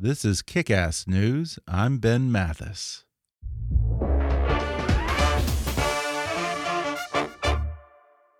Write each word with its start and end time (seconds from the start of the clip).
This 0.00 0.24
is 0.24 0.42
Kick 0.42 0.70
Ass 0.70 1.08
News. 1.08 1.58
I'm 1.66 1.98
Ben 1.98 2.30
Mathis. 2.30 3.02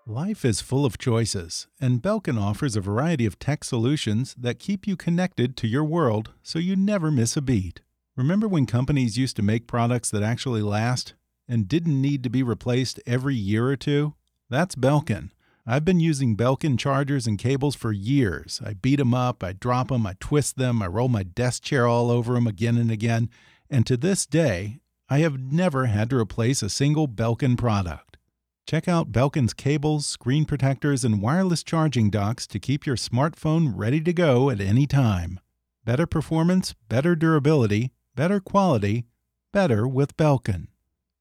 Life 0.07 0.45
is 0.45 0.61
full 0.61 0.85
of 0.85 0.97
choices, 0.97 1.67
and 1.81 2.01
Belkin 2.01 2.39
offers 2.41 2.77
a 2.77 2.81
variety 2.81 3.25
of 3.25 3.39
tech 3.39 3.65
solutions 3.65 4.33
that 4.39 4.57
keep 4.57 4.87
you 4.87 4.95
connected 4.95 5.57
to 5.57 5.67
your 5.67 5.83
world 5.83 6.31
so 6.41 6.59
you 6.59 6.77
never 6.77 7.11
miss 7.11 7.35
a 7.35 7.41
beat. 7.41 7.81
Remember 8.15 8.47
when 8.47 8.65
companies 8.65 9.17
used 9.17 9.35
to 9.35 9.43
make 9.43 9.67
products 9.67 10.09
that 10.11 10.23
actually 10.23 10.61
last 10.61 11.13
and 11.45 11.67
didn't 11.67 12.01
need 12.01 12.23
to 12.23 12.29
be 12.29 12.41
replaced 12.41 13.01
every 13.05 13.35
year 13.35 13.67
or 13.67 13.75
two? 13.75 14.13
That's 14.49 14.75
Belkin. 14.75 15.31
I've 15.71 15.85
been 15.85 15.99
using 15.99 16.35
Belkin 16.35 16.79
chargers 16.79 17.27
and 17.27 17.37
cables 17.37 17.75
for 17.75 17.91
years. 17.91 18.59
I 18.65 18.73
beat 18.73 18.95
them 18.95 19.13
up, 19.13 19.43
I 19.43 19.53
drop 19.53 19.89
them, 19.89 20.07
I 20.07 20.15
twist 20.19 20.57
them, 20.57 20.81
I 20.81 20.87
roll 20.87 21.09
my 21.09 21.21
desk 21.21 21.61
chair 21.61 21.85
all 21.85 22.09
over 22.09 22.33
them 22.33 22.47
again 22.47 22.75
and 22.75 22.89
again, 22.89 23.29
and 23.69 23.85
to 23.85 23.95
this 23.95 24.25
day, 24.25 24.79
I 25.09 25.19
have 25.19 25.39
never 25.39 25.85
had 25.85 26.09
to 26.09 26.17
replace 26.17 26.63
a 26.63 26.71
single 26.71 27.07
Belkin 27.07 27.55
product. 27.55 28.17
Check 28.65 28.87
out 28.87 29.11
Belkin's 29.11 29.53
cables, 29.53 30.07
screen 30.07 30.45
protectors, 30.45 31.05
and 31.05 31.21
wireless 31.21 31.61
charging 31.61 32.09
docks 32.09 32.47
to 32.47 32.57
keep 32.57 32.87
your 32.87 32.95
smartphone 32.95 33.71
ready 33.75 34.01
to 34.01 34.11
go 34.11 34.49
at 34.49 34.59
any 34.59 34.87
time. 34.87 35.39
Better 35.85 36.07
performance, 36.07 36.73
better 36.87 37.15
durability, 37.15 37.91
better 38.15 38.39
quality, 38.39 39.05
better 39.53 39.87
with 39.87 40.17
Belkin. 40.17 40.69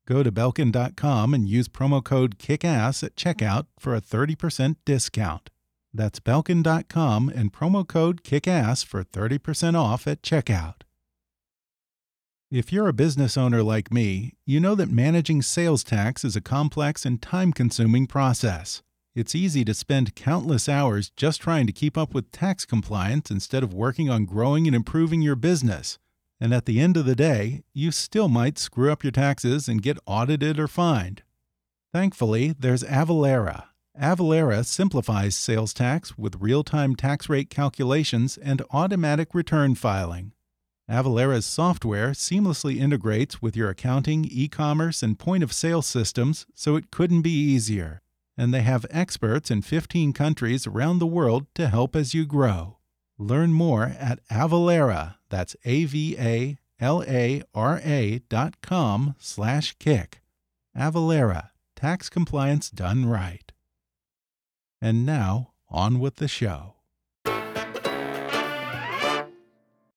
Go 0.09 0.23
to 0.23 0.33
Belkin.com 0.33 1.35
and 1.35 1.47
use 1.47 1.69
promo 1.69 2.03
code 2.03 2.39
KICKASS 2.39 3.05
at 3.05 3.15
checkout 3.15 3.67
for 3.79 3.95
a 3.95 4.01
30% 4.01 4.77
discount. 4.87 5.51
That's 5.93 6.19
Belkin.com 6.19 7.29
and 7.29 7.53
promo 7.53 7.87
code 7.87 8.23
KICKASS 8.23 8.87
for 8.87 9.05
30% 9.05 9.75
off 9.79 10.07
at 10.07 10.23
checkout. 10.23 10.81
If 12.51 12.73
you're 12.73 12.89
a 12.89 12.95
business 12.95 13.37
owner 13.37 13.63
like 13.63 13.93
me, 13.93 14.33
you 14.47 14.61
know 14.61 14.75
that 14.77 14.91
managing 14.91 15.43
sales 15.43 15.85
tax 15.85 16.25
is 16.25 16.37
a 16.37 16.41
complex 16.41 17.05
and 17.05 17.21
time 17.21 17.53
consuming 17.53 18.07
process. 18.07 18.83
It's 19.15 19.35
easy 19.35 19.63
to 19.67 19.75
spend 19.75 20.17
countless 20.17 20.71
hours 20.71 21.11
just 21.17 21.43
trying 21.43 21.67
to 21.67 21.73
keep 21.75 21.99
up 21.99 22.15
with 22.15 22.33
tax 22.33 22.65
compliance 22.65 23.31
instead 23.31 23.63
of 23.63 23.75
working 23.75 24.09
on 24.09 24.25
growing 24.25 24.67
and 24.67 24.75
improving 24.75 25.21
your 25.21 25.37
business. 25.37 25.99
And 26.41 26.55
at 26.55 26.67
the 26.67 26.81
end 26.81 26.97
of 26.97 27.05
the 27.05 27.17
day, 27.17 27.63
you 27.73 27.91
still 27.91 28.29
might 28.29 28.59
screw 28.59 28.93
up 28.93 29.03
your 29.03 29.11
taxes 29.11 29.69
and 29.69 29.83
get 29.83 29.99
audited 30.07 30.59
or 30.59 30.69
fined. 30.69 31.23
Thankfully, 31.93 32.55
there's 32.59 32.85
Avalara. 32.85 33.65
Avalara 34.01 34.65
simplifies 34.65 35.35
sales 35.35 35.75
tax 35.75 36.17
with 36.17 36.41
real 36.41 36.63
time 36.63 36.95
tax 36.95 37.29
rate 37.29 37.51
calculations 37.51 38.39
and 38.39 38.63
automatic 38.71 39.35
return 39.35 39.75
filing. 39.75 40.33
Avalara's 40.89 41.45
software 41.45 42.13
seamlessly 42.13 42.79
integrates 42.79 43.43
with 43.43 43.55
your 43.55 43.69
accounting, 43.69 44.25
e 44.25 44.49
commerce, 44.49 45.03
and 45.03 45.19
point 45.19 45.43
of 45.43 45.53
sale 45.53 45.83
systems, 45.83 46.47
so 46.55 46.77
it 46.77 46.91
couldn't 46.91 47.23
be 47.23 47.31
easier. 47.31 48.01
And 48.39 48.55
they 48.55 48.63
have 48.63 48.87
experts 48.91 49.51
in 49.51 49.61
15 49.61 50.15
countries 50.15 50.67
around 50.67 50.99
the 50.99 51.07
world 51.07 51.47
to 51.57 51.69
help 51.69 51.95
as 51.95 52.15
you 52.15 52.25
grow. 52.25 52.79
Learn 53.19 53.53
more 53.53 53.85
at 53.99 54.27
Avalara. 54.29 55.18
That's 55.31 55.57
A 55.65 55.85
V 55.85 56.17
A 56.19 56.59
L 56.81 57.03
A 57.07 57.43
R 57.55 57.81
A 57.85 58.21
dot 58.29 58.61
com 58.61 59.15
slash 59.19 59.77
kick. 59.79 60.23
Avalara, 60.77 61.51
tax 61.77 62.09
compliance 62.09 62.71
done 62.71 63.07
right. 63.07 63.53
And 64.81 65.05
now, 65.05 65.53
on 65.69 65.99
with 65.99 66.17
the 66.17 66.29
show. 66.29 66.75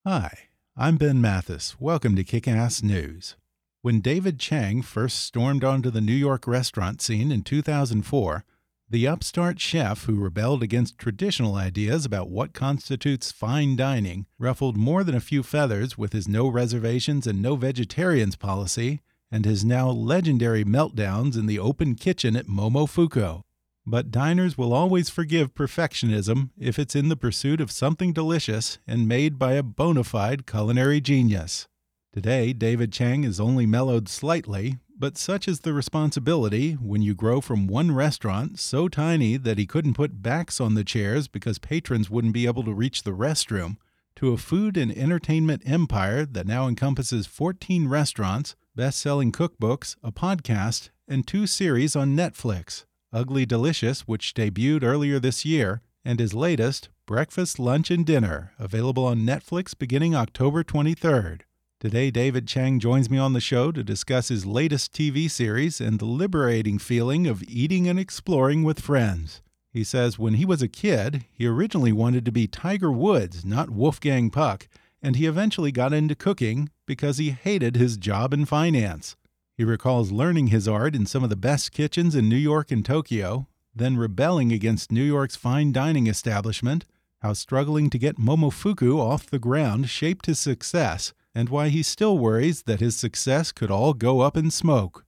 Hi, 0.05 0.49
I'm 0.75 0.97
Ben 0.97 1.21
Mathis. 1.21 1.79
Welcome 1.79 2.15
to 2.15 2.23
Kick 2.23 2.47
Ass 2.47 2.81
News. 2.81 3.35
When 3.83 3.99
David 3.99 4.39
Chang 4.39 4.81
first 4.81 5.19
stormed 5.19 5.63
onto 5.63 5.91
the 5.91 6.01
New 6.01 6.13
York 6.13 6.47
restaurant 6.47 7.01
scene 7.01 7.31
in 7.31 7.43
2004, 7.43 8.43
the 8.91 9.07
upstart 9.07 9.57
chef 9.57 10.03
who 10.03 10.15
rebelled 10.15 10.61
against 10.61 10.97
traditional 10.97 11.55
ideas 11.55 12.03
about 12.03 12.29
what 12.29 12.53
constitutes 12.53 13.31
fine 13.31 13.77
dining 13.77 14.25
ruffled 14.37 14.75
more 14.75 15.01
than 15.05 15.15
a 15.15 15.21
few 15.21 15.41
feathers 15.41 15.97
with 15.97 16.11
his 16.11 16.27
no 16.27 16.49
reservations 16.49 17.25
and 17.25 17.41
no 17.41 17.55
vegetarians 17.55 18.35
policy 18.35 18.99
and 19.31 19.45
his 19.45 19.63
now 19.63 19.89
legendary 19.89 20.65
meltdowns 20.65 21.37
in 21.37 21.45
the 21.45 21.57
open 21.57 21.95
kitchen 21.95 22.35
at 22.35 22.47
Momofuku. 22.47 23.43
But 23.85 24.11
diners 24.11 24.57
will 24.57 24.73
always 24.73 25.09
forgive 25.09 25.55
perfectionism 25.55 26.49
if 26.59 26.77
it's 26.77 26.95
in 26.95 27.07
the 27.07 27.15
pursuit 27.15 27.61
of 27.61 27.71
something 27.71 28.11
delicious 28.11 28.77
and 28.85 29.07
made 29.07 29.39
by 29.39 29.53
a 29.53 29.63
bona 29.63 30.03
fide 30.03 30.45
culinary 30.45 30.99
genius. 30.99 31.65
Today, 32.11 32.51
David 32.51 32.91
Chang 32.91 33.23
is 33.23 33.39
only 33.39 33.65
mellowed 33.65 34.09
slightly, 34.09 34.79
but 35.01 35.17
such 35.17 35.47
is 35.47 35.61
the 35.61 35.73
responsibility 35.73 36.73
when 36.73 37.01
you 37.01 37.15
grow 37.15 37.41
from 37.41 37.65
one 37.65 37.91
restaurant 37.91 38.59
so 38.59 38.87
tiny 38.87 39.35
that 39.35 39.57
he 39.57 39.65
couldn't 39.65 39.95
put 39.95 40.21
backs 40.21 40.61
on 40.61 40.75
the 40.75 40.83
chairs 40.83 41.27
because 41.27 41.57
patrons 41.57 42.11
wouldn't 42.11 42.35
be 42.35 42.45
able 42.45 42.63
to 42.63 42.71
reach 42.71 43.01
the 43.01 43.09
restroom, 43.09 43.77
to 44.15 44.31
a 44.31 44.37
food 44.37 44.77
and 44.77 44.95
entertainment 44.95 45.63
empire 45.65 46.23
that 46.23 46.45
now 46.45 46.67
encompasses 46.67 47.25
14 47.25 47.87
restaurants, 47.87 48.55
best 48.75 48.99
selling 48.99 49.31
cookbooks, 49.31 49.95
a 50.03 50.11
podcast, 50.11 50.91
and 51.07 51.25
two 51.25 51.47
series 51.47 51.95
on 51.95 52.15
Netflix 52.15 52.85
Ugly 53.11 53.47
Delicious, 53.47 54.01
which 54.01 54.35
debuted 54.35 54.83
earlier 54.83 55.17
this 55.17 55.43
year, 55.43 55.81
and 56.05 56.19
his 56.19 56.35
latest, 56.35 56.89
Breakfast, 57.07 57.57
Lunch, 57.57 57.89
and 57.89 58.05
Dinner, 58.05 58.53
available 58.59 59.05
on 59.05 59.25
Netflix 59.25 59.75
beginning 59.75 60.13
October 60.13 60.63
23rd. 60.63 61.41
Today, 61.81 62.11
David 62.11 62.47
Chang 62.47 62.79
joins 62.79 63.09
me 63.09 63.17
on 63.17 63.33
the 63.33 63.41
show 63.41 63.71
to 63.71 63.83
discuss 63.83 64.27
his 64.27 64.45
latest 64.45 64.93
TV 64.93 65.27
series 65.27 65.81
and 65.81 65.97
the 65.97 66.05
liberating 66.05 66.77
feeling 66.77 67.25
of 67.25 67.41
eating 67.47 67.87
and 67.87 67.97
exploring 67.97 68.61
with 68.61 68.79
friends. 68.79 69.41
He 69.73 69.83
says 69.83 70.19
when 70.19 70.35
he 70.35 70.45
was 70.45 70.61
a 70.61 70.67
kid, 70.67 71.25
he 71.33 71.47
originally 71.47 71.91
wanted 71.91 72.23
to 72.25 72.31
be 72.31 72.45
Tiger 72.45 72.91
Woods, 72.91 73.43
not 73.43 73.71
Wolfgang 73.71 74.29
Puck, 74.29 74.67
and 75.01 75.15
he 75.15 75.25
eventually 75.25 75.71
got 75.71 75.91
into 75.91 76.13
cooking 76.13 76.69
because 76.85 77.17
he 77.17 77.31
hated 77.31 77.75
his 77.77 77.97
job 77.97 78.31
in 78.31 78.45
finance. 78.45 79.15
He 79.57 79.63
recalls 79.63 80.11
learning 80.11 80.47
his 80.47 80.67
art 80.67 80.95
in 80.95 81.07
some 81.07 81.23
of 81.23 81.31
the 81.31 81.35
best 81.35 81.71
kitchens 81.71 82.13
in 82.13 82.29
New 82.29 82.35
York 82.35 82.69
and 82.69 82.85
Tokyo, 82.85 83.47
then 83.73 83.97
rebelling 83.97 84.51
against 84.51 84.91
New 84.91 85.01
York's 85.01 85.35
fine 85.35 85.71
dining 85.71 86.05
establishment, 86.05 86.85
how 87.23 87.33
struggling 87.33 87.89
to 87.89 87.97
get 87.97 88.19
Momofuku 88.19 88.99
off 88.99 89.25
the 89.25 89.39
ground 89.39 89.89
shaped 89.89 90.27
his 90.27 90.39
success 90.39 91.13
and 91.33 91.49
why 91.49 91.69
he 91.69 91.83
still 91.83 92.17
worries 92.17 92.63
that 92.63 92.79
his 92.79 92.95
success 92.95 93.51
could 93.51 93.71
all 93.71 93.93
go 93.93 94.21
up 94.21 94.35
in 94.35 94.51
smoke. 94.51 95.05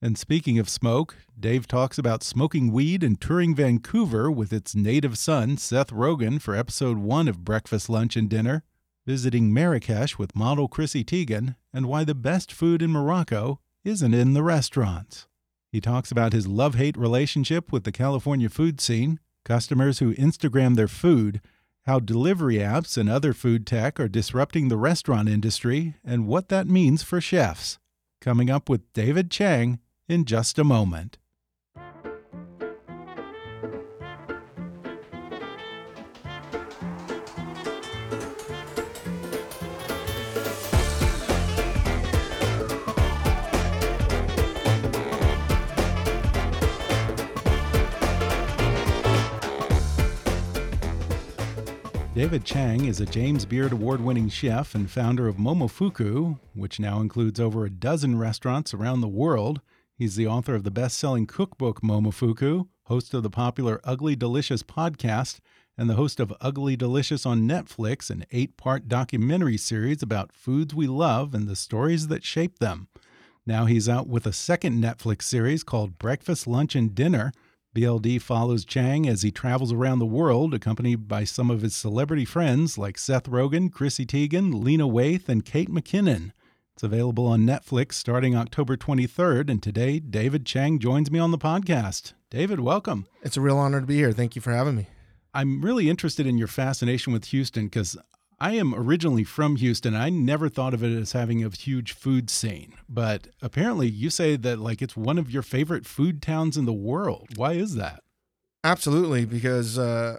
And 0.00 0.18
speaking 0.18 0.58
of 0.58 0.68
smoke, 0.68 1.16
Dave 1.38 1.66
talks 1.66 1.96
about 1.96 2.22
smoking 2.22 2.70
weed 2.70 3.02
and 3.02 3.20
touring 3.20 3.54
Vancouver 3.54 4.30
with 4.30 4.52
its 4.52 4.74
native 4.74 5.16
son, 5.16 5.56
Seth 5.56 5.90
Rogen, 5.90 6.40
for 6.40 6.54
episode 6.54 6.98
one 6.98 7.26
of 7.26 7.44
Breakfast, 7.44 7.88
Lunch, 7.88 8.14
and 8.14 8.28
Dinner, 8.28 8.64
visiting 9.06 9.52
Marrakesh 9.52 10.18
with 10.18 10.36
model 10.36 10.68
Chrissy 10.68 11.04
Teigen, 11.04 11.56
and 11.72 11.86
why 11.86 12.04
the 12.04 12.14
best 12.14 12.52
food 12.52 12.82
in 12.82 12.90
Morocco 12.90 13.60
isn't 13.82 14.14
in 14.14 14.34
the 14.34 14.42
restaurants. 14.42 15.26
He 15.72 15.80
talks 15.80 16.10
about 16.10 16.32
his 16.32 16.46
love 16.46 16.74
hate 16.74 16.96
relationship 16.96 17.72
with 17.72 17.84
the 17.84 17.92
California 17.92 18.48
food 18.48 18.80
scene, 18.80 19.18
customers 19.44 19.98
who 19.98 20.14
Instagram 20.14 20.76
their 20.76 20.88
food, 20.88 21.40
how 21.86 22.00
delivery 22.00 22.56
apps 22.56 22.96
and 22.96 23.08
other 23.08 23.32
food 23.32 23.66
tech 23.66 24.00
are 24.00 24.08
disrupting 24.08 24.68
the 24.68 24.76
restaurant 24.76 25.28
industry, 25.28 25.94
and 26.04 26.26
what 26.26 26.48
that 26.48 26.66
means 26.66 27.02
for 27.02 27.20
chefs. 27.20 27.78
Coming 28.20 28.48
up 28.50 28.68
with 28.68 28.92
David 28.94 29.30
Chang 29.30 29.80
in 30.08 30.24
just 30.24 30.58
a 30.58 30.64
moment. 30.64 31.18
David 52.24 52.46
Chang 52.46 52.86
is 52.86 53.02
a 53.02 53.04
James 53.04 53.44
Beard 53.44 53.72
Award 53.72 54.00
winning 54.00 54.30
chef 54.30 54.74
and 54.74 54.90
founder 54.90 55.28
of 55.28 55.36
Momofuku, 55.36 56.38
which 56.54 56.80
now 56.80 57.02
includes 57.02 57.38
over 57.38 57.66
a 57.66 57.70
dozen 57.70 58.18
restaurants 58.18 58.72
around 58.72 59.02
the 59.02 59.08
world. 59.08 59.60
He's 59.94 60.16
the 60.16 60.26
author 60.26 60.54
of 60.54 60.64
the 60.64 60.70
best 60.70 60.98
selling 60.98 61.26
cookbook 61.26 61.82
Momofuku, 61.82 62.66
host 62.84 63.12
of 63.12 63.24
the 63.24 63.28
popular 63.28 63.78
Ugly 63.84 64.16
Delicious 64.16 64.62
podcast, 64.62 65.40
and 65.76 65.90
the 65.90 65.96
host 65.96 66.18
of 66.18 66.32
Ugly 66.40 66.76
Delicious 66.76 67.26
on 67.26 67.46
Netflix, 67.46 68.08
an 68.08 68.24
eight 68.32 68.56
part 68.56 68.88
documentary 68.88 69.58
series 69.58 70.02
about 70.02 70.32
foods 70.32 70.74
we 70.74 70.86
love 70.86 71.34
and 71.34 71.46
the 71.46 71.54
stories 71.54 72.08
that 72.08 72.24
shape 72.24 72.58
them. 72.58 72.88
Now 73.44 73.66
he's 73.66 73.86
out 73.86 74.08
with 74.08 74.24
a 74.24 74.32
second 74.32 74.82
Netflix 74.82 75.24
series 75.24 75.62
called 75.62 75.98
Breakfast, 75.98 76.46
Lunch, 76.46 76.74
and 76.74 76.94
Dinner 76.94 77.34
BLD 77.74 78.22
follows 78.22 78.64
Chang 78.64 79.08
as 79.08 79.22
he 79.22 79.32
travels 79.32 79.72
around 79.72 79.98
the 79.98 80.06
world, 80.06 80.54
accompanied 80.54 81.08
by 81.08 81.24
some 81.24 81.50
of 81.50 81.62
his 81.62 81.74
celebrity 81.74 82.24
friends 82.24 82.78
like 82.78 82.96
Seth 82.96 83.28
Rogen, 83.28 83.72
Chrissy 83.72 84.06
Teigen, 84.06 84.62
Lena 84.62 84.86
Waithe, 84.86 85.28
and 85.28 85.44
Kate 85.44 85.68
McKinnon. 85.68 86.30
It's 86.74 86.84
available 86.84 87.26
on 87.26 87.40
Netflix 87.40 87.94
starting 87.94 88.36
October 88.36 88.76
23rd, 88.76 89.50
and 89.50 89.60
today 89.60 89.98
David 89.98 90.46
Chang 90.46 90.78
joins 90.78 91.10
me 91.10 91.18
on 91.18 91.32
the 91.32 91.38
podcast. 91.38 92.12
David, 92.30 92.60
welcome. 92.60 93.08
It's 93.24 93.36
a 93.36 93.40
real 93.40 93.58
honor 93.58 93.80
to 93.80 93.86
be 93.86 93.96
here. 93.96 94.12
Thank 94.12 94.36
you 94.36 94.42
for 94.42 94.52
having 94.52 94.76
me. 94.76 94.86
I'm 95.34 95.60
really 95.60 95.90
interested 95.90 96.28
in 96.28 96.38
your 96.38 96.46
fascination 96.46 97.12
with 97.12 97.24
Houston 97.26 97.64
because 97.64 97.96
I 98.40 98.52
am 98.52 98.74
originally 98.74 99.24
from 99.24 99.56
Houston. 99.56 99.94
I 99.94 100.10
never 100.10 100.48
thought 100.48 100.74
of 100.74 100.82
it 100.82 100.96
as 100.96 101.12
having 101.12 101.44
a 101.44 101.50
huge 101.50 101.92
food 101.92 102.30
scene, 102.30 102.74
but 102.88 103.28
apparently 103.40 103.88
you 103.88 104.10
say 104.10 104.36
that 104.36 104.58
like 104.58 104.82
it's 104.82 104.96
one 104.96 105.18
of 105.18 105.30
your 105.30 105.42
favorite 105.42 105.86
food 105.86 106.20
towns 106.20 106.56
in 106.56 106.64
the 106.64 106.72
world. 106.72 107.36
Why 107.36 107.52
is 107.52 107.74
that? 107.76 108.02
Absolutely, 108.62 109.24
because 109.24 109.78
uh, 109.78 110.18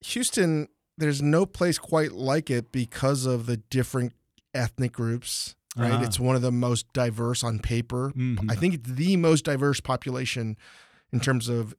Houston, 0.00 0.68
there's 0.96 1.22
no 1.22 1.46
place 1.46 1.78
quite 1.78 2.12
like 2.12 2.50
it 2.50 2.72
because 2.72 3.26
of 3.26 3.46
the 3.46 3.58
different 3.58 4.12
ethnic 4.54 4.92
groups. 4.92 5.54
Right, 5.76 5.92
uh 5.92 6.00
-huh. 6.00 6.06
it's 6.06 6.18
one 6.18 6.34
of 6.34 6.42
the 6.42 6.50
most 6.50 6.86
diverse 6.92 7.46
on 7.46 7.58
paper. 7.58 8.10
Mm 8.14 8.36
-hmm. 8.36 8.52
I 8.52 8.56
think 8.56 8.74
it's 8.74 8.94
the 8.94 9.16
most 9.16 9.44
diverse 9.44 9.82
population 9.82 10.56
in 11.12 11.20
terms 11.20 11.48
of 11.48 11.74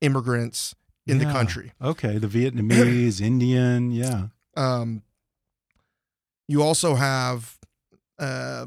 immigrants 0.00 0.74
in 1.06 1.16
yeah. 1.16 1.26
the 1.26 1.32
country. 1.32 1.72
Okay, 1.80 2.18
the 2.18 2.28
Vietnamese, 2.28 3.20
Indian, 3.20 3.90
yeah. 3.90 4.28
Um, 4.56 5.02
you 6.48 6.62
also 6.62 6.94
have, 6.94 7.58
uh, 8.18 8.66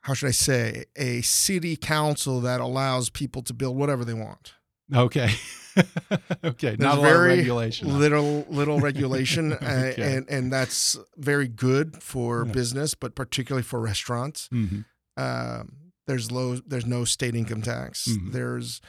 how 0.00 0.14
should 0.14 0.28
I 0.28 0.32
say, 0.32 0.84
a 0.96 1.22
city 1.22 1.76
council 1.76 2.40
that 2.40 2.60
allows 2.60 3.08
people 3.10 3.42
to 3.42 3.54
build 3.54 3.76
whatever 3.76 4.04
they 4.04 4.14
want. 4.14 4.54
Okay. 4.94 5.30
okay. 6.44 6.76
There's 6.76 6.78
Not 6.78 7.00
very 7.00 7.38
regulation. 7.38 7.98
Little 7.98 8.44
little 8.50 8.80
regulation, 8.90 9.54
okay. 9.54 9.94
and 9.98 10.28
and 10.28 10.52
that's 10.52 10.98
very 11.16 11.48
good 11.48 12.02
for 12.02 12.44
yeah. 12.46 12.52
business, 12.52 12.94
but 12.94 13.14
particularly 13.14 13.62
for 13.62 13.80
restaurants. 13.80 14.48
Mm 14.52 14.68
-hmm. 14.68 15.60
um, 15.60 15.76
there's 16.06 16.30
low. 16.30 16.56
There's 16.68 16.86
no 16.86 17.04
state 17.04 17.38
income 17.38 17.62
tax. 17.62 18.06
Mm 18.06 18.18
-hmm. 18.18 18.32
There's 18.32 18.80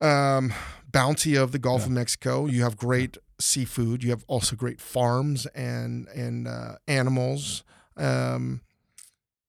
um, 0.00 0.52
bounty 0.90 1.36
of 1.36 1.50
the 1.50 1.58
Gulf 1.58 1.80
yeah. 1.80 1.86
of 1.86 1.92
Mexico. 1.92 2.46
You 2.46 2.62
have 2.62 2.76
great 2.76 3.18
seafood. 3.40 4.02
You 4.02 4.10
have 4.10 4.24
also 4.26 4.56
great 4.56 4.80
farms 4.80 5.46
and 5.46 6.08
and 6.08 6.46
uh, 6.48 6.76
animals. 6.86 7.64
Um, 7.96 8.60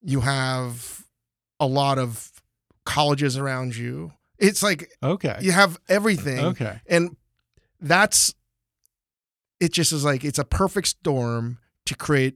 you 0.01 0.21
have 0.21 1.05
a 1.59 1.65
lot 1.67 1.97
of 1.97 2.31
colleges 2.85 3.37
around 3.37 3.75
you. 3.75 4.13
It's 4.37 4.61
like 4.61 4.91
okay, 5.01 5.37
you 5.41 5.51
have 5.51 5.79
everything. 5.87 6.39
Okay, 6.39 6.81
and 6.87 7.15
that's 7.79 8.33
it. 9.59 9.71
Just 9.71 9.91
is 9.91 10.03
like 10.03 10.23
it's 10.23 10.39
a 10.39 10.45
perfect 10.45 10.87
storm 10.87 11.59
to 11.85 11.95
create 11.95 12.35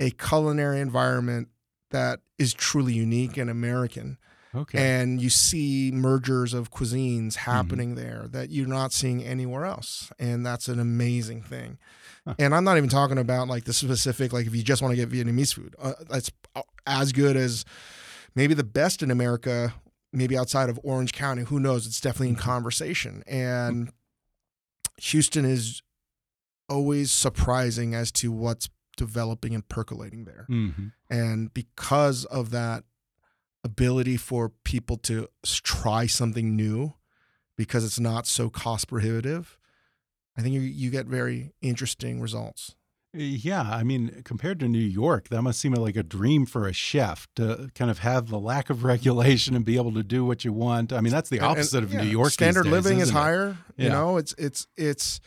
a 0.00 0.10
culinary 0.10 0.80
environment 0.80 1.48
that 1.90 2.20
is 2.38 2.54
truly 2.54 2.92
unique 2.94 3.36
and 3.36 3.50
American. 3.50 4.18
Okay. 4.54 5.00
And 5.00 5.20
you 5.20 5.30
see 5.30 5.90
mergers 5.92 6.54
of 6.54 6.70
cuisines 6.70 7.34
mm-hmm. 7.34 7.50
happening 7.50 7.94
mm-hmm. 7.94 8.04
there 8.04 8.26
that 8.30 8.50
you're 8.50 8.68
not 8.68 8.92
seeing 8.92 9.22
anywhere 9.22 9.64
else. 9.64 10.12
And 10.18 10.44
that's 10.44 10.68
an 10.68 10.78
amazing 10.78 11.42
thing. 11.42 11.78
Huh. 12.26 12.34
And 12.38 12.54
I'm 12.54 12.64
not 12.64 12.76
even 12.76 12.88
talking 12.88 13.18
about 13.18 13.48
like 13.48 13.64
the 13.64 13.72
specific, 13.72 14.32
like 14.32 14.46
if 14.46 14.54
you 14.54 14.62
just 14.62 14.82
want 14.82 14.96
to 14.96 14.96
get 14.96 15.10
Vietnamese 15.10 15.54
food, 15.54 15.74
uh, 15.80 15.92
that's 16.08 16.30
as 16.86 17.12
good 17.12 17.36
as 17.36 17.64
maybe 18.34 18.54
the 18.54 18.64
best 18.64 19.02
in 19.02 19.10
America, 19.10 19.74
maybe 20.12 20.36
outside 20.36 20.70
of 20.70 20.78
Orange 20.82 21.12
County. 21.12 21.42
Who 21.42 21.60
knows? 21.60 21.86
It's 21.86 22.00
definitely 22.00 22.28
in 22.28 22.36
mm-hmm. 22.36 22.48
conversation. 22.48 23.22
And 23.26 23.90
Houston 24.98 25.44
is 25.44 25.82
always 26.68 27.10
surprising 27.10 27.94
as 27.94 28.10
to 28.12 28.32
what's 28.32 28.68
developing 28.96 29.54
and 29.54 29.68
percolating 29.68 30.24
there. 30.24 30.46
Mm-hmm. 30.48 30.86
And 31.10 31.52
because 31.52 32.24
of 32.26 32.50
that, 32.50 32.84
ability 33.64 34.16
for 34.16 34.50
people 34.64 34.96
to 34.98 35.28
try 35.62 36.06
something 36.06 36.54
new 36.54 36.94
because 37.56 37.84
it's 37.84 37.98
not 37.98 38.26
so 38.26 38.50
cost 38.50 38.88
prohibitive, 38.88 39.58
I 40.36 40.42
think 40.42 40.54
you, 40.54 40.60
you 40.60 40.90
get 40.90 41.06
very 41.06 41.52
interesting 41.62 42.20
results. 42.20 42.74
Yeah, 43.16 43.62
I 43.62 43.84
mean, 43.84 44.22
compared 44.24 44.58
to 44.58 44.68
New 44.68 44.78
York, 44.78 45.28
that 45.28 45.40
must 45.40 45.60
seem 45.60 45.72
like 45.72 45.94
a 45.94 46.02
dream 46.02 46.46
for 46.46 46.66
a 46.66 46.72
chef 46.72 47.28
to 47.36 47.70
kind 47.76 47.88
of 47.88 48.00
have 48.00 48.28
the 48.28 48.40
lack 48.40 48.70
of 48.70 48.82
regulation 48.84 49.54
and 49.54 49.64
be 49.64 49.76
able 49.76 49.92
to 49.92 50.02
do 50.02 50.24
what 50.24 50.44
you 50.44 50.52
want. 50.52 50.92
I 50.92 51.00
mean, 51.00 51.12
that's 51.12 51.30
the 51.30 51.38
opposite 51.38 51.78
and, 51.78 51.84
and, 51.86 51.94
of 51.94 52.00
yeah, 52.00 52.04
New 52.04 52.10
York. 52.10 52.32
Standard 52.32 52.64
days, 52.64 52.72
living 52.72 52.98
is 52.98 53.10
it? 53.10 53.12
higher. 53.12 53.56
Yeah. 53.76 53.84
You 53.84 53.90
know, 53.90 54.16
it's 54.16 54.34
it's 54.36 54.66
it's 54.76 55.20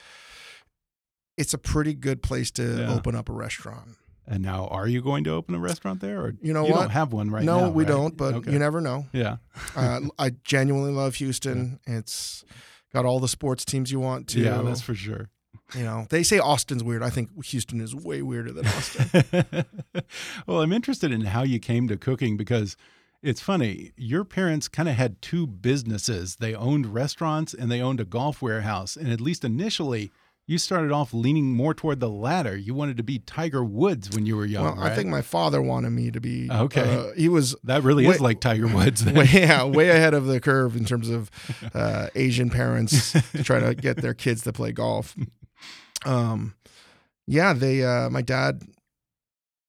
it's 1.37 1.53
a 1.53 1.57
pretty 1.57 1.93
good 1.93 2.21
place 2.21 2.51
to 2.51 2.79
yeah. 2.79 2.93
open 2.93 3.15
up 3.15 3.29
a 3.29 3.33
restaurant. 3.33 3.95
And 4.29 4.43
now, 4.43 4.67
are 4.67 4.87
you 4.87 5.01
going 5.01 5.23
to 5.23 5.31
open 5.31 5.55
a 5.55 5.59
restaurant 5.59 6.01
there, 6.01 6.19
or 6.19 6.35
you 6.41 6.53
know 6.53 6.65
you 6.65 6.73
what? 6.73 6.81
don't 6.81 6.89
have 6.89 7.13
one 7.13 7.29
right 7.29 7.45
no, 7.45 7.59
now? 7.59 7.65
No, 7.67 7.71
we 7.71 7.85
right? 7.85 7.89
don't. 7.89 8.17
But 8.17 8.33
okay. 8.35 8.51
you 8.51 8.59
never 8.59 8.81
know. 8.81 9.05
Yeah, 9.13 9.37
uh, 9.75 10.01
I 10.19 10.31
genuinely 10.43 10.91
love 10.91 11.15
Houston. 11.15 11.79
Yeah. 11.87 11.99
It's 11.99 12.43
got 12.93 13.05
all 13.05 13.19
the 13.19 13.29
sports 13.29 13.63
teams 13.63 13.89
you 13.89 14.01
want 14.01 14.27
to. 14.29 14.41
Yeah, 14.41 14.61
that's 14.63 14.81
for 14.81 14.95
sure. 14.95 15.29
You 15.75 15.83
know, 15.83 16.07
they 16.09 16.23
say 16.23 16.39
Austin's 16.39 16.83
weird. 16.83 17.03
I 17.03 17.09
think 17.09 17.43
Houston 17.45 17.81
is 17.81 17.93
way 17.93 18.21
weirder 18.21 18.51
than 18.51 18.67
Austin. 18.67 19.65
well, 20.47 20.61
I'm 20.61 20.71
interested 20.71 21.11
in 21.11 21.21
how 21.21 21.43
you 21.43 21.59
came 21.59 21.87
to 21.89 21.97
cooking 21.97 22.37
because 22.37 22.77
it's 23.21 23.41
funny. 23.41 23.91
Your 23.97 24.23
parents 24.23 24.67
kind 24.67 24.87
of 24.87 24.95
had 24.95 25.21
two 25.21 25.45
businesses. 25.45 26.37
They 26.37 26.53
owned 26.53 26.93
restaurants 26.93 27.53
and 27.53 27.69
they 27.69 27.81
owned 27.81 27.99
a 27.99 28.05
golf 28.05 28.41
warehouse. 28.41 28.95
And 28.95 29.11
at 29.11 29.19
least 29.19 29.43
initially, 29.43 30.11
you 30.49 30.57
started 30.57 30.93
off 30.93 31.13
leaning 31.13 31.53
more 31.53 31.73
toward 31.73 31.99
the 31.99 32.09
latter. 32.09 32.55
You 32.55 32.73
wanted 32.73 32.95
to 32.97 33.03
be 33.03 33.19
Tiger 33.19 33.65
Woods 33.65 34.15
when 34.15 34.25
you 34.25 34.37
were 34.37 34.45
young. 34.45 34.63
Well, 34.63 34.75
right? 34.75 34.93
I 34.93 34.95
think 34.95 35.09
my 35.09 35.21
father 35.21 35.61
wanted 35.61 35.89
me 35.89 36.09
to 36.09 36.21
be. 36.21 36.49
Okay, 36.49 36.95
uh, 36.95 37.13
he 37.17 37.27
was. 37.27 37.53
That 37.65 37.83
really 37.83 38.07
way, 38.07 38.15
is 38.15 38.21
like 38.21 38.39
Tiger 38.39 38.67
Woods. 38.67 39.05
Way, 39.05 39.27
yeah, 39.33 39.65
way 39.65 39.89
ahead 39.89 40.13
of 40.13 40.25
the 40.25 40.39
curve 40.39 40.77
in 40.77 40.85
terms 40.85 41.09
of 41.09 41.29
uh, 41.73 42.07
Asian 42.15 42.49
parents 42.49 43.11
trying 43.43 43.63
to 43.63 43.75
get 43.75 43.97
their 43.97 44.13
kids 44.13 44.43
to 44.43 44.53
play 44.53 44.71
golf. 44.71 45.17
Um, 46.05 46.55
yeah, 47.25 47.51
they. 47.51 47.83
Uh, 47.83 48.09
my 48.09 48.21
dad, 48.21 48.63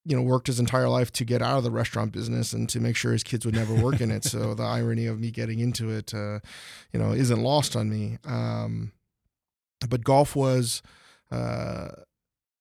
you 0.05 0.17
know, 0.17 0.23
worked 0.23 0.47
his 0.47 0.61
entire 0.61 0.89
life 0.89 1.11
to 1.15 1.25
get 1.25 1.43
out 1.43 1.59
of 1.59 1.65
the 1.65 1.73
restaurant 1.73 2.13
business 2.13 2.53
and 2.53 2.69
to 2.69 2.79
make 2.79 2.95
sure 2.95 3.11
his 3.11 3.25
kids 3.25 3.45
would 3.45 3.57
never 3.57 3.75
work 3.75 4.01
in 4.01 4.13
it. 4.13 4.23
So 4.23 4.55
the 4.55 4.63
irony 4.63 5.07
of 5.07 5.19
me 5.19 5.33
getting 5.33 5.59
into 5.59 5.91
it, 5.91 6.15
uh, 6.15 6.39
you 6.93 7.01
know, 7.01 7.11
isn't 7.11 7.43
lost 7.43 7.75
on 7.75 7.91
me. 7.91 8.19
Um, 8.25 8.93
but 9.89 10.05
golf 10.05 10.35
was 10.35 10.83
uh, 11.31 11.89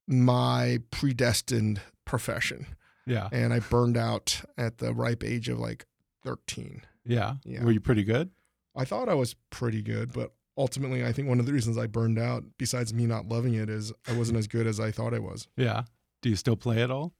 my 0.07 0.79
predestined 0.91 1.81
profession. 2.05 2.67
Yeah. 3.05 3.29
And 3.31 3.53
I 3.53 3.59
burned 3.59 3.97
out 3.97 4.41
at 4.57 4.79
the 4.79 4.93
ripe 4.93 5.23
age 5.23 5.49
of 5.49 5.59
like 5.59 5.85
13. 6.23 6.81
Yeah. 7.05 7.35
yeah. 7.45 7.63
Were 7.63 7.71
you 7.71 7.79
pretty 7.79 8.03
good? 8.03 8.31
I 8.75 8.85
thought 8.85 9.09
I 9.09 9.13
was 9.13 9.35
pretty 9.49 9.81
good, 9.81 10.13
but 10.13 10.33
ultimately, 10.57 11.05
I 11.05 11.13
think 11.13 11.27
one 11.27 11.39
of 11.39 11.45
the 11.45 11.53
reasons 11.53 11.77
I 11.77 11.87
burned 11.87 12.19
out, 12.19 12.43
besides 12.57 12.93
me 12.93 13.05
not 13.05 13.27
loving 13.27 13.53
it, 13.53 13.69
is 13.69 13.93
I 14.07 14.13
wasn't 14.13 14.37
as 14.37 14.47
good 14.47 14.67
as 14.67 14.79
I 14.79 14.91
thought 14.91 15.13
I 15.13 15.19
was. 15.19 15.47
Yeah. 15.55 15.83
Do 16.21 16.29
you 16.29 16.35
still 16.35 16.57
play 16.57 16.81
at 16.81 16.91
all? 16.91 17.13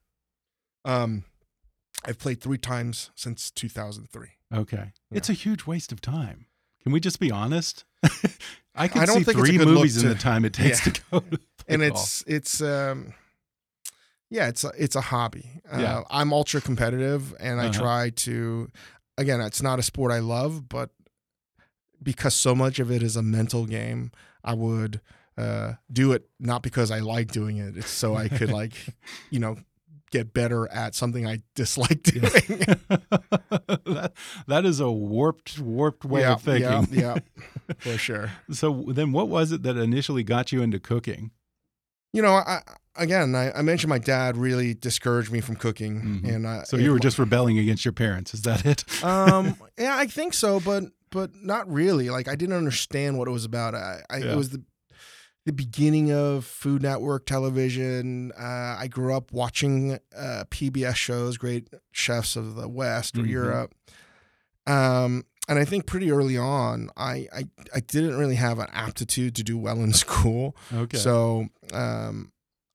Um, 0.83 1.23
I've 2.05 2.19
played 2.19 2.41
three 2.41 2.57
times 2.57 3.11
since 3.15 3.49
2003. 3.51 4.27
Okay. 4.53 4.77
Yeah. 4.77 5.17
It's 5.17 5.29
a 5.29 5.33
huge 5.33 5.65
waste 5.65 5.91
of 5.91 6.01
time. 6.01 6.46
Can 6.87 6.93
we 6.93 7.01
just 7.01 7.19
be 7.19 7.31
honest? 7.31 7.83
I 8.73 8.87
can 8.87 9.01
I 9.01 9.05
see 9.07 9.23
three 9.23 9.57
movies 9.57 10.01
in 10.01 10.07
the 10.07 10.15
time 10.15 10.45
it 10.45 10.53
takes 10.53 10.87
yeah. 10.87 10.93
to 10.93 11.01
go. 11.11 11.19
To 11.19 11.39
and 11.67 11.83
it's 11.83 12.23
it's 12.25 12.61
um, 12.61 13.13
yeah, 14.29 14.47
it's 14.47 14.63
a, 14.63 14.71
it's 14.77 14.95
a 14.95 15.01
hobby. 15.01 15.59
Uh, 15.69 15.79
yeah. 15.79 16.03
I'm 16.09 16.31
ultra 16.31 16.61
competitive, 16.61 17.35
and 17.41 17.59
I 17.59 17.65
uh-huh. 17.65 17.77
try 17.77 18.09
to. 18.11 18.71
Again, 19.17 19.41
it's 19.41 19.61
not 19.61 19.79
a 19.79 19.83
sport 19.83 20.13
I 20.13 20.19
love, 20.19 20.69
but 20.69 20.91
because 22.01 22.33
so 22.33 22.55
much 22.55 22.79
of 22.79 22.89
it 22.89 23.03
is 23.03 23.17
a 23.17 23.21
mental 23.21 23.65
game, 23.65 24.13
I 24.41 24.53
would 24.53 25.01
uh, 25.37 25.73
do 25.91 26.13
it 26.13 26.29
not 26.39 26.63
because 26.63 26.89
I 26.89 26.99
like 26.99 27.33
doing 27.33 27.57
it. 27.57 27.75
It's 27.75 27.89
so 27.89 28.15
I 28.15 28.29
could 28.29 28.49
like, 28.53 28.71
you 29.29 29.39
know, 29.39 29.57
get 30.11 30.33
better 30.33 30.67
at 30.71 30.95
something 30.95 31.27
I 31.27 31.39
dislike 31.55 32.03
doing. 32.03 32.21
that, 33.85 34.11
that 34.47 34.65
is 34.65 34.79
a 34.79 34.91
warped, 34.91 35.59
warped 35.59 36.05
way 36.05 36.21
yeah, 36.21 36.33
of 36.33 36.41
thinking. 36.41 36.87
Yeah, 36.97 37.17
yeah, 37.69 37.73
for 37.77 37.97
sure. 37.97 38.31
So 38.51 38.85
then, 38.87 39.11
what 39.11 39.29
was 39.29 39.51
it 39.51 39.63
that 39.63 39.77
initially 39.77 40.23
got 40.23 40.51
you 40.51 40.61
into 40.61 40.79
cooking? 40.79 41.31
You 42.13 42.21
know, 42.21 42.33
I, 42.33 42.61
again, 42.95 43.35
I, 43.35 43.51
I, 43.51 43.61
mentioned 43.61 43.89
my 43.89 43.99
dad 43.99 44.37
really 44.37 44.73
discouraged 44.73 45.31
me 45.31 45.41
from 45.41 45.55
cooking, 45.55 46.01
mm 46.01 46.21
-hmm. 46.21 46.35
and 46.35 46.47
I, 46.47 46.63
so 46.63 46.77
you 46.77 46.91
were 46.91 47.03
just 47.03 47.19
rebelling 47.19 47.59
against 47.59 47.85
your 47.85 47.93
parents. 47.93 48.33
Is 48.33 48.41
that 48.41 48.65
it? 48.65 48.85
um, 49.03 49.55
yeah, 49.77 50.03
I 50.03 50.07
think 50.07 50.33
so, 50.33 50.59
but 50.59 50.83
but 51.09 51.31
not 51.41 51.71
really. 51.71 52.09
Like 52.09 52.31
I 52.31 52.35
didn't 52.35 52.57
understand 52.57 53.17
what 53.17 53.27
it 53.27 53.31
was 53.31 53.45
about. 53.45 53.75
I, 53.75 54.03
I 54.09 54.17
yeah. 54.19 54.31
it 54.31 54.37
was 54.37 54.49
the 54.49 54.63
the 55.47 55.53
beginning 55.53 56.11
of 56.11 56.43
Food 56.43 56.81
Network 56.81 57.25
television. 57.25 58.33
Uh, 58.37 58.75
I 58.77 58.87
grew 58.89 59.15
up 59.15 59.31
watching 59.31 59.93
uh, 60.15 60.43
PBS 60.51 60.95
shows, 60.95 61.37
great 61.37 61.69
chefs 61.93 62.35
of 62.35 62.55
the 62.55 62.67
West 62.67 63.15
or 63.15 63.21
mm-hmm. 63.21 63.31
Europe. 63.31 63.73
Um, 64.67 65.23
and 65.47 65.57
I 65.57 65.63
think 65.63 65.85
pretty 65.85 66.11
early 66.11 66.37
on, 66.37 66.89
I, 66.97 67.27
I 67.33 67.45
I 67.73 67.79
didn't 67.79 68.17
really 68.17 68.35
have 68.35 68.59
an 68.59 68.67
aptitude 68.73 69.35
to 69.35 69.43
do 69.43 69.57
well 69.57 69.77
in 69.77 69.93
school. 70.05 70.53
Okay. 70.73 70.97
So 70.97 71.47
um, 71.71 72.33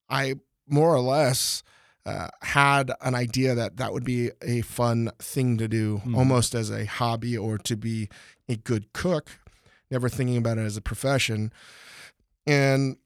I 0.09 0.37
more 0.67 0.95
or 0.95 1.01
less 1.01 1.63
uh, 2.07 2.29
had 2.41 2.91
an 3.03 3.15
idea 3.15 3.55
that 3.55 3.77
that 3.77 3.93
would 3.93 4.05
be 4.05 4.31
a 4.41 4.63
fun 4.63 5.11
thing 5.19 5.59
to 5.59 5.69
do, 5.69 6.01
Mhm. 6.07 6.17
almost 6.17 6.55
as 6.55 6.71
a 6.71 6.87
hobby 6.87 7.37
or 7.37 7.59
to 7.59 7.77
be 7.77 8.09
a 8.49 8.57
good 8.57 8.95
cook. 8.95 9.29
Never 9.91 10.09
thinking 10.09 10.39
about 10.39 10.57
it 10.57 10.63
as 10.63 10.79
a 10.79 10.81
profession. 10.81 11.53
And 12.47 12.97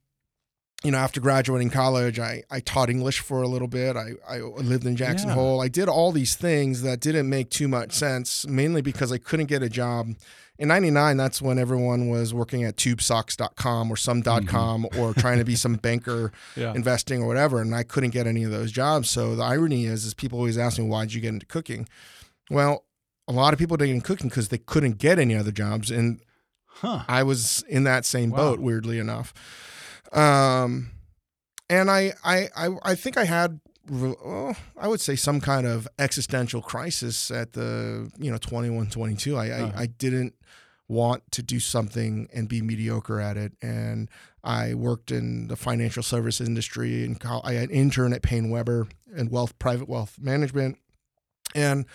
you 0.85 0.91
know, 0.91 0.99
after 0.99 1.21
graduating 1.21 1.71
college, 1.71 2.19
I, 2.19 2.45
I 2.51 2.61
taught 2.61 2.91
English 2.91 3.21
for 3.21 3.43
a 3.43 3.49
little 3.49 3.67
bit. 3.67 3.97
I, 3.97 4.11
I 4.29 4.39
lived 4.39 4.87
in 4.87 4.95
Jackson 4.95 5.29
Yeah. 5.29 5.35
Hole. 5.35 5.61
I 5.61 5.69
did 5.69 5.89
all 5.89 6.13
these 6.13 6.37
things 6.37 6.83
that 6.83 7.01
didn't 7.01 7.29
make 7.29 7.51
too 7.51 7.67
much 7.67 7.93
sense, 7.93 8.47
mainly 8.47 8.83
because 8.83 9.11
I 9.11 9.19
couldn't 9.19 9.47
get 9.47 9.63
a 9.63 9.69
job. 9.69 10.11
In 10.59 10.69
99, 10.69 11.17
that's 11.17 11.43
when 11.43 11.59
everyone 11.59 12.09
was 12.09 12.33
working 12.33 12.63
at 12.65 12.77
tubesocks.com 12.77 13.91
or 13.91 13.97
some.com 13.97 14.85
mm-hmm. 14.85 15.01
or 15.01 15.13
trying 15.13 15.39
to 15.39 15.45
be 15.45 15.57
some 15.57 15.75
banker 15.83 16.31
yeah. 16.55 16.73
investing 16.75 17.23
or 17.23 17.27
whatever. 17.27 17.61
And 17.61 17.75
I 17.75 17.83
couldn't 17.83 18.11
get 18.11 18.27
any 18.27 18.45
of 18.45 18.51
those 18.51 18.71
jobs. 18.71 19.11
So 19.11 19.35
the 19.35 19.43
irony 19.43 19.87
is, 19.87 20.05
is 20.05 20.15
people 20.15 20.39
always 20.39 20.59
ask 20.59 20.79
me, 20.79 20.87
why'd 20.87 21.13
you 21.13 21.21
get 21.21 21.31
into 21.35 21.47
cooking? 21.47 21.89
Well, 22.51 22.85
a 23.27 23.33
lot 23.33 23.53
of 23.53 23.59
people 23.59 23.77
didn't 23.77 23.89
get 23.89 23.95
into 23.97 24.07
cooking 24.07 24.29
because 24.29 24.49
they 24.49 24.59
couldn't 24.59 24.99
get 24.99 25.19
any 25.19 25.35
other 25.35 25.53
jobs. 25.53 25.91
And 25.91 26.21
Huh. 26.81 27.03
I 27.09 27.23
was 27.23 27.65
in 27.69 27.85
that 27.85 28.05
same 28.05 28.31
Wow. 28.31 28.37
boat, 28.39 28.61
weirdly 28.61 28.99
enough. 28.99 29.33
Um, 30.13 30.91
and 31.69 31.91
I, 31.91 32.13
I, 32.25 32.49
I, 32.57 32.69
I 32.83 32.95
think 32.95 33.17
I 33.17 33.25
had, 33.25 33.61
I 33.91 34.89
would 34.89 35.01
say 35.01 35.17
some 35.17 35.41
kind 35.41 35.67
of 35.67 35.89
existential 35.99 36.61
crisis 36.63 37.31
at 37.31 37.53
the, 37.55 38.11
you 38.19 38.31
know, 38.31 38.39
21, 38.39 38.89
22. 38.89 39.37
I, 39.37 39.49
Uh-huh. 39.51 39.73
I, 39.77 39.83
I 39.83 39.87
didn't 39.87 40.35
want 40.89 41.23
to 41.33 41.43
do 41.43 41.59
something 41.59 42.29
and 42.33 42.49
be 42.49 42.63
mediocre 42.63 43.21
at 43.21 43.37
it. 43.37 43.53
And 43.61 44.09
I 44.45 44.75
worked 44.75 45.11
in 45.11 45.49
the 45.49 45.57
financial 45.57 46.03
services 46.05 46.47
industry 46.47 47.05
and 47.05 47.21
I 47.43 47.55
had 47.55 47.71
an 47.71 47.75
intern 47.75 48.13
at 48.13 48.23
PaineWebber 48.23 48.89
and 49.17 49.31
wealth, 49.31 49.59
private 49.59 49.89
wealth 49.89 50.17
management. 50.21 50.79
And 51.55 51.87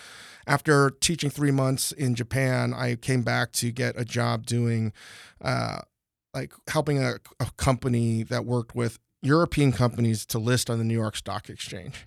after 0.46 0.90
teaching 0.90 1.30
three 1.30 1.50
months 1.50 1.92
in 1.92 2.14
Japan, 2.14 2.74
I 2.74 2.96
came 2.96 3.22
back 3.22 3.52
to 3.52 3.70
get 3.70 3.98
a 3.98 4.04
job 4.04 4.46
doing, 4.46 4.92
uh, 5.40 5.80
like 6.34 6.52
helping 6.68 7.02
a, 7.02 7.16
a 7.40 7.50
company 7.56 8.22
that 8.24 8.44
worked 8.44 8.74
with 8.74 8.98
European 9.22 9.72
companies 9.72 10.26
to 10.26 10.38
list 10.38 10.68
on 10.68 10.78
the 10.78 10.84
New 10.84 10.94
York 10.94 11.16
Stock 11.16 11.48
Exchange. 11.48 12.06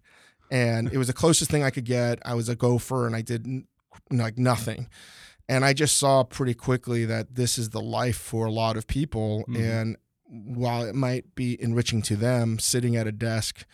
And 0.52 0.92
it 0.92 0.98
was 0.98 1.08
the 1.08 1.14
closest 1.14 1.50
thing 1.50 1.64
I 1.64 1.70
could 1.72 1.86
get. 1.86 2.20
I 2.26 2.34
was 2.34 2.50
a 2.50 2.56
gopher 2.56 3.08
and 3.08 3.16
I 3.16 3.22
did 3.22 3.48
like 4.12 4.38
nothing. 4.38 4.90
And 5.48 5.64
I 5.64 5.74
just 5.74 5.98
saw 5.98 6.24
pretty 6.24 6.54
quickly 6.54 7.06
that 7.06 7.36
this 7.36 7.58
is 7.58 7.70
the 7.70 7.82
life 7.82 8.18
for 8.18 8.46
a 8.46 8.52
lot 8.52 8.78
of 8.78 8.88
people. 8.88 9.46
Mhm. 9.48 9.60
And 9.60 9.98
while 10.28 10.84
it 10.84 10.96
might 10.96 11.36
be 11.36 11.62
enriching 11.62 12.02
to 12.04 12.16
them, 12.16 12.60
sitting 12.60 12.96
at 12.96 13.08
a 13.08 13.12
desk, 13.12 13.66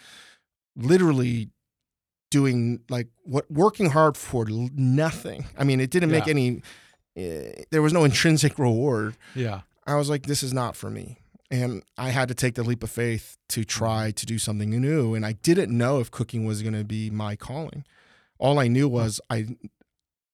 literally 0.75 1.49
doing 2.31 2.79
like 2.89 3.07
what 3.23 3.50
working 3.51 3.91
hard 3.91 4.17
for 4.17 4.45
nothing. 4.50 5.45
I 5.55 5.63
mean, 5.63 5.79
it 5.79 5.91
didn't 5.91 6.09
make 6.09 6.25
Yeah. 6.25 6.31
any. 6.31 6.61
Uh, 7.15 7.61
there 7.69 7.81
was 7.83 7.93
no 7.93 8.03
intrinsic 8.05 8.57
reward. 8.57 9.15
Yeah. 9.35 9.61
I 9.85 9.95
was 9.95 10.09
like, 10.09 10.23
this 10.25 10.41
is 10.41 10.53
not 10.53 10.75
for 10.75 10.89
me. 10.89 11.19
And 11.51 11.83
I 11.97 12.09
had 12.09 12.29
to 12.29 12.33
take 12.33 12.55
the 12.55 12.63
leap 12.63 12.81
of 12.81 12.89
faith 12.89 13.38
to 13.50 13.63
try 13.65 14.11
to 14.11 14.25
do 14.25 14.38
something 14.39 14.69
new. 14.69 15.13
And 15.13 15.25
I 15.25 15.33
didn't 15.33 15.77
know 15.77 16.00
if 16.00 16.09
cooking 16.09 16.45
was 16.45 16.61
going 16.61 16.73
to 16.73 16.85
be 16.85 17.09
my 17.09 17.35
calling. 17.35 17.83
All 18.39 18.57
I 18.57 18.67
knew 18.69 18.88
was 18.88 19.19
I, 19.29 19.57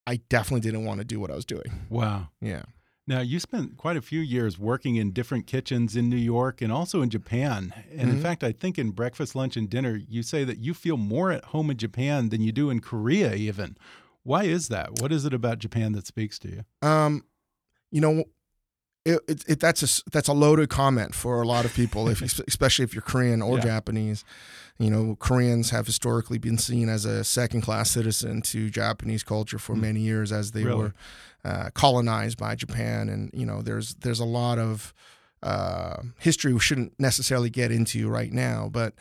I 0.05 0.17
definitely 0.29 0.61
didn't 0.61 0.85
want 0.85 0.99
to 0.99 1.05
do 1.05 1.19
what 1.19 1.31
I 1.31 1.35
was 1.35 1.45
doing. 1.45 1.85
Wow. 1.89 2.27
Yeah. 2.39 2.61
Now, 3.09 3.21
you 3.21 3.39
spent 3.39 3.77
quite 3.77 3.95
a 3.95 4.01
few 4.01 4.19
years 4.19 4.59
working 4.59 4.97
in 4.97 5.11
different 5.11 5.47
kitchens 5.47 5.95
in 5.95 6.09
New 6.09 6.17
York 6.17 6.61
and 6.61 6.71
also 6.73 7.01
in 7.01 7.09
Japan. 7.09 7.73
And 7.89 8.09
in 8.09 8.17
Mhm. 8.17 8.21
fact, 8.21 8.43
I 8.43 8.51
think 8.51 8.77
in 8.77 8.91
breakfast, 8.91 9.33
lunch, 9.33 9.55
and 9.55 9.69
dinner, 9.69 9.95
you 9.95 10.23
say 10.23 10.43
that 10.43 10.57
you 10.59 10.73
feel 10.73 10.97
more 10.97 11.31
at 11.31 11.45
home 11.45 11.69
in 11.69 11.77
Japan 11.77 12.27
than 12.29 12.41
you 12.41 12.51
do 12.51 12.69
in 12.69 12.81
Korea, 12.81 13.33
even. 13.33 13.77
Why 14.23 14.43
is 14.43 14.67
that? 14.67 14.99
What 14.99 15.13
is 15.13 15.23
it 15.23 15.33
about 15.33 15.59
Japan 15.59 15.93
that 15.93 16.05
speaks 16.05 16.37
to 16.39 16.49
you? 16.49 16.63
Um, 16.87 17.23
you 17.91 18.01
know, 18.01 18.25
it, 19.05 19.21
it, 19.29 19.43
it 19.47 19.59
that's 19.61 19.81
a 19.83 20.03
that's 20.11 20.27
a 20.27 20.33
loaded 20.33 20.67
comment 20.67 21.15
for 21.15 21.41
a 21.41 21.47
lot 21.47 21.63
of 21.63 21.73
people, 21.73 22.09
if 22.09 22.21
especially 22.47 22.83
if 22.83 22.93
you're 22.93 23.01
Korean 23.01 23.41
or 23.41 23.55
Yeah. 23.55 23.63
Japanese. 23.63 24.25
You 24.79 24.91
know, 24.91 25.15
Koreans 25.15 25.69
have 25.69 25.85
historically 25.87 26.37
been 26.39 26.57
seen 26.57 26.89
as 26.89 27.05
a 27.05 27.23
second 27.23 27.61
class 27.61 27.89
citizen 27.89 28.41
to 28.43 28.69
Japanese 28.69 29.23
culture 29.23 29.57
for 29.57 29.75
Mm. 29.75 29.79
many 29.79 29.99
years 30.01 30.31
as 30.33 30.51
they 30.51 30.65
Really? 30.65 30.77
were 30.77 30.93
uh, 31.47 31.69
colonized 31.73 32.37
by 32.37 32.55
Japan, 32.55 33.07
and 33.07 33.31
you 33.33 33.45
know, 33.45 33.61
there's 33.61 33.95
there's 33.95 34.19
a 34.19 34.25
lot 34.25 34.59
of 34.59 34.93
uh, 35.41 36.01
history 36.19 36.51
we 36.51 36.59
shouldn't 36.59 36.99
necessarily 36.99 37.49
get 37.49 37.71
into 37.71 38.09
right 38.09 38.33
now, 38.33 38.67
but 38.69 38.93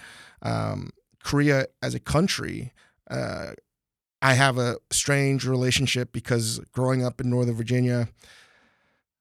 um, 0.42 0.90
Korea 1.24 1.66
as 1.82 1.94
a 1.94 2.00
country. 2.00 2.72
Uh, 3.10 3.52
I 4.22 4.34
have 4.34 4.58
a 4.58 4.76
strange 4.90 5.44
relationship 5.46 6.12
because 6.12 6.60
growing 6.72 7.04
up 7.04 7.20
in 7.20 7.30
Northern 7.30 7.54
Virginia, 7.54 8.08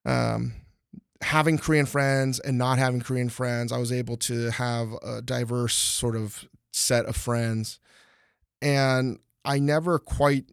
um, 0.04 0.54
having 1.20 1.58
Korean 1.58 1.86
friends 1.86 2.38
and 2.40 2.56
not 2.56 2.78
having 2.78 3.00
Korean 3.00 3.28
friends, 3.28 3.72
I 3.72 3.78
was 3.78 3.92
able 3.92 4.16
to 4.18 4.50
have 4.52 4.92
a 5.02 5.20
diverse 5.20 5.74
sort 5.74 6.16
of 6.16 6.48
set 6.72 7.06
of 7.06 7.16
friends. 7.16 7.80
And 8.62 9.18
I 9.44 9.58
never 9.58 9.98
quite 9.98 10.44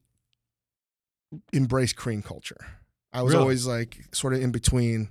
embraced 1.54 1.96
Korean 1.96 2.22
culture. 2.22 2.58
I 3.12 3.22
was 3.22 3.34
Really? 3.34 3.42
always 3.44 3.68
like 3.68 3.98
sort 4.12 4.34
of 4.34 4.42
in 4.42 4.52
between. 4.52 5.10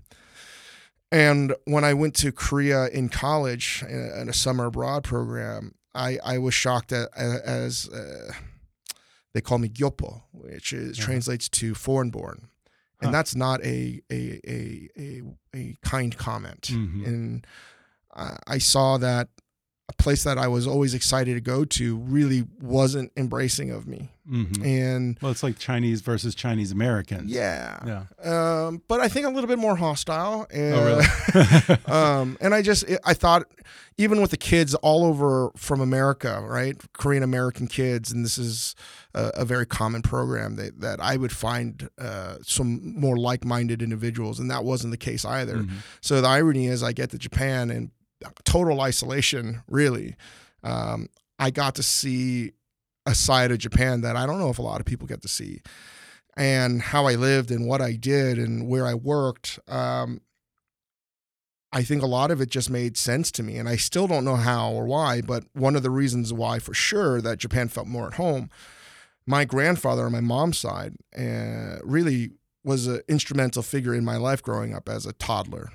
And 1.11 1.55
when 1.67 1.85
I 1.85 1.95
went 1.95 2.14
to 2.17 2.33
Korea 2.33 2.87
in 2.88 3.09
college 3.11 3.85
in 3.88 3.99
a, 4.14 4.21
in 4.23 4.29
a 4.29 4.33
summer 4.33 4.64
abroad 4.67 5.05
program, 5.05 5.75
I, 5.95 6.19
I 6.25 6.38
was 6.38 6.55
shocked 6.55 6.91
at, 6.93 7.09
as 7.17 7.88
uh, 7.91 8.33
they 9.35 9.41
call 9.43 9.59
me 9.59 9.69
gyopo, 9.69 10.23
which 10.33 10.73
is 10.73 10.99
Uh-huh. 10.99 11.05
translates 11.07 11.49
to 11.50 11.75
foreign 11.75 12.11
born, 12.11 12.49
and 13.00 13.09
Huh. 13.09 13.12
that's 13.12 13.35
not 13.35 13.62
a 13.64 14.00
a 14.11 14.41
a 14.49 14.88
a, 14.99 15.23
a 15.55 15.76
kind 15.83 16.17
comment. 16.17 16.62
Mhm. 16.73 17.07
And 17.07 17.47
I, 18.14 18.37
I 18.47 18.59
saw 18.59 18.97
that 18.99 19.29
a 19.89 19.93
place 19.95 20.23
that 20.25 20.39
I 20.39 20.47
was 20.49 20.67
always 20.67 20.95
excited 20.95 21.35
to 21.35 21.41
go 21.41 21.65
to 21.65 21.97
really 21.99 22.45
wasn't 22.61 23.11
embracing 23.17 23.71
of 23.71 23.87
me, 23.87 24.11
Mhm. 24.31 24.65
and 24.65 25.19
Well, 25.21 25.33
it's 25.33 25.43
like 25.43 25.59
Chinese 25.59 26.01
versus 26.03 26.35
Chinese 26.37 26.71
Americans. 26.71 27.31
yeah, 27.31 27.79
Yeah. 27.85 28.67
um, 28.67 28.81
but 28.87 29.01
I 29.01 29.09
think 29.09 29.27
a 29.27 29.31
little 29.31 29.49
bit 29.49 29.59
more 29.59 29.75
hostile. 29.77 30.47
And, 30.53 30.75
Oh, 30.75 30.85
really? 31.35 31.79
um, 31.87 32.39
and 32.41 32.55
I 32.55 32.62
just 32.62 32.85
I 33.05 33.12
thought 33.12 33.45
even 33.99 34.21
with 34.21 34.31
the 34.31 34.37
kids 34.37 34.75
all 34.77 35.05
over 35.05 35.51
from 35.57 35.81
America, 35.81 36.41
right, 36.47 36.77
Korean 36.93 37.25
American 37.25 37.67
kids, 37.67 38.12
and 38.12 38.25
this 38.25 38.39
is 38.39 38.75
a, 39.15 39.33
a 39.35 39.45
very 39.45 39.67
common 39.67 40.01
program 40.03 40.55
that 40.57 40.81
that 40.81 41.01
I 41.01 41.17
would 41.17 41.33
find 41.33 41.89
uh, 41.99 42.37
some 42.43 42.95
more 42.99 43.17
like 43.17 43.45
minded 43.45 43.83
individuals, 43.83 44.39
and 44.39 44.49
that 44.51 44.65
wasn't 44.65 44.93
the 44.93 44.97
case 44.97 45.25
either. 45.25 45.59
Mhm. 45.59 45.71
So 46.01 46.21
the 46.21 46.29
irony 46.29 46.69
is, 46.69 46.85
I 46.85 46.93
get 46.93 47.11
to 47.11 47.19
Japan 47.19 47.69
and 47.71 47.91
total 48.45 48.81
isolation. 48.81 49.62
Really, 49.69 50.17
um, 50.62 51.09
I 51.38 51.50
got 51.50 51.75
to 51.76 51.83
see 51.83 52.52
a 53.07 53.14
side 53.14 53.50
of 53.50 53.59
Japan 53.59 54.00
that 54.02 54.17
I 54.17 54.26
don't 54.26 54.38
know 54.38 54.50
if 54.50 54.59
a 54.59 54.62
lot 54.62 54.81
of 54.81 54.87
people 54.87 55.07
get 55.07 55.23
to 55.23 55.29
see, 55.29 55.61
and 56.37 56.81
how 56.81 57.07
I 57.07 57.14
lived 57.14 57.50
and 57.50 57.67
what 57.67 57.81
I 57.81 57.93
did 57.93 58.38
and 58.38 58.69
where 58.69 58.87
I 58.87 58.95
worked. 58.95 59.59
Um, 59.69 60.21
I 61.75 61.83
think 61.83 62.02
a 62.02 62.07
lot 62.07 62.31
of 62.31 62.41
it 62.41 62.50
just 62.50 62.69
made 62.69 62.97
sense 62.99 63.33
to 63.33 63.43
me, 63.43 63.57
and 63.57 63.69
I 63.69 63.76
still 63.76 64.07
don't 64.07 64.25
know 64.25 64.37
how 64.37 64.73
or 64.73 64.85
why. 64.85 65.23
But 65.23 65.45
one 65.55 65.75
of 65.75 65.83
the 65.83 65.91
reasons 65.91 66.33
why, 66.33 66.59
for 66.59 66.75
sure, 66.75 67.21
that 67.23 67.38
Japan 67.38 67.69
felt 67.69 67.87
more 67.87 68.07
at 68.07 68.14
home. 68.14 68.50
My 69.26 69.45
grandfather 69.45 70.05
on 70.05 70.12
my 70.12 70.21
mom's 70.21 70.59
side 70.59 70.95
uh, 71.19 71.79
really 71.83 72.33
was 72.64 72.87
an 72.87 73.00
instrumental 73.09 73.62
figure 73.62 73.95
in 73.95 74.05
my 74.05 74.17
life 74.17 74.43
growing 74.43 74.75
up 74.75 74.88
as 74.88 75.07
a 75.07 75.12
toddler 75.12 75.71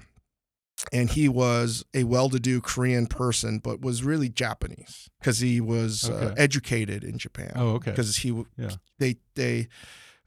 and 0.94 1.10
he 1.10 1.28
was 1.30 1.84
a 1.94 2.04
well-to-do 2.06 2.62
Korean 2.62 3.08
person, 3.08 3.60
but 3.60 3.82
was 3.82 4.04
really 4.04 4.30
Japanese 4.30 5.10
because 5.20 5.40
he 5.40 5.60
was 5.62 6.10
uh, 6.10 6.34
educated 6.38 7.04
in 7.04 7.18
Japan. 7.18 7.52
Oh, 7.56 7.70
okay. 7.76 7.92
Because 7.92 8.18
he, 8.18 8.30
Yeah. 8.58 8.72
they, 9.00 9.18
they, 9.36 9.68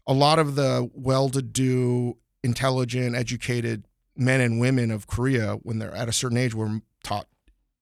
a 0.06 0.12
lot 0.14 0.38
of 0.38 0.54
the 0.54 0.90
well-to-do, 0.94 2.16
intelligent, 2.42 3.14
educated 3.16 3.84
men 4.16 4.40
and 4.40 4.60
women 4.60 4.90
of 4.90 5.06
Korea, 5.06 5.54
when 5.62 5.78
they're 5.78 5.94
at 5.94 6.08
a 6.08 6.12
certain 6.12 6.36
age, 6.38 6.54
were 6.54 6.80
taught 7.04 7.28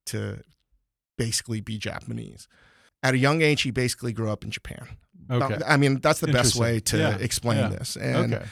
to 0.06 0.42
basically 1.16 1.60
be 1.60 1.78
Japanese. 1.78 2.48
At 3.02 3.14
a 3.14 3.18
young 3.18 3.42
age, 3.42 3.62
he 3.62 3.70
basically 3.70 4.12
grew 4.12 4.30
up 4.30 4.44
in 4.44 4.50
Japan. 4.50 4.86
Okay. 5.30 5.58
I 5.66 5.76
mean, 5.76 6.00
that's 6.00 6.20
the 6.20 6.28
best 6.28 6.56
way 6.56 6.80
to 6.80 6.96
Yeah. 6.98 7.16
explain 7.18 7.58
Yeah. 7.58 7.68
this. 7.68 7.96
And 7.96 8.34
okay. 8.34 8.46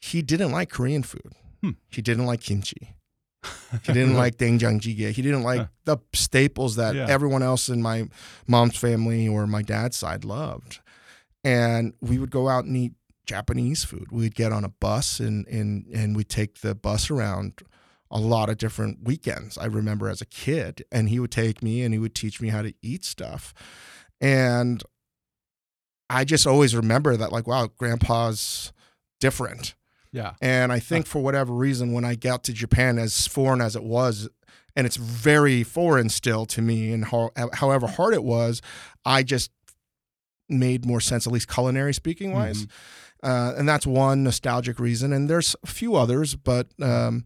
he 0.00 0.22
didn't 0.22 0.52
like 0.52 0.70
Korean 0.70 1.02
food. 1.02 1.32
Hmm. 1.62 1.70
He 1.90 2.00
didn't 2.02 2.26
like 2.26 2.40
kimchi. 2.40 2.94
He 3.84 3.92
didn't 3.92 4.14
like 4.14 4.36
doenjang 4.36 4.80
jjigae. 4.80 5.12
He 5.12 5.22
didn't 5.22 5.42
like 5.44 5.68
the 5.84 5.98
staples 6.12 6.76
that 6.76 6.94
Yeah. 6.94 7.06
everyone 7.08 7.42
else 7.42 7.68
in 7.68 7.80
my 7.82 8.08
mom's 8.46 8.76
family 8.76 9.26
or 9.28 9.46
my 9.46 9.62
dad's 9.62 9.96
side 9.96 10.24
loved. 10.24 10.80
And 11.44 11.94
we 12.00 12.18
would 12.18 12.30
go 12.30 12.48
out 12.48 12.64
and 12.64 12.76
eat 12.76 12.92
Japanese 13.26 13.84
food. 13.84 14.10
We'd 14.10 14.34
get 14.34 14.52
on 14.52 14.64
a 14.64 14.68
bus 14.68 15.20
and 15.20 15.46
and 15.46 15.86
and 15.94 16.16
we'd 16.16 16.28
take 16.28 16.60
the 16.60 16.74
bus 16.74 17.10
around 17.10 17.60
a 18.10 18.18
lot 18.18 18.50
of 18.50 18.58
different 18.58 19.04
weekends. 19.04 19.56
I 19.56 19.66
remember 19.66 20.08
as 20.08 20.20
a 20.20 20.26
kid, 20.26 20.84
and 20.90 21.08
he 21.08 21.20
would 21.20 21.30
take 21.30 21.62
me 21.62 21.82
and 21.82 21.94
he 21.94 21.98
would 22.00 22.14
teach 22.14 22.40
me 22.40 22.48
how 22.48 22.60
to 22.62 22.74
eat 22.82 23.04
stuff. 23.04 23.54
And 24.20 24.82
I 26.10 26.24
just 26.24 26.44
always 26.46 26.74
remember 26.74 27.16
that, 27.16 27.30
like, 27.30 27.46
wow, 27.46 27.68
grandpa's 27.78 28.72
different. 29.20 29.74
Yeah. 30.12 30.32
And 30.40 30.72
I 30.72 30.80
think 30.80 31.06
for 31.06 31.20
whatever 31.20 31.52
reason, 31.52 31.92
when 31.92 32.04
I 32.04 32.14
got 32.14 32.44
to 32.44 32.52
Japan, 32.52 32.98
as 32.98 33.26
foreign 33.26 33.60
as 33.60 33.76
it 33.76 33.84
was, 33.84 34.28
and 34.76 34.86
it's 34.86 34.96
very 34.96 35.62
foreign 35.62 36.08
still 36.08 36.46
to 36.46 36.62
me, 36.62 36.92
and 36.92 37.04
how, 37.06 37.30
however 37.54 37.86
hard 37.86 38.14
it 38.14 38.24
was, 38.24 38.60
I 39.04 39.22
just 39.22 39.50
made 40.48 40.84
more 40.84 41.00
sense, 41.00 41.26
at 41.26 41.32
least 41.32 41.48
culinary 41.48 41.94
speaking 41.94 42.32
wise. 42.32 42.66
Mm-hmm. 42.66 43.30
Uh, 43.30 43.52
and 43.56 43.68
that's 43.68 43.86
one 43.86 44.24
nostalgic 44.24 44.78
reason. 44.80 45.12
And 45.12 45.28
there's 45.28 45.54
a 45.62 45.66
few 45.66 45.94
others, 45.94 46.34
but 46.34 46.68
um, 46.82 47.24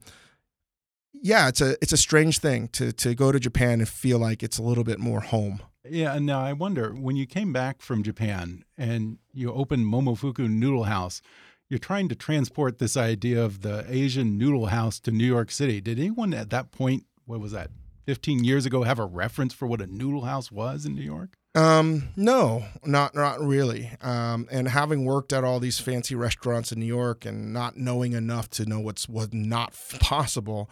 yeah, 1.12 1.48
it's 1.48 1.60
a 1.60 1.72
it's 1.80 1.92
a 1.92 1.96
strange 1.96 2.38
thing 2.38 2.68
to 2.68 2.92
to 2.92 3.14
go 3.14 3.32
to 3.32 3.40
Japan 3.40 3.80
and 3.80 3.88
feel 3.88 4.18
like 4.18 4.42
it's 4.42 4.58
a 4.58 4.62
little 4.62 4.84
bit 4.84 4.98
more 4.98 5.20
home. 5.20 5.62
Yeah, 5.88 6.14
and 6.14 6.26
now 6.26 6.40
I 6.40 6.52
wonder 6.52 6.92
when 6.92 7.16
you 7.16 7.26
came 7.26 7.52
back 7.52 7.80
from 7.80 8.02
Japan 8.02 8.64
and 8.76 9.18
you 9.32 9.52
opened 9.52 9.86
Momofuku 9.86 10.48
Noodle 10.48 10.84
House, 10.84 11.20
you're 11.68 11.78
trying 11.78 12.08
to 12.08 12.14
transport 12.14 12.78
this 12.78 12.96
idea 12.96 13.42
of 13.42 13.62
the 13.62 13.84
Asian 13.88 14.38
noodle 14.38 14.66
house 14.66 15.00
to 15.00 15.10
New 15.10 15.26
York 15.26 15.50
City. 15.50 15.80
Did 15.80 15.98
anyone 15.98 16.34
at 16.34 16.50
that 16.50 16.72
point, 16.72 17.04
what 17.24 17.40
was 17.40 17.52
that, 17.52 17.70
15 18.06 18.44
years 18.44 18.66
ago, 18.66 18.82
have 18.82 18.98
a 18.98 19.06
reference 19.06 19.54
for 19.54 19.66
what 19.66 19.80
a 19.80 19.86
noodle 19.86 20.22
house 20.22 20.52
was 20.52 20.84
in 20.84 20.94
New 20.94 21.02
York? 21.02 21.36
Um, 21.56 22.08
no, 22.16 22.64
not 22.84 23.14
not 23.14 23.40
really. 23.40 23.92
Um, 24.00 24.48
and 24.50 24.68
having 24.68 25.04
worked 25.04 25.32
at 25.32 25.44
all 25.44 25.60
these 25.60 25.78
fancy 25.78 26.16
restaurants 26.16 26.72
in 26.72 26.80
New 26.80 26.86
York 26.86 27.24
and 27.24 27.52
not 27.52 27.76
knowing 27.76 28.12
enough 28.12 28.50
to 28.50 28.66
know 28.66 28.80
what's 28.80 29.08
was 29.08 29.32
not 29.32 29.72
possible, 30.00 30.68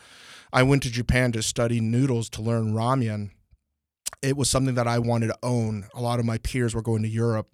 I 0.52 0.64
went 0.64 0.82
to 0.82 0.90
Japan 0.90 1.30
to 1.32 1.42
study 1.42 1.80
noodles 1.80 2.28
to 2.30 2.42
learn 2.42 2.72
ramen. 2.72 3.30
It 4.22 4.36
was 4.36 4.50
something 4.50 4.74
that 4.74 4.88
I 4.88 4.98
wanted 4.98 5.28
to 5.28 5.38
own. 5.42 5.86
A 5.94 6.02
lot 6.02 6.18
of 6.18 6.24
my 6.24 6.38
peers 6.38 6.74
were 6.74 6.82
going 6.82 7.02
to 7.02 7.08
Europe 7.08 7.48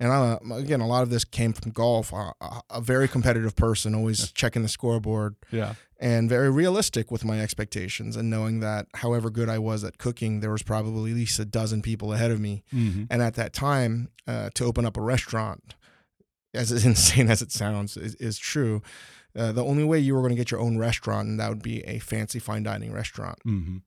and 0.00 0.12
I, 0.12 0.38
again, 0.52 0.80
a 0.80 0.86
lot 0.86 1.02
of 1.02 1.10
this 1.10 1.24
came 1.24 1.52
from 1.52 1.70
golf. 1.70 2.12
A, 2.12 2.32
a 2.70 2.80
very 2.80 3.06
competitive 3.06 3.54
person, 3.54 3.94
always 3.94 4.32
checking 4.32 4.62
the 4.62 4.68
scoreboard. 4.68 5.36
Yeah. 5.50 5.74
And 6.00 6.28
very 6.28 6.50
realistic 6.50 7.10
with 7.10 7.24
my 7.24 7.40
expectations, 7.40 8.16
and 8.16 8.28
knowing 8.28 8.60
that 8.60 8.86
however 8.94 9.30
good 9.30 9.48
I 9.48 9.58
was 9.58 9.84
at 9.84 9.96
cooking, 9.96 10.40
there 10.40 10.50
was 10.50 10.62
probably 10.62 11.12
at 11.12 11.16
least 11.16 11.38
a 11.38 11.44
dozen 11.44 11.80
people 11.80 12.12
ahead 12.12 12.30
of 12.30 12.40
me. 12.40 12.64
Mm-hmm. 12.74 13.04
And 13.08 13.22
at 13.22 13.34
that 13.34 13.52
time, 13.52 14.08
uh, 14.26 14.50
to 14.54 14.64
open 14.64 14.84
up 14.84 14.96
a 14.96 15.00
restaurant, 15.00 15.74
as 16.52 16.70
insane 16.84 17.30
as 17.30 17.40
it 17.40 17.52
sounds, 17.52 17.96
is, 17.96 18.16
is 18.16 18.38
true. 18.38 18.82
Uh, 19.36 19.52
the 19.52 19.64
only 19.64 19.84
way 19.84 19.98
you 19.98 20.14
were 20.14 20.20
going 20.20 20.30
to 20.30 20.36
get 20.36 20.50
your 20.50 20.60
own 20.60 20.76
restaurant, 20.76 21.28
and 21.28 21.40
that 21.40 21.48
would 21.48 21.62
be 21.62 21.82
a 21.84 21.98
fancy 22.00 22.38
fine 22.38 22.64
dining 22.64 22.92
restaurant, 22.92 23.38
mm-hmm. 23.46 23.78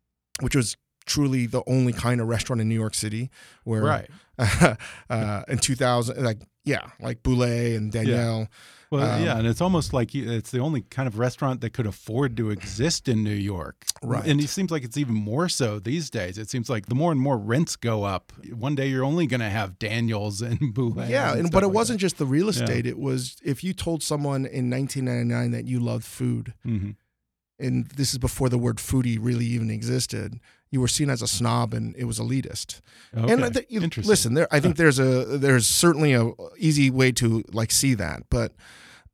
which 0.42 0.56
was 0.56 0.76
truly 1.08 1.48
the 1.48 1.64
only 1.66 1.94
kind 1.94 2.22
of 2.22 2.28
restaurant 2.28 2.62
in 2.62 2.70
New 2.70 2.76
York 2.76 2.94
City 2.94 3.30
where 3.64 3.84
right. 3.84 4.10
uh, 5.10 5.44
in 5.48 5.58
2000 5.58 6.24
like 6.24 6.42
yeah 6.64 6.90
like 7.00 7.24
Bouley 7.24 7.76
and 7.76 7.92
Daniel 7.92 8.40
yeah. 8.40 8.46
Well, 8.90 9.18
um, 9.18 9.24
yeah, 9.24 9.38
and 9.38 9.46
it's 9.46 9.60
almost 9.60 9.94
like 9.94 10.16
it's 10.16 10.52
the 10.52 10.60
only 10.60 10.82
kind 10.82 11.08
of 11.08 11.20
restaurant 11.20 11.62
that 11.62 11.72
could 11.72 11.86
afford 11.86 12.38
to 12.38 12.52
exist 12.52 13.10
in 13.10 13.24
New 13.24 13.32
York. 13.32 13.86
Right. 14.02 14.26
And 14.26 14.40
it 14.40 14.48
seems 14.48 14.72
like 14.72 14.84
it's 14.84 14.98
even 14.98 15.14
more 15.14 15.50
so 15.50 15.80
these 15.80 16.10
days. 16.10 16.38
It 16.38 16.50
seems 16.50 16.70
like 16.70 16.86
the 16.86 16.96
more 16.96 17.12
and 17.12 17.20
more 17.20 17.38
rents 17.38 17.76
go 17.76 18.04
up, 18.04 18.32
one 18.54 18.76
day 18.76 18.88
you're 18.88 19.04
only 19.04 19.28
going 19.28 19.42
to 19.42 19.50
have 19.50 19.78
Daniels 19.78 20.42
and 20.42 20.60
Bouley. 20.74 21.10
Yeah, 21.10 21.32
and, 21.32 21.42
and 21.42 21.52
but 21.52 21.64
it 21.64 21.68
like 21.68 21.76
wasn't 21.76 22.00
that. 22.00 22.06
just 22.06 22.18
the 22.18 22.26
real 22.26 22.48
estate. 22.48 22.86
Yeah. 22.86 22.92
It 22.92 23.00
was 23.00 23.36
if 23.44 23.64
you 23.64 23.74
told 23.74 24.04
someone 24.04 24.46
in 24.46 24.70
1999 24.70 25.52
that 25.52 25.68
you 25.68 25.80
loved 25.80 26.06
food, 26.06 26.54
mm 26.66 26.80
-hmm. 26.80 27.66
and 27.66 27.88
this 27.90 28.14
is 28.14 28.20
before 28.20 28.50
the 28.50 28.58
word 28.58 28.80
foodie 28.80 29.20
really 29.22 29.56
even 29.56 29.70
existed, 29.70 30.40
you 30.70 30.82
were 30.82 30.88
seen 30.88 31.10
as 31.10 31.22
a 31.22 31.28
snob 31.28 31.74
and 31.74 31.96
it 31.96 32.06
was 32.06 32.20
elitist. 32.20 32.82
Okay. 33.16 33.32
And 33.32 33.54
th- 33.54 33.66
you, 33.70 33.80
listen, 34.04 34.34
there 34.34 34.48
I 34.52 34.60
think 34.60 34.76
there's 34.76 35.00
a 35.00 35.38
there's 35.38 35.68
certainly 35.68 36.14
a 36.14 36.32
easy 36.58 36.90
way 36.90 37.12
to 37.14 37.44
like 37.52 37.72
see 37.72 37.94
that, 37.96 38.24
but 38.30 38.54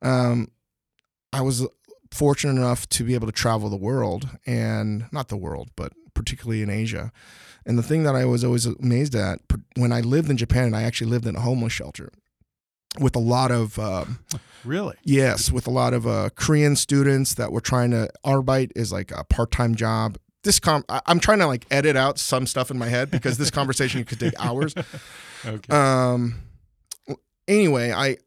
um, 0.02 0.48
I 1.32 1.40
was 1.40 1.66
fortunate 2.10 2.60
enough 2.60 2.88
to 2.90 3.04
be 3.04 3.14
able 3.14 3.26
to 3.26 3.32
travel 3.32 3.68
the 3.68 3.76
world 3.76 4.28
and 4.46 5.06
not 5.12 5.28
the 5.28 5.36
world, 5.36 5.70
but 5.76 5.92
particularly 6.14 6.62
in 6.62 6.70
Asia. 6.70 7.12
And 7.66 7.78
the 7.78 7.82
thing 7.82 8.02
that 8.02 8.14
I 8.14 8.24
was 8.24 8.44
always 8.44 8.66
amazed 8.66 9.14
at 9.14 9.40
when 9.76 9.90
I 9.90 10.00
lived 10.00 10.30
in 10.30 10.36
Japan, 10.36 10.64
and 10.64 10.76
I 10.76 10.82
actually 10.82 11.10
lived 11.10 11.26
in 11.26 11.34
a 11.34 11.40
homeless 11.40 11.72
shelter 11.72 12.10
with 13.00 13.16
a 13.16 13.20
lot 13.20 13.50
of 13.50 13.78
um, 13.78 14.20
really 14.64 14.94
yes 15.02 15.50
with 15.50 15.66
a 15.66 15.70
lot 15.70 15.92
of 15.92 16.06
uh, 16.06 16.30
korean 16.36 16.76
students 16.76 17.34
that 17.34 17.50
were 17.50 17.60
trying 17.60 17.90
to 17.90 18.08
arbeit 18.24 18.70
is 18.76 18.92
like 18.92 19.10
a 19.10 19.24
part-time 19.24 19.74
job 19.74 20.16
this 20.44 20.60
com 20.60 20.84
I'm 20.88 21.20
trying 21.20 21.40
to 21.40 21.46
like 21.46 21.66
edit 21.70 21.96
out 21.96 22.18
some 22.18 22.46
stuff 22.46 22.70
in 22.70 22.78
my 22.78 22.88
head 22.88 23.10
because 23.10 23.38
this 23.38 23.50
conversation 23.58 24.04
could 24.04 24.20
take 24.20 24.34
hours. 24.38 24.74
okay. 25.44 25.74
Um 25.74 26.42
anyway, 27.48 27.92
I 27.92 28.18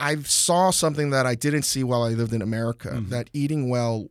I 0.00 0.16
saw 0.22 0.70
something 0.70 1.10
that 1.10 1.26
I 1.26 1.34
didn't 1.34 1.62
see 1.62 1.84
while 1.84 2.02
I 2.02 2.10
lived 2.10 2.32
in 2.32 2.42
America 2.42 2.90
mm-hmm. 2.90 3.10
that 3.10 3.30
eating 3.32 3.68
well 3.68 4.10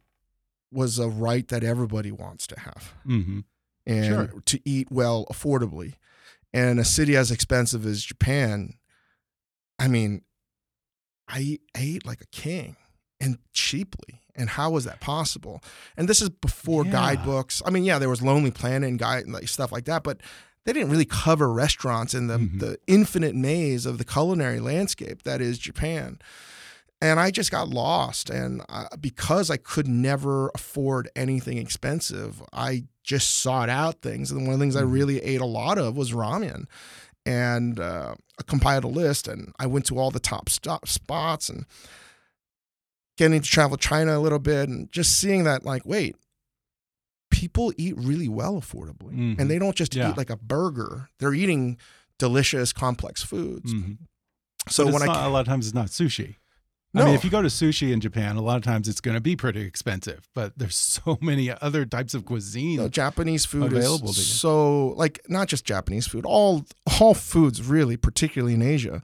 was 0.72 1.00
a 1.00 1.08
right 1.08 1.48
that 1.48 1.63
everybody 1.63 2.12
wants 2.12 2.46
to 2.48 2.60
have. 2.60 2.93
Mm-hmm. 3.08 3.39
And 3.86 4.06
sure. 4.06 4.41
to 4.46 4.60
eat 4.65 4.91
well 4.91 5.26
affordably. 5.32 5.93
And 6.54 6.80
a 6.80 6.84
city 6.84 7.15
as 7.15 7.32
expensive 7.32 7.86
as 7.86 8.04
Japan, 8.04 8.74
I 9.80 9.88
mean, 9.88 10.24
I, 11.28 11.60
I 11.76 11.80
ate 11.80 12.06
like 12.06 12.22
a 12.22 12.28
king 12.28 12.76
and 13.22 13.38
cheaply 13.54 14.22
and 14.38 14.50
how 14.50 14.69
was 14.69 14.86
that 14.86 15.00
possible 15.00 15.62
and 15.97 16.08
this 16.08 16.21
is 16.21 16.30
before 16.30 16.86
yeah. 16.86 16.91
guidebooks 16.91 17.62
i 17.65 17.69
mean 17.69 17.84
yeah 17.84 18.00
there 18.00 18.10
was 18.10 18.21
lonely 18.21 18.52
planet 18.52 18.88
and 18.88 19.00
guide 19.00 19.28
like 19.28 19.47
stuff 19.47 19.71
like 19.71 19.86
that 19.86 20.04
but 20.04 20.19
they 20.65 20.73
didn't 20.73 20.89
really 20.89 21.06
cover 21.06 21.52
restaurants 21.52 22.13
in 22.13 22.28
the, 22.28 22.38
mm-hmm. 22.38 22.58
the 22.58 22.78
infinite 22.88 23.36
maze 23.36 23.86
of 23.86 23.97
the 23.97 24.06
culinary 24.06 24.60
landscape 24.60 25.23
that 25.23 25.41
is 25.41 25.58
japan 25.58 26.19
and 27.02 27.19
i 27.19 27.32
just 27.32 27.52
got 27.52 27.67
lost 27.67 28.30
and 28.30 28.62
uh, 28.69 28.88
because 29.00 29.50
i 29.50 29.58
could 29.58 29.88
never 29.88 30.50
afford 30.56 31.10
anything 31.15 31.58
expensive 31.58 32.41
i 32.54 32.84
just 33.04 33.39
sought 33.39 33.69
out 33.69 34.02
things 34.02 34.32
and 34.32 34.41
one 34.41 34.54
of 34.54 34.60
the 34.60 34.63
things 34.63 34.76
mm-hmm. 34.76 34.88
i 34.88 34.91
really 34.91 35.21
ate 35.23 35.41
a 35.41 35.45
lot 35.45 35.78
of 35.78 35.97
was 35.97 36.12
ramen 36.12 36.65
and 37.26 37.82
uh, 37.82 38.15
I 38.39 38.43
compiled 38.43 38.84
a 38.84 38.89
list 38.89 39.28
and 39.28 39.54
i 39.60 39.65
went 39.65 39.86
to 39.88 39.97
all 39.97 40.12
the 40.12 40.19
top 40.19 40.50
stop 40.50 40.88
spots 40.88 41.50
and 41.50 41.65
getting 43.17 43.41
to 43.41 43.47
travel 43.47 43.77
China 43.77 44.17
a 44.17 44.21
little 44.21 44.39
bit 44.39 44.69
and 44.69 44.91
just 44.91 45.19
seeing 45.19 45.43
that, 45.43 45.65
like, 45.65 45.86
wait, 45.86 46.15
people 47.30 47.73
eat 47.77 47.95
really 47.97 48.30
well 48.30 48.56
affordably. 48.56 49.13
Mm-hmm. 49.13 49.41
And 49.41 49.49
they 49.49 49.60
don't 49.60 49.75
just 49.75 49.95
yeah. 49.95 50.12
eat 50.12 50.17
like 50.17 50.30
a 50.30 50.38
burger, 50.38 51.10
they're 51.19 51.34
eating 51.34 51.77
delicious, 52.17 52.73
complex 52.73 53.23
foods. 53.23 53.73
Mm-hmm. 53.73 53.93
So 54.69 54.86
but 54.86 54.93
when 54.93 55.06
not, 55.06 55.17
I 55.17 55.25
a 55.25 55.30
lot 55.30 55.41
of 55.41 55.47
times 55.47 55.67
it's 55.67 55.75
not 55.75 55.88
sushi. 55.88 56.36
No. 56.93 57.03
I 57.03 57.06
mean, 57.06 57.15
if 57.15 57.23
you 57.23 57.30
go 57.30 57.41
to 57.41 57.49
sushi 57.49 57.91
in 57.91 57.99
Japan, 57.99 58.38
a 58.38 58.41
lot 58.41 58.58
of 58.58 58.63
times 58.63 58.88
it's 58.88 59.01
going 59.01 59.15
to 59.15 59.21
be 59.21 59.36
pretty 59.36 59.62
expensive, 59.62 60.27
but 60.34 60.58
there's 60.58 60.75
so 61.06 61.17
many 61.21 61.51
other 61.62 61.86
types 61.86 62.13
of 62.13 62.25
cuisine. 62.25 62.77
No, 62.77 62.88
Japanese 62.88 63.45
food 63.45 63.71
available 63.71 64.10
is 64.10 64.25
so 64.25 64.89
like 64.97 65.21
not 65.30 65.47
just 65.47 65.65
Japanese 65.65 66.08
food, 66.08 66.25
all 66.25 66.65
all 66.99 67.13
foods 67.13 67.62
really, 67.62 67.97
particularly 67.97 68.53
in 68.53 68.62
Asia 68.62 69.01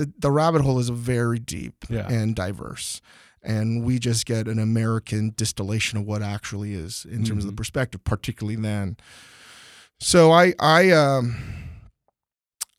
the, 0.00 0.12
the 0.18 0.30
rabbit 0.30 0.62
hole 0.62 0.78
is 0.78 0.88
very 0.88 1.38
deep 1.38 1.84
yeah. 1.88 2.08
and 2.08 2.34
diverse 2.34 3.00
and 3.42 3.84
we 3.84 3.98
just 3.98 4.26
get 4.26 4.48
an 4.48 4.58
American 4.58 5.32
distillation 5.36 5.98
of 5.98 6.04
what 6.04 6.22
actually 6.22 6.74
is 6.74 7.06
in 7.06 7.18
terms 7.18 7.28
mm-hmm. 7.28 7.38
of 7.38 7.42
the 7.42 7.48
mm-hmm. 7.48 7.56
perspective, 7.56 8.04
particularly 8.04 8.56
then. 8.56 8.96
So 9.98 10.30
I 10.32 10.54
I 10.58 10.90
um 10.90 11.36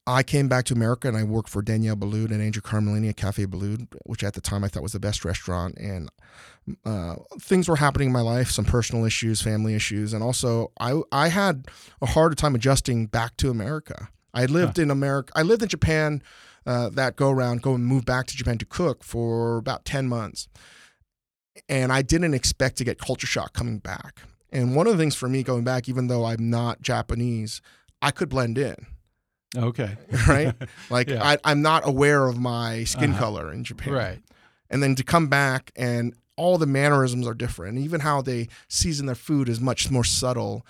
I 0.07 0.23
came 0.23 0.47
back 0.47 0.65
to 0.65 0.73
America 0.73 1.07
and 1.07 1.15
I 1.15 1.23
worked 1.23 1.49
for 1.49 1.61
Daniel 1.61 1.95
Boulud 1.95 2.31
and 2.31 2.41
Angel 2.41 2.61
Carmellini 2.61 3.09
at 3.09 3.17
Cafe 3.17 3.45
Boulud, 3.45 3.87
which 4.05 4.23
at 4.23 4.33
the 4.33 4.41
time 4.41 4.63
I 4.63 4.67
thought 4.67 4.83
was 4.83 4.93
the 4.93 4.99
best 4.99 5.23
restaurant. 5.23 5.77
And 5.77 6.09
uh, 6.85 7.15
things 7.39 7.67
were 7.67 7.75
happening 7.75 8.07
in 8.07 8.13
my 8.13 8.21
life, 8.21 8.49
some 8.49 8.65
personal 8.65 9.05
issues, 9.05 9.41
family 9.41 9.75
issues, 9.75 10.13
and 10.13 10.23
also 10.23 10.71
I 10.79 11.01
I 11.11 11.29
had 11.29 11.65
a 12.01 12.07
harder 12.07 12.35
time 12.35 12.55
adjusting 12.55 13.07
back 13.07 13.37
to 13.37 13.49
America. 13.49 14.09
I 14.33 14.45
lived 14.45 14.77
huh. 14.77 14.83
in 14.83 14.91
America. 14.91 15.33
I 15.35 15.41
lived 15.41 15.63
in 15.63 15.69
Japan 15.69 16.21
uh, 16.65 16.89
that 16.89 17.15
go 17.15 17.29
around, 17.29 17.61
go 17.61 17.73
and 17.73 17.85
move 17.85 18.05
back 18.05 18.27
to 18.27 18.35
Japan 18.35 18.57
to 18.59 18.65
cook 18.65 19.03
for 19.03 19.57
about 19.57 19.85
10 19.85 20.07
months. 20.07 20.47
And 21.67 21.91
I 21.91 22.01
didn't 22.01 22.33
expect 22.33 22.77
to 22.77 22.83
get 22.83 22.97
culture 22.97 23.27
shock 23.27 23.53
coming 23.53 23.79
back. 23.79 24.21
And 24.51 24.75
one 24.75 24.87
of 24.87 24.93
the 24.93 24.99
things 24.99 25.15
for 25.15 25.29
me 25.29 25.43
going 25.43 25.63
back, 25.63 25.87
even 25.87 26.07
though 26.07 26.25
I'm 26.25 26.49
not 26.49 26.81
Japanese, 26.81 27.61
I 28.01 28.11
could 28.11 28.29
blend 28.29 28.57
in. 28.57 28.75
Okay. 29.55 29.97
Right? 30.27 30.53
Like 30.89 31.09
yeah. 31.09 31.37
I, 31.43 31.51
am 31.51 31.61
not 31.61 31.87
aware 31.87 32.27
of 32.27 32.37
my 32.37 32.83
skin 32.83 33.11
uh-huh. 33.11 33.19
color 33.19 33.53
in 33.53 33.63
Japan. 33.63 33.93
Right. 33.93 34.19
And 34.69 34.81
then 34.81 34.95
to 34.95 35.03
come 35.03 35.27
back 35.27 35.71
and 35.75 36.13
all 36.37 36.57
the 36.57 36.65
mannerisms 36.65 37.27
are 37.27 37.33
different. 37.33 37.77
Even 37.77 38.01
how 38.01 38.21
they 38.21 38.47
season 38.67 39.05
their 39.05 39.15
food 39.15 39.49
is 39.49 39.59
much 39.59 39.91
more 39.91 40.03
subtle. 40.03 40.65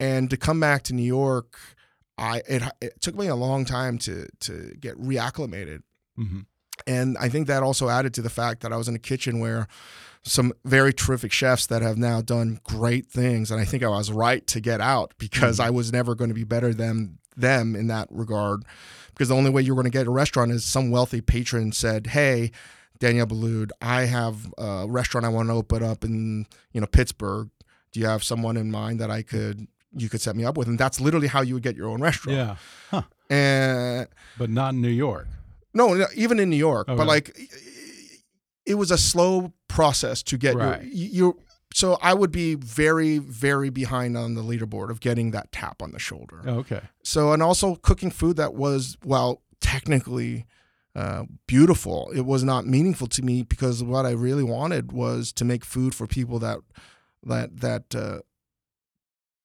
And 0.00 0.30
to 0.30 0.36
come 0.36 0.60
back 0.60 0.82
to 0.84 0.94
New 0.94 1.02
York 1.04 1.56
I 2.18 2.42
it, 2.48 2.62
it 2.80 3.00
took 3.00 3.14
me 3.16 3.26
a 3.26 3.34
long 3.34 3.64
time 3.64 3.98
to 3.98 4.26
to 4.40 4.74
get 4.80 4.96
reacclimated 5.00 5.82
hmm 6.16 6.40
And 6.86 7.16
I 7.18 7.28
think 7.28 7.46
that 7.46 7.62
also 7.62 7.88
added 7.88 8.14
to 8.14 8.22
the 8.22 8.30
fact 8.30 8.60
that 8.62 8.72
I 8.72 8.76
was 8.76 8.88
in 8.88 8.94
a 8.94 9.00
kitchen 9.00 9.38
where 9.40 9.66
some 10.22 10.52
very 10.64 10.92
terrific 10.92 11.32
chefs 11.32 11.66
that 11.66 11.82
have 11.82 11.98
now 11.98 12.20
done 12.22 12.58
great 12.64 13.06
things. 13.10 13.50
And 13.50 13.60
I 13.60 13.64
think 13.64 13.82
I 13.82 13.88
was 13.88 14.10
right 14.10 14.46
to 14.48 14.60
get 14.60 14.80
out 14.80 15.12
because 15.18 15.58
Mhm. 15.58 15.64
I 15.64 15.70
was 15.70 15.92
never 15.92 16.14
going 16.14 16.30
to 16.30 16.34
be 16.34 16.44
better 16.44 16.72
than 16.72 17.18
them 17.36 17.76
in 17.76 17.88
that 17.88 18.08
regard. 18.10 18.64
Because 19.08 19.28
the 19.28 19.34
only 19.36 19.50
way 19.50 19.62
you're 19.62 19.74
going 19.76 19.84
to 19.92 19.98
get 19.98 20.06
a 20.06 20.10
restaurant 20.10 20.50
is 20.52 20.64
some 20.64 20.90
wealthy 20.90 21.20
patron 21.20 21.72
said, 21.72 22.08
Hey, 22.08 22.50
Daniel 22.98 23.26
Boulud, 23.26 23.70
I 23.82 24.06
have 24.06 24.52
a 24.56 24.86
restaurant 24.88 25.26
I 25.26 25.28
want 25.28 25.48
to 25.48 25.54
open 25.54 25.82
up 25.82 26.04
in, 26.04 26.46
you 26.72 26.80
know, 26.80 26.86
Pittsburgh. 26.86 27.50
Do 27.92 28.00
you 28.00 28.06
have 28.06 28.24
someone 28.24 28.56
in 28.56 28.70
mind 28.70 28.98
that 29.00 29.10
I 29.10 29.22
could 29.22 29.66
you 29.96 30.08
could 30.08 30.20
set 30.20 30.36
me 30.36 30.44
up 30.44 30.56
with? 30.56 30.68
And 30.68 30.78
that's 30.78 31.00
literally 31.00 31.28
how 31.28 31.42
you 31.42 31.54
would 31.54 31.62
get 31.62 31.76
your 31.76 31.88
own 31.88 32.00
restaurant. 32.00 32.36
Yeah. 32.38 32.56
Huh. 32.90 33.02
And 33.30 34.08
But 34.38 34.50
not 34.50 34.74
in 34.74 34.80
New 34.82 34.88
York. 34.88 35.26
no, 35.72 35.94
no, 35.94 36.06
even 36.14 36.38
in 36.38 36.50
New 36.50 36.56
York, 36.56 36.88
Okay. 36.88 36.96
but 36.96 37.06
like 37.06 37.36
it 38.66 38.74
was 38.74 38.90
a 38.90 38.98
slow 38.98 39.52
process 39.68 40.22
to 40.24 40.36
get 40.38 40.54
Right. 40.56 40.82
your 40.84 41.34
you. 41.34 41.38
So 41.72 41.98
I 42.00 42.14
would 42.14 42.30
be 42.30 42.54
very, 42.54 43.18
very 43.18 43.68
behind 43.68 44.16
on 44.16 44.34
the 44.34 44.42
leaderboard 44.42 44.90
of 44.90 45.00
getting 45.00 45.32
that 45.32 45.50
tap 45.50 45.82
on 45.82 45.90
the 45.90 45.98
shoulder. 45.98 46.40
Okay. 46.46 46.80
So 47.02 47.32
and 47.32 47.42
also 47.42 47.74
cooking 47.76 48.10
food 48.12 48.36
that 48.36 48.54
was 48.54 48.96
well 49.04 49.42
technically 49.60 50.46
uh, 50.94 51.24
beautiful. 51.48 52.12
It 52.14 52.20
was 52.20 52.44
not 52.44 52.64
meaningful 52.66 53.08
to 53.08 53.22
me 53.22 53.42
because 53.42 53.82
what 53.82 54.06
I 54.06 54.12
really 54.12 54.44
wanted 54.44 54.92
was 54.92 55.32
to 55.32 55.44
make 55.44 55.64
food 55.64 55.92
for 55.94 56.06
people 56.06 56.38
that 56.38 56.58
that 57.24 57.56
that. 57.60 57.94
Uh, 57.94 58.18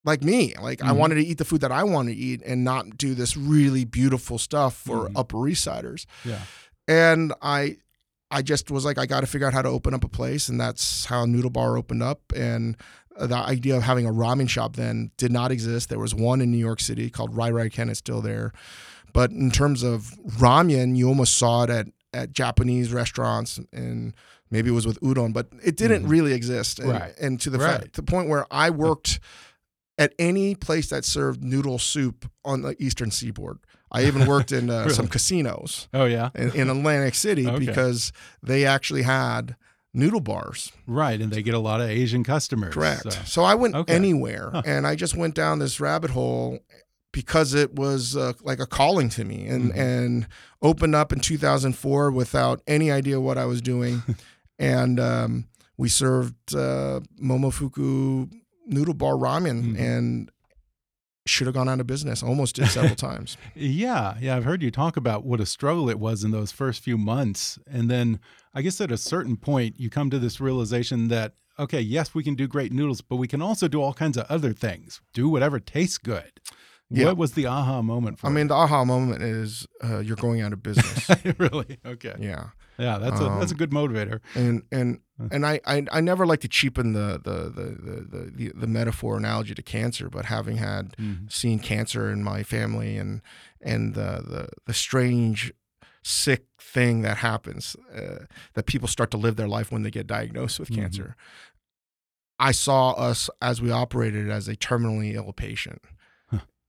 like 0.09 0.23
me, 0.23 0.53
like 0.61 0.83
I 0.83 0.89
Mhm. 0.91 0.95
wanted 0.97 1.15
to 1.15 1.25
eat 1.25 1.37
the 1.37 1.45
food 1.45 1.61
that 1.61 1.71
I 1.71 1.83
wanted 1.83 2.13
to 2.15 2.17
eat 2.19 2.41
and 2.45 2.63
not 2.63 2.97
do 2.97 3.13
this 3.15 3.37
really 3.37 3.85
beautiful 3.85 4.37
stuff 4.37 4.75
for 4.75 5.07
Mhm. 5.09 5.13
Upper 5.15 5.47
East 5.47 5.63
Siders 5.63 6.05
Yeah. 6.25 6.41
and 6.87 7.33
I 7.41 7.77
I 8.31 8.43
just 8.43 8.69
was 8.69 8.85
like 8.85 8.97
I 8.99 9.05
got 9.07 9.21
to 9.21 9.27
figure 9.27 9.47
out 9.47 9.53
how 9.53 9.63
to 9.63 9.69
open 9.69 9.93
up 9.95 10.03
a 10.03 10.07
place 10.07 10.49
and 10.49 10.59
that's 10.61 11.05
how 11.05 11.25
Noodle 11.25 11.49
Bar 11.49 11.77
opened 11.77 12.03
up 12.03 12.21
and 12.35 12.77
the 13.19 13.35
idea 13.35 13.75
of 13.75 13.81
having 13.83 14.05
a 14.05 14.11
ramen 14.11 14.47
shop 14.47 14.75
then 14.75 15.09
did 15.17 15.31
not 15.31 15.51
exist 15.51 15.89
there 15.89 15.97
was 15.99 16.13
one 16.13 16.39
in 16.41 16.51
New 16.51 16.57
York 16.69 16.79
City 16.79 17.09
called 17.09 17.35
Rai 17.35 17.51
Rai 17.51 17.69
Ken 17.71 17.89
it's 17.89 17.99
still 17.99 18.21
there 18.21 18.51
but 19.13 19.31
in 19.31 19.49
terms 19.49 19.81
of 19.83 20.15
ramen 20.37 20.95
you 20.95 21.07
almost 21.07 21.37
saw 21.37 21.63
it 21.63 21.69
at 21.69 21.87
at 22.13 22.31
Japanese 22.33 22.91
restaurants 22.93 23.59
and 23.73 24.13
maybe 24.51 24.69
it 24.69 24.73
was 24.73 24.85
with 24.87 24.99
udon 25.01 25.33
but 25.33 25.47
it 25.63 25.75
didn't 25.75 26.05
Mhm. 26.05 26.09
really 26.09 26.33
exist 26.33 26.79
and, 26.79 26.89
Right. 26.89 27.13
and 27.19 27.39
to 27.41 27.49
the 27.51 27.57
Right. 27.59 27.81
fact, 27.81 27.93
to 27.95 28.01
the 28.01 28.11
point 28.11 28.29
where 28.29 28.45
I 28.51 28.69
worked 28.71 29.19
at 29.99 30.13
any 30.17 30.55
place 30.55 30.89
that 30.89 31.05
served 31.05 31.43
noodle 31.43 31.77
soup 31.77 32.27
on 32.43 32.63
the 32.63 32.75
eastern 32.83 33.11
seaboard 33.11 33.59
I 33.91 34.05
even 34.05 34.25
worked 34.33 34.51
in 34.51 34.69
uh, 34.71 34.89
some 34.89 35.07
casinos 35.07 35.87
Oh 35.93 36.05
yeah. 36.05 36.29
in, 36.35 36.51
in 36.55 36.69
Atlantic 36.69 37.13
City 37.15 37.45
Okay. 37.47 37.65
because 37.65 38.11
they 38.41 38.65
actually 38.65 39.01
had 39.03 39.55
noodle 39.93 40.19
bars. 40.21 40.71
Right, 40.85 41.19
and 41.19 41.31
they 41.33 41.41
get 41.41 41.55
a 41.55 41.59
lot 41.59 41.81
of 41.81 41.89
Asian 41.89 42.23
customers. 42.23 42.73
Correct. 42.75 43.11
so- 43.11 43.19
So, 43.25 43.43
I 43.43 43.55
went 43.55 43.73
Okay. 43.75 43.93
anywhere 43.95 44.51
Huh. 44.53 44.61
and 44.65 44.85
I 44.87 44.95
just 44.95 45.15
went 45.17 45.33
down 45.35 45.57
this 45.59 45.79
rabbit 45.79 46.11
hole 46.11 46.59
because 47.11 47.55
it 47.55 47.73
was 47.75 48.15
uh, 48.15 48.33
like 48.43 48.59
a 48.59 48.67
calling 48.67 49.09
to 49.09 49.25
me 49.25 49.47
and 49.47 49.71
Mhm. 49.73 49.77
and 49.77 50.27
opened 50.61 50.93
up 50.95 51.11
in 51.11 51.19
2004 51.19 52.11
without 52.11 52.61
any 52.67 52.91
idea 52.91 53.19
what 53.19 53.37
I 53.39 53.45
was 53.45 53.61
doing 53.61 54.03
and 54.59 54.99
um, 54.99 55.45
we 55.77 55.89
served 55.89 56.53
uh, 56.53 56.99
Momofuku 57.19 58.29
noodle 58.69 58.93
bar 58.93 59.13
ramen 59.15 59.75
Mhm. 59.75 59.79
and 59.79 60.31
should 61.25 61.45
have 61.47 61.53
gone 61.53 61.69
out 61.69 61.79
of 61.79 61.85
business 61.85 62.23
almost 62.23 62.55
did 62.55 62.67
several 62.69 62.95
times 63.09 63.37
Yeah, 63.55 64.17
yeah, 64.19 64.35
I've 64.35 64.45
heard 64.45 64.63
you 64.63 64.71
talk 64.71 64.97
about 64.97 65.25
what 65.25 65.39
a 65.39 65.45
struggle 65.45 65.89
it 65.89 65.99
was 65.99 66.23
in 66.23 66.31
those 66.31 66.51
first 66.51 66.81
few 66.81 66.97
months. 66.97 67.59
And 67.67 67.89
then 67.89 68.19
I 68.53 68.61
guess 68.63 68.81
at 68.81 68.91
a 68.91 68.97
certain 68.97 69.37
point, 69.37 69.79
you 69.79 69.89
come 69.91 70.09
to 70.09 70.17
this 70.17 70.39
realization 70.41 71.07
that, 71.09 71.33
okay, 71.59 71.81
yes, 71.81 72.15
we 72.15 72.23
can 72.23 72.33
do 72.33 72.47
great 72.47 72.71
noodles, 72.71 73.01
but 73.01 73.17
we 73.17 73.27
can 73.27 73.41
also 73.43 73.67
do 73.67 73.79
all 73.81 73.93
kinds 73.93 74.17
of 74.17 74.25
other 74.27 74.53
things, 74.53 75.01
do 75.13 75.29
whatever 75.29 75.59
tastes 75.59 75.99
good. 75.99 76.31
Yeah. 76.91 77.05
What 77.05 77.17
was 77.17 77.33
the 77.33 77.45
aha 77.45 77.81
moment 77.83 78.17
for 78.19 78.27
I 78.27 78.29
mean 78.31 78.47
the 78.47 78.55
aha 78.55 78.83
moment 78.83 79.21
is 79.21 79.67
uh, 79.83 79.99
you're 79.99 80.15
going 80.15 80.41
out 80.41 80.53
of 80.53 80.63
business 80.63 81.07
really? 81.37 81.77
Okay. 81.85 82.15
yeah 82.19 82.49
Yeah, 82.79 82.97
that's 82.97 83.19
a 83.19 83.25
that's 83.39 83.51
a 83.51 83.55
Um, 83.55 83.57
good 83.57 83.71
motivator. 83.71 84.21
and 84.35 84.63
and 84.71 84.99
and 85.31 85.45
I, 85.45 85.59
I 85.67 85.85
I 85.91 86.01
never 86.01 86.25
like 86.25 86.39
to 86.41 86.47
cheapen 86.47 86.93
the 86.93 87.19
the 87.23 87.37
the 87.57 87.67
the 88.09 88.31
the, 88.31 88.51
the 88.55 88.67
metaphor 88.67 89.17
analogy 89.17 89.53
to 89.53 89.61
cancer, 89.61 90.09
but 90.09 90.25
having 90.25 90.57
had 90.57 90.95
Mhm. 90.97 91.31
seen 91.31 91.59
cancer 91.59 92.09
in 92.11 92.23
my 92.23 92.41
family 92.43 92.97
and 92.97 93.21
and 93.61 93.93
the 93.93 94.23
the, 94.31 94.47
the 94.65 94.73
strange 94.73 95.53
sick 96.01 96.45
thing 96.59 97.01
that 97.01 97.17
happens 97.17 97.75
uh, 97.93 98.25
that 98.53 98.65
people 98.65 98.87
start 98.87 99.11
to 99.11 99.17
live 99.17 99.35
their 99.35 99.47
life 99.49 99.71
when 99.71 99.83
they 99.83 99.91
get 99.91 100.07
diagnosed 100.07 100.57
with 100.59 100.69
Mhm. 100.69 100.75
cancer. 100.75 101.15
I 102.39 102.51
saw 102.53 102.91
us 102.91 103.29
as 103.41 103.61
we 103.61 103.69
operated 103.69 104.29
as 104.29 104.47
a 104.47 104.55
terminally 104.55 105.13
ill 105.13 105.33
patient. 105.33 105.81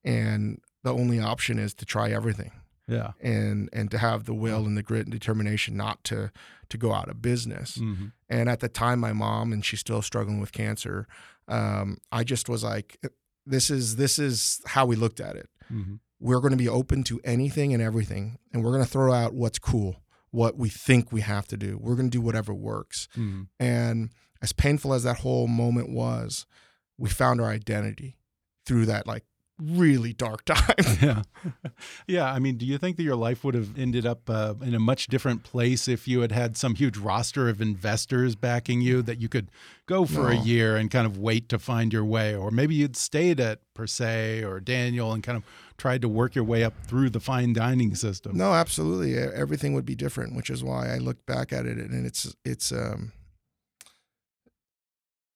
And 0.04 0.60
the 0.82 0.92
only 0.92 1.18
option 1.20 1.58
is 1.58 1.74
to 1.74 1.84
try 1.84 2.10
everything 2.10 2.52
Yeah. 2.86 3.12
and 3.20 3.68
and 3.72 3.90
to 3.90 3.98
have 3.98 4.24
the 4.24 4.34
will 4.34 4.64
and 4.66 4.76
the 4.76 4.82
grit 4.82 5.02
and 5.06 5.12
determination 5.12 5.76
not 5.76 6.02
to 6.04 6.30
to 6.68 6.78
go 6.78 6.92
out 6.92 7.08
of 7.08 7.20
business. 7.20 7.76
hmm 7.76 8.06
And 8.28 8.48
at 8.48 8.60
the 8.60 8.68
time, 8.68 9.00
my 9.00 9.12
mom 9.12 9.52
and 9.52 9.64
she's 9.64 9.80
still 9.80 10.02
struggling 10.02 10.40
with 10.40 10.52
cancer. 10.52 11.06
Um, 11.48 11.98
I 12.12 12.22
just 12.24 12.48
was 12.48 12.62
like, 12.62 12.98
this 13.44 13.70
is 13.70 13.96
this 13.96 14.18
is 14.18 14.60
how 14.66 14.86
we 14.86 14.96
looked 14.96 15.20
at 15.20 15.36
it. 15.36 15.48
hmm 15.68 15.96
We're 16.20 16.40
going 16.40 16.52
to 16.52 16.56
be 16.64 16.68
open 16.68 17.02
to 17.04 17.20
anything 17.24 17.72
and 17.74 17.82
everything, 17.82 18.38
and 18.52 18.62
we're 18.64 18.72
going 18.72 18.84
to 18.84 18.90
throw 18.90 19.12
out 19.12 19.34
what's 19.34 19.58
cool, 19.58 19.96
what 20.30 20.56
we 20.56 20.68
think 20.68 21.10
we 21.12 21.22
have 21.22 21.46
to 21.48 21.56
do. 21.56 21.76
We're 21.80 21.96
going 21.96 22.10
to 22.10 22.18
do 22.18 22.22
whatever 22.24 22.54
works. 22.54 23.08
hmm 23.14 23.42
And 23.58 24.10
as 24.42 24.52
painful 24.52 24.94
as 24.94 25.02
that 25.02 25.18
whole 25.18 25.48
moment 25.48 25.90
was, 25.90 26.46
we 26.96 27.08
found 27.10 27.40
our 27.40 27.50
identity 27.50 28.16
through 28.64 28.86
that 28.86 29.06
like 29.06 29.24
really 29.60 30.12
dark 30.12 30.44
time. 30.46 30.58
Yeah. 31.00 31.22
yeah. 32.06 32.32
I 32.32 32.38
mean, 32.38 32.56
do 32.56 32.66
you 32.66 32.76
think 32.76 32.96
that 32.96 33.02
your 33.02 33.16
life 33.16 33.42
would 33.42 33.54
have 33.54 33.78
ended 33.78 34.04
up 34.04 34.28
uh, 34.28 34.54
in 34.60 34.74
a 34.74 34.78
much 34.78 35.06
different 35.06 35.44
place 35.44 35.88
if 35.88 36.06
you 36.06 36.20
had 36.20 36.32
had 36.32 36.56
some 36.56 36.74
huge 36.74 36.98
roster 36.98 37.48
of 37.48 37.60
investors 37.62 38.34
backing 38.34 38.80
you 38.82 39.00
that 39.02 39.20
you 39.20 39.28
could 39.28 39.50
go 39.86 40.04
for 40.04 40.28
a 40.28 40.36
year 40.36 40.76
and 40.76 40.90
kind 40.90 41.06
of 41.06 41.16
wait 41.18 41.48
to 41.48 41.58
find 41.58 41.92
your 41.92 42.04
way? 42.04 42.34
Or 42.34 42.50
maybe 42.50 42.74
you'd 42.74 42.96
stayed 42.96 43.40
at 43.40 43.60
Per 43.74 43.86
se 43.86 44.44
or 44.44 44.60
Daniel 44.60 45.12
and 45.12 45.22
kind 45.22 45.36
of 45.36 45.44
tried 45.78 46.02
to 46.02 46.08
work 46.08 46.34
your 46.34 46.44
way 46.44 46.62
up 46.62 46.74
through 46.86 47.10
the 47.10 47.20
fine 47.20 47.54
dining 47.54 47.94
system? 47.94 48.36
No, 48.36 48.52
absolutely. 48.52 49.16
Everything 49.16 49.72
would 49.72 49.86
be 49.86 49.94
different, 49.94 50.36
which 50.36 50.50
is 50.50 50.62
why 50.62 50.92
I 50.92 50.98
look 50.98 51.24
back 51.24 51.52
at 51.52 51.66
it 51.66 51.78
and 51.78 52.06
it's 52.06 52.34
it's 52.44 52.72
um 52.72 53.12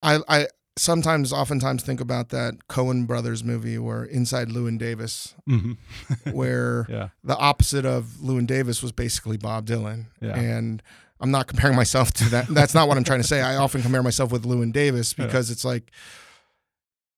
I 0.02 0.20
I 0.28 0.46
sometimes 0.76 1.32
oftentimes 1.32 1.82
think 1.82 2.00
about 2.00 2.30
that 2.30 2.66
Coen 2.68 3.06
brothers 3.06 3.44
movie 3.44 3.78
where 3.78 4.04
Inside 4.04 4.48
Llewyn 4.48 4.78
Davis 4.78 5.34
Mhm. 5.48 5.76
where 6.32 6.86
yeah. 6.88 7.08
the 7.22 7.36
opposite 7.36 7.84
of 7.86 8.16
Llewyn 8.22 8.46
Davis 8.46 8.82
was 8.82 8.92
basically 8.92 9.36
Bob 9.36 9.66
Dylan. 9.66 10.06
Yeah. 10.20 10.36
And 10.36 10.82
I'm 11.20 11.30
not 11.30 11.46
comparing 11.46 11.76
myself 11.76 12.12
to 12.14 12.24
that. 12.30 12.48
That's 12.48 12.74
not 12.74 12.88
what 12.88 12.96
I'm 12.96 13.04
trying 13.04 13.20
to 13.22 13.26
say. 13.26 13.40
I 13.40 13.56
often 13.56 13.82
compare 13.82 14.02
myself 14.02 14.32
with 14.32 14.44
Llewyn 14.44 14.72
Davis 14.72 15.14
Yeah. 15.16 15.26
because 15.26 15.50
it's 15.50 15.64
like 15.64 15.90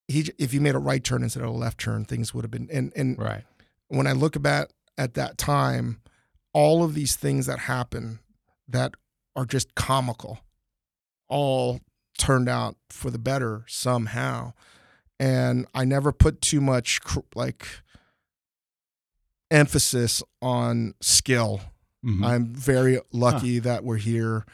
he 0.08 0.30
if 0.38 0.52
you 0.54 0.60
made 0.60 0.74
a 0.74 0.78
right 0.78 1.02
turn 1.02 1.22
instead 1.22 1.42
of 1.42 1.48
a 1.48 1.52
left 1.52 1.78
turn, 1.78 2.04
things 2.04 2.32
would 2.34 2.44
have 2.44 2.50
been 2.50 2.68
and 2.70 2.92
and 2.94 3.18
Right. 3.18 3.44
when 3.88 4.06
I 4.06 4.12
look 4.12 4.40
back 4.42 4.68
at 4.98 5.14
that 5.14 5.38
time, 5.38 6.00
all 6.52 6.84
of 6.84 6.94
these 6.94 7.16
things 7.16 7.46
that 7.46 7.60
happen 7.60 8.18
that 8.68 8.92
are 9.34 9.44
just 9.46 9.74
comical, 9.74 10.40
all 11.28 11.80
turned 12.16 12.48
out 12.48 12.76
for 12.90 13.10
the 13.10 13.18
better 13.18 13.64
somehow. 13.66 14.52
And 15.18 15.66
I 15.74 15.84
never 15.84 16.12
put 16.12 16.40
too 16.42 16.60
much 16.60 17.00
like 17.34 17.66
emphasis 19.50 20.22
on 20.42 20.94
skill. 21.00 21.60
Mhm. 22.04 22.24
I'm 22.24 22.46
very 22.54 23.00
lucky 23.12 23.58
that 23.58 23.84
we're 23.84 23.96
here. 23.96 24.44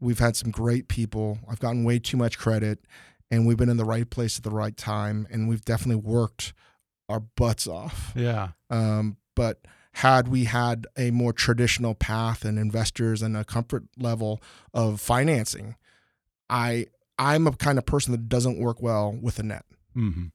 We've 0.00 0.18
had 0.18 0.36
some 0.36 0.50
great 0.50 0.88
people. 0.88 1.38
I've 1.48 1.60
gotten 1.60 1.84
way 1.84 1.98
too 1.98 2.16
much 2.16 2.38
credit, 2.38 2.84
and 3.30 3.46
we've 3.46 3.56
been 3.56 3.68
in 3.68 3.76
the 3.76 3.84
right 3.84 4.08
place 4.08 4.36
at 4.38 4.44
the 4.44 4.50
right 4.50 4.76
time, 4.76 5.26
and 5.30 5.48
we've 5.48 5.64
definitely 5.64 6.02
worked 6.02 6.52
our 7.08 7.20
butts 7.20 7.66
off. 7.66 8.12
yeah. 8.14 8.50
Um, 8.70 9.16
but 9.34 9.60
had 9.92 10.28
we 10.28 10.44
had 10.44 10.86
a 10.96 11.10
more 11.10 11.32
traditional 11.32 11.94
path 11.94 12.44
and 12.44 12.58
investors 12.58 13.22
and 13.22 13.36
a 13.36 13.44
comfort 13.44 13.84
level 13.96 14.40
of 14.74 15.00
financing, 15.00 15.74
I 16.50 16.86
I'm 17.18 17.46
a 17.46 17.52
kind 17.52 17.78
of 17.78 17.86
person 17.86 18.12
that 18.12 18.28
doesn't 18.28 18.58
work 18.58 18.80
well 18.82 19.16
with 19.20 19.38
a 19.38 19.42
net. 19.42 19.64
hmm 19.94 20.26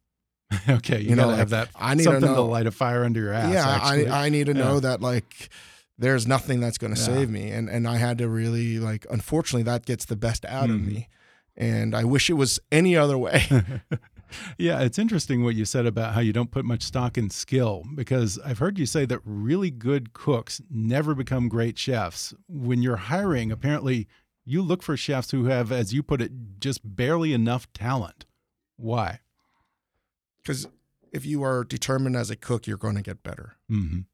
okay. 0.69 0.99
You, 1.01 1.09
You 1.11 1.15
know, 1.15 1.27
gotta 1.27 1.37
have 1.37 1.49
that 1.49 1.69
I 1.75 1.95
need 1.95 2.03
something 2.03 2.21
to 2.21 2.33
to, 2.33 2.41
light 2.41 2.67
a 2.67 2.71
fire 2.71 3.03
under 3.03 3.19
your 3.19 3.33
ass. 3.33 3.51
yeah, 3.51 3.67
actually. 3.67 4.07
I 4.07 4.25
I 4.25 4.29
need 4.29 4.45
to 4.47 4.53
Yeah. 4.53 4.59
know 4.59 4.79
that 4.79 5.01
like 5.01 5.49
there's 5.97 6.27
nothing 6.27 6.59
that's 6.59 6.77
going 6.77 6.93
to 6.93 6.99
Yeah. 6.99 7.05
save 7.05 7.29
me, 7.29 7.49
and 7.51 7.69
and 7.69 7.87
I 7.87 7.97
had 7.97 8.17
to 8.19 8.27
really 8.29 8.77
like. 8.79 9.05
Unfortunately, 9.09 9.63
that 9.63 9.85
gets 9.85 10.05
the 10.05 10.15
best 10.15 10.45
out 10.45 10.69
of 10.69 10.75
Mhm. 10.77 10.85
me, 10.85 11.07
and 11.55 11.95
I 11.95 12.03
wish 12.03 12.29
it 12.29 12.33
was 12.33 12.59
any 12.71 12.95
other 12.95 13.17
way. 13.17 13.43
yeah, 14.57 14.81
it's 14.81 14.97
interesting 14.99 15.43
what 15.43 15.55
you 15.55 15.65
said 15.65 15.85
about 15.85 16.13
how 16.13 16.19
you 16.19 16.33
don't 16.33 16.51
put 16.51 16.65
much 16.65 16.81
stock 16.83 17.17
in 17.17 17.29
skill 17.29 17.83
because 17.95 18.39
I've 18.45 18.59
heard 18.59 18.77
you 18.79 18.85
say 18.85 19.05
that 19.05 19.19
really 19.23 19.71
good 19.71 20.13
cooks 20.13 20.61
never 20.69 21.13
become 21.15 21.47
great 21.47 21.77
chefs. 21.77 22.33
When 22.47 22.81
you're 22.81 22.95
hiring, 22.97 23.51
apparently 23.51 24.07
you 24.45 24.61
look 24.61 24.83
for 24.83 24.97
chefs 24.97 25.31
who 25.31 25.45
have, 25.45 25.71
as 25.71 25.93
you 25.93 26.03
put 26.03 26.21
it, 26.21 26.31
just 26.59 26.81
barely 26.83 27.33
enough 27.33 27.71
talent. 27.73 28.25
Why? 28.75 29.19
Because 30.41 30.67
if 31.11 31.25
you 31.25 31.43
are 31.43 31.63
determined 31.63 32.15
as 32.15 32.29
a 32.29 32.35
cook, 32.35 32.67
you're 32.67 32.77
going 32.77 32.95
to 32.95 33.01
get 33.01 33.23
better. 33.23 33.55
Mm 33.69 33.89
-hmm. 33.89 34.05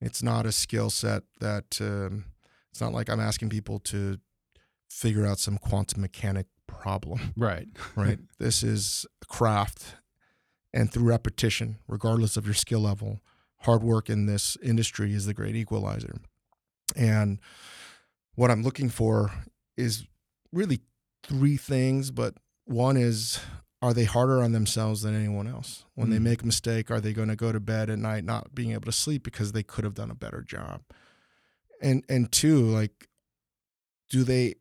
It's 0.00 0.22
not 0.22 0.46
a 0.46 0.52
skill 0.52 0.90
set 0.90 1.24
that 1.40 1.80
um, 1.80 2.24
it's 2.70 2.80
not 2.80 2.94
like 2.94 3.12
I'm 3.12 3.20
asking 3.20 3.50
people 3.50 3.80
to 3.80 4.20
figure 4.88 5.26
out 5.26 5.40
some 5.40 5.58
quantum 5.58 6.00
mechanic 6.00 6.46
problem. 6.66 7.32
Right. 7.36 7.68
right. 7.96 8.18
This 8.38 8.62
is 8.62 9.06
a 9.22 9.26
craft. 9.26 9.96
And 10.72 10.92
through 10.92 11.08
repetition, 11.08 11.78
regardless 11.88 12.36
of 12.36 12.44
your 12.44 12.54
skill 12.54 12.80
level, 12.80 13.20
hard 13.60 13.82
work 13.82 14.08
in 14.08 14.26
this 14.26 14.56
industry 14.62 15.14
is 15.14 15.24
the 15.24 15.34
great 15.34 15.56
equalizer. 15.56 16.20
And 16.94 17.40
what 18.38 18.52
I'm 18.52 18.62
looking 18.62 18.88
for 18.88 19.32
is 19.76 20.06
really 20.52 20.78
three 21.24 21.56
things, 21.56 22.12
but 22.12 22.34
one 22.66 22.96
is 22.96 23.40
are 23.82 23.92
they 23.92 24.04
harder 24.04 24.44
on 24.44 24.52
themselves 24.52 25.02
than 25.02 25.16
anyone 25.16 25.48
else? 25.48 25.84
When 25.96 26.06
mm. 26.06 26.12
they 26.12 26.18
make 26.20 26.42
a 26.42 26.46
mistake, 26.46 26.88
are 26.88 27.00
they 27.00 27.12
going 27.12 27.30
to 27.30 27.36
go 27.36 27.50
to 27.50 27.58
bed 27.58 27.90
at 27.90 27.98
night 27.98 28.22
not 28.22 28.54
being 28.54 28.70
able 28.70 28.84
to 28.84 28.92
sleep 28.92 29.24
because 29.24 29.50
they 29.50 29.64
could 29.64 29.82
have 29.82 29.94
done 29.94 30.12
a 30.12 30.14
better 30.14 30.40
job? 30.40 30.82
And 31.82 32.04
and 32.08 32.30
two, 32.30 32.60
like 32.60 33.08
do 34.08 34.22
they 34.22 34.54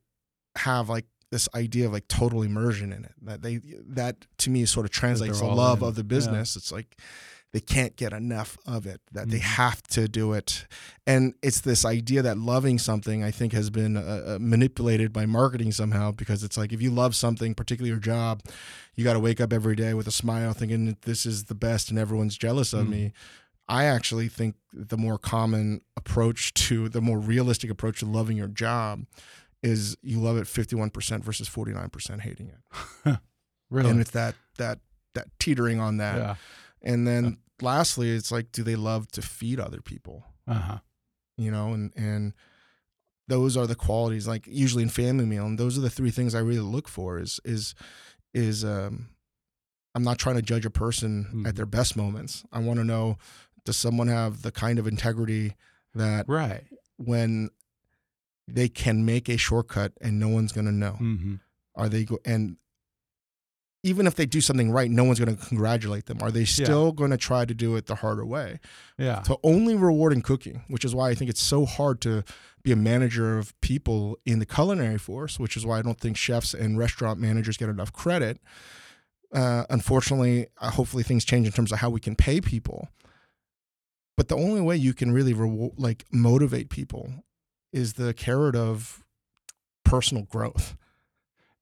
have 0.55 0.89
like 0.89 1.05
this 1.29 1.47
idea 1.53 1.85
of 1.85 1.93
like 1.93 2.07
total 2.07 2.41
immersion 2.41 2.91
in 2.91 3.05
it 3.05 3.13
that 3.21 3.43
they 3.43 3.61
that 3.89 4.25
to 4.39 4.49
me 4.49 4.65
sort 4.65 4.87
of 4.87 4.91
translates 4.91 5.39
the 5.39 5.45
love 5.45 5.83
in. 5.83 5.87
of 5.87 5.95
the 5.95 6.03
business 6.03 6.55
yeah. 6.55 6.59
it's 6.59 6.71
like 6.71 6.97
they 7.57 7.59
can't 7.59 7.95
get 7.95 8.13
enough 8.13 8.55
of 8.67 8.85
it 8.85 9.01
that 9.11 9.21
mm-hmm. 9.21 9.31
they 9.31 9.39
have 9.39 9.81
to 9.81 10.07
do 10.07 10.33
it 10.33 10.67
and 11.07 11.33
it's 11.41 11.61
this 11.61 11.83
idea 11.83 12.21
that 12.21 12.37
loving 12.37 12.77
something 12.77 13.23
i 13.23 13.31
think 13.31 13.51
has 13.51 13.71
been 13.71 13.97
uh, 13.97 14.23
uh, 14.27 14.37
manipulated 14.39 15.11
by 15.11 15.25
marketing 15.25 15.71
somehow 15.71 16.11
because 16.11 16.43
it's 16.43 16.55
like 16.57 16.71
if 16.71 16.81
you 16.81 16.91
love 16.91 17.15
something 17.15 17.55
particularly 17.55 17.89
your 17.89 17.99
job 17.99 18.43
you 18.93 19.03
got 19.03 19.13
to 19.13 19.19
wake 19.19 19.41
up 19.41 19.51
every 19.51 19.75
day 19.75 19.95
with 19.95 20.05
a 20.05 20.11
smile 20.11 20.53
thinking 20.53 20.95
this 21.01 21.25
is 21.25 21.45
the 21.45 21.55
best 21.55 21.89
and 21.89 21.97
everyone's 21.97 22.37
jealous 22.37 22.73
of 22.73 22.81
mm-hmm. 22.81 22.91
me 22.91 23.13
I 23.69 23.83
actually 23.83 24.29
think 24.29 24.55
the 24.71 24.97
more 24.97 25.17
common 25.17 25.81
approach 25.97 26.53
to 26.53 26.87
the 26.87 27.01
more 27.01 27.19
realistic 27.19 27.69
approach 27.69 27.99
to 27.99 28.05
loving 28.05 28.37
your 28.37 28.47
job 28.47 29.05
is 29.61 29.97
you 30.01 30.19
love 30.19 30.37
it 30.37 30.45
51% 30.45 31.21
versus 31.21 31.49
49% 31.49 32.21
hating 32.21 32.53
it. 33.05 33.17
really? 33.69 33.89
And 33.89 33.99
it's 33.99 34.11
that 34.11 34.35
that 34.57 34.79
that 35.15 35.27
teetering 35.39 35.79
on 35.79 35.97
that. 35.97 36.15
Yeah. 36.15 36.35
And 36.81 37.07
then 37.07 37.37
lastly, 37.61 38.09
it's 38.11 38.31
like 38.31 38.51
do 38.51 38.63
they 38.63 38.75
love 38.75 39.07
to 39.13 39.21
feed 39.21 39.59
other 39.59 39.81
people? 39.81 40.25
Uh-huh. 40.47 40.79
You 41.37 41.51
know, 41.51 41.73
and 41.73 41.91
and 41.95 42.33
those 43.27 43.57
are 43.57 43.67
the 43.67 43.75
qualities 43.75 44.27
like 44.27 44.47
usually 44.47 44.83
in 44.83 44.89
family 44.89 45.25
meal 45.25 45.45
and 45.45 45.59
those 45.59 45.77
are 45.77 45.81
the 45.81 45.89
three 45.89 46.11
things 46.11 46.33
I 46.33 46.39
really 46.39 46.59
look 46.59 46.87
for 46.87 47.19
is 47.19 47.39
is 47.43 47.75
is 48.33 48.63
um 48.63 49.09
I'm 49.93 50.03
not 50.03 50.17
trying 50.17 50.35
to 50.35 50.41
judge 50.41 50.65
a 50.65 50.69
person 50.69 51.25
mm-hmm. 51.25 51.45
at 51.45 51.55
their 51.55 51.65
best 51.65 51.97
moments. 51.97 52.45
I 52.51 52.59
want 52.59 52.79
to 52.79 52.85
know 52.85 53.17
does 53.65 53.77
someone 53.77 54.07
have 54.07 54.43
the 54.43 54.51
kind 54.51 54.79
of 54.79 54.87
integrity 54.87 55.55
that 55.93 56.29
right 56.29 56.63
when 56.97 57.49
they 58.47 58.69
can 58.69 59.03
make 59.05 59.27
a 59.27 59.37
shortcut 59.37 59.91
and 59.99 60.19
no 60.19 60.29
one's 60.29 60.53
going 60.53 60.65
to 60.65 60.71
know. 60.71 60.97
Mm-hmm. 61.01 61.35
Are 61.75 61.89
they 61.89 62.05
go- 62.05 62.19
and 62.23 62.57
even 63.83 64.07
if 64.07 64.15
they 64.15 64.25
do 64.25 64.41
something 64.41 64.71
right, 64.71 64.89
no 64.89 65.03
one's 65.03 65.19
going 65.19 65.35
to 65.35 65.45
congratulate 65.45 66.07
them. 66.07 66.17
Are 66.21 66.31
they 66.31 66.45
still 66.45 66.87
yeah. 66.87 66.93
going 66.95 67.11
to 67.11 67.17
try 67.17 67.45
to 67.45 67.53
do 67.53 67.75
it 67.75 67.85
the 67.85 67.95
harder 67.95 68.25
way? 68.25 68.59
Yeah. 68.97 69.21
So 69.23 69.39
only 69.43 69.75
rewarding 69.75 70.21
cooking, 70.21 70.63
which 70.67 70.83
is 70.83 70.95
why 70.95 71.09
I 71.09 71.15
think 71.15 71.29
it's 71.29 71.41
so 71.41 71.65
hard 71.65 72.01
to 72.01 72.23
be 72.63 72.71
a 72.71 72.75
manager 72.75 73.37
of 73.37 73.59
people 73.61 74.17
in 74.25 74.39
the 74.39 74.45
culinary 74.45 74.97
force, 74.97 75.39
which 75.39 75.55
is 75.55 75.65
why 75.65 75.79
I 75.79 75.81
don't 75.81 75.99
think 75.99 76.17
chefs 76.17 76.53
and 76.53 76.77
restaurant 76.77 77.19
managers 77.19 77.55
get 77.55 77.69
enough 77.69 77.93
credit. 77.93 78.39
Uh, 79.33 79.65
unfortunately, 79.69 80.47
uh, 80.59 80.71
hopefully 80.71 81.03
things 81.03 81.23
change 81.23 81.45
in 81.45 81.53
terms 81.53 81.71
of 81.71 81.79
how 81.79 81.89
we 81.89 81.99
can 81.99 82.15
pay 82.15 82.41
people. 82.41 82.89
But 84.15 84.29
the 84.29 84.35
only 84.35 84.61
way 84.61 84.75
you 84.75 84.93
can 84.93 85.11
really 85.11 85.33
reward, 85.33 85.73
like 85.77 86.05
motivate 86.11 86.69
people 86.69 87.23
is 87.71 87.93
the 87.93 88.13
carrot 88.13 88.55
of 88.55 89.03
personal 89.85 90.23
growth. 90.23 90.75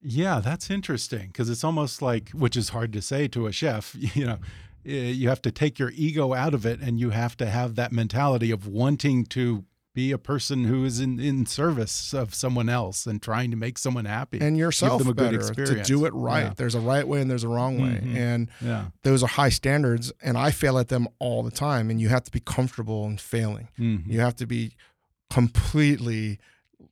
Yeah, 0.01 0.39
that's 0.39 0.69
interesting 0.69 1.27
because 1.27 1.49
it's 1.49 1.63
almost 1.63 2.01
like, 2.01 2.29
which 2.29 2.55
is 2.55 2.69
hard 2.69 2.93
to 2.93 3.01
say 3.01 3.27
to 3.29 3.47
a 3.47 3.51
chef, 3.51 3.95
you 4.15 4.25
know, 4.25 4.39
you 4.83 5.29
have 5.29 5.41
to 5.41 5.51
take 5.51 5.79
your 5.79 5.91
ego 5.95 6.33
out 6.33 6.53
of 6.53 6.65
it 6.65 6.79
and 6.79 6.99
you 6.99 7.09
have 7.09 7.35
to 7.37 7.47
have 7.47 7.75
that 7.75 7.91
mentality 7.91 8.51
of 8.51 8.67
wanting 8.67 9.25
to 9.25 9.65
be 9.95 10.11
a 10.11 10.17
person 10.17 10.65
who 10.65 10.83
is 10.83 10.99
in, 10.99 11.19
in 11.19 11.45
service 11.45 12.13
of 12.13 12.35
someone 12.35 12.67
else 12.67 13.07
and 13.07 13.21
trying 13.21 13.49
to 13.49 13.57
make 13.57 13.77
someone 13.77 14.03
happy 14.03 14.39
and 14.41 14.57
yourself 14.57 14.99
Give 14.99 15.07
them 15.07 15.11
a 15.11 15.15
better, 15.15 15.37
good 15.37 15.47
experience. 15.47 15.87
to 15.87 15.93
do 15.93 16.05
it 16.05 16.13
right. 16.13 16.47
Yeah. 16.47 16.53
There's 16.55 16.75
a 16.75 16.81
right 16.81 17.07
way 17.07 17.21
and 17.21 17.31
there's 17.31 17.45
a 17.45 17.47
wrong 17.47 17.81
way, 17.81 18.01
mm 18.01 18.13
-hmm. 18.13 18.33
and 18.33 18.49
yeah. 18.61 18.85
those 19.03 19.23
are 19.23 19.31
high 19.43 19.51
standards. 19.51 20.11
And 20.21 20.37
I 20.37 20.51
fail 20.51 20.77
at 20.77 20.87
them 20.89 21.07
all 21.17 21.49
the 21.49 21.55
time. 21.57 21.89
And 21.91 22.01
you 22.01 22.09
have 22.09 22.23
to 22.23 22.31
be 22.31 22.41
comfortable 22.41 23.09
in 23.09 23.17
failing. 23.17 23.67
Mm 23.77 23.97
-hmm. 23.97 24.11
You 24.11 24.21
have 24.21 24.35
to 24.35 24.45
be 24.45 24.71
completely 25.33 26.39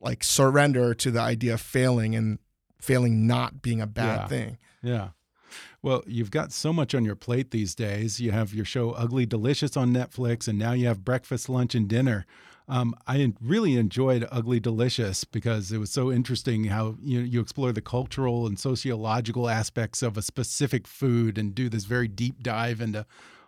like 0.00 0.24
surrender 0.24 0.94
to 0.94 1.10
the 1.10 1.30
idea 1.32 1.54
of 1.54 1.60
failing 1.60 2.16
and 2.16 2.38
failing 2.84 3.26
not 3.26 3.62
being 3.62 3.80
a 3.80 3.86
bad 3.86 4.20
yeah. 4.20 4.26
thing. 4.28 4.58
Yeah. 4.82 5.08
Well, 5.82 6.02
you've 6.06 6.30
got 6.30 6.52
so 6.52 6.72
much 6.72 6.94
on 6.94 7.04
your 7.04 7.14
plate 7.14 7.50
these 7.50 7.74
days. 7.74 8.20
You 8.20 8.32
have 8.32 8.54
your 8.54 8.64
show 8.64 8.90
Ugly 8.92 9.26
Delicious 9.26 9.76
on 9.76 9.92
Netflix, 9.92 10.48
and 10.48 10.58
now 10.58 10.72
you 10.72 10.86
have 10.86 11.04
breakfast, 11.04 11.48
lunch, 11.48 11.74
and 11.74 11.88
dinner. 11.88 12.26
Um, 12.66 12.94
I 13.06 13.32
really 13.40 13.76
enjoyed 13.76 14.26
Ugly 14.32 14.60
Delicious 14.60 15.24
because 15.24 15.70
it 15.70 15.78
was 15.78 15.90
so 15.90 16.10
interesting 16.10 16.64
how 16.64 16.96
you 17.02 17.20
you 17.20 17.40
explore 17.40 17.72
the 17.72 17.82
cultural 17.82 18.46
and 18.46 18.58
sociological 18.58 19.50
aspects 19.50 20.02
of 20.02 20.16
a 20.16 20.22
specific 20.22 20.86
food 20.86 21.36
and 21.36 21.54
do 21.54 21.68
this 21.68 21.84
very 21.84 22.08
deep 22.08 22.42
dive 22.42 22.80
into 22.80 23.04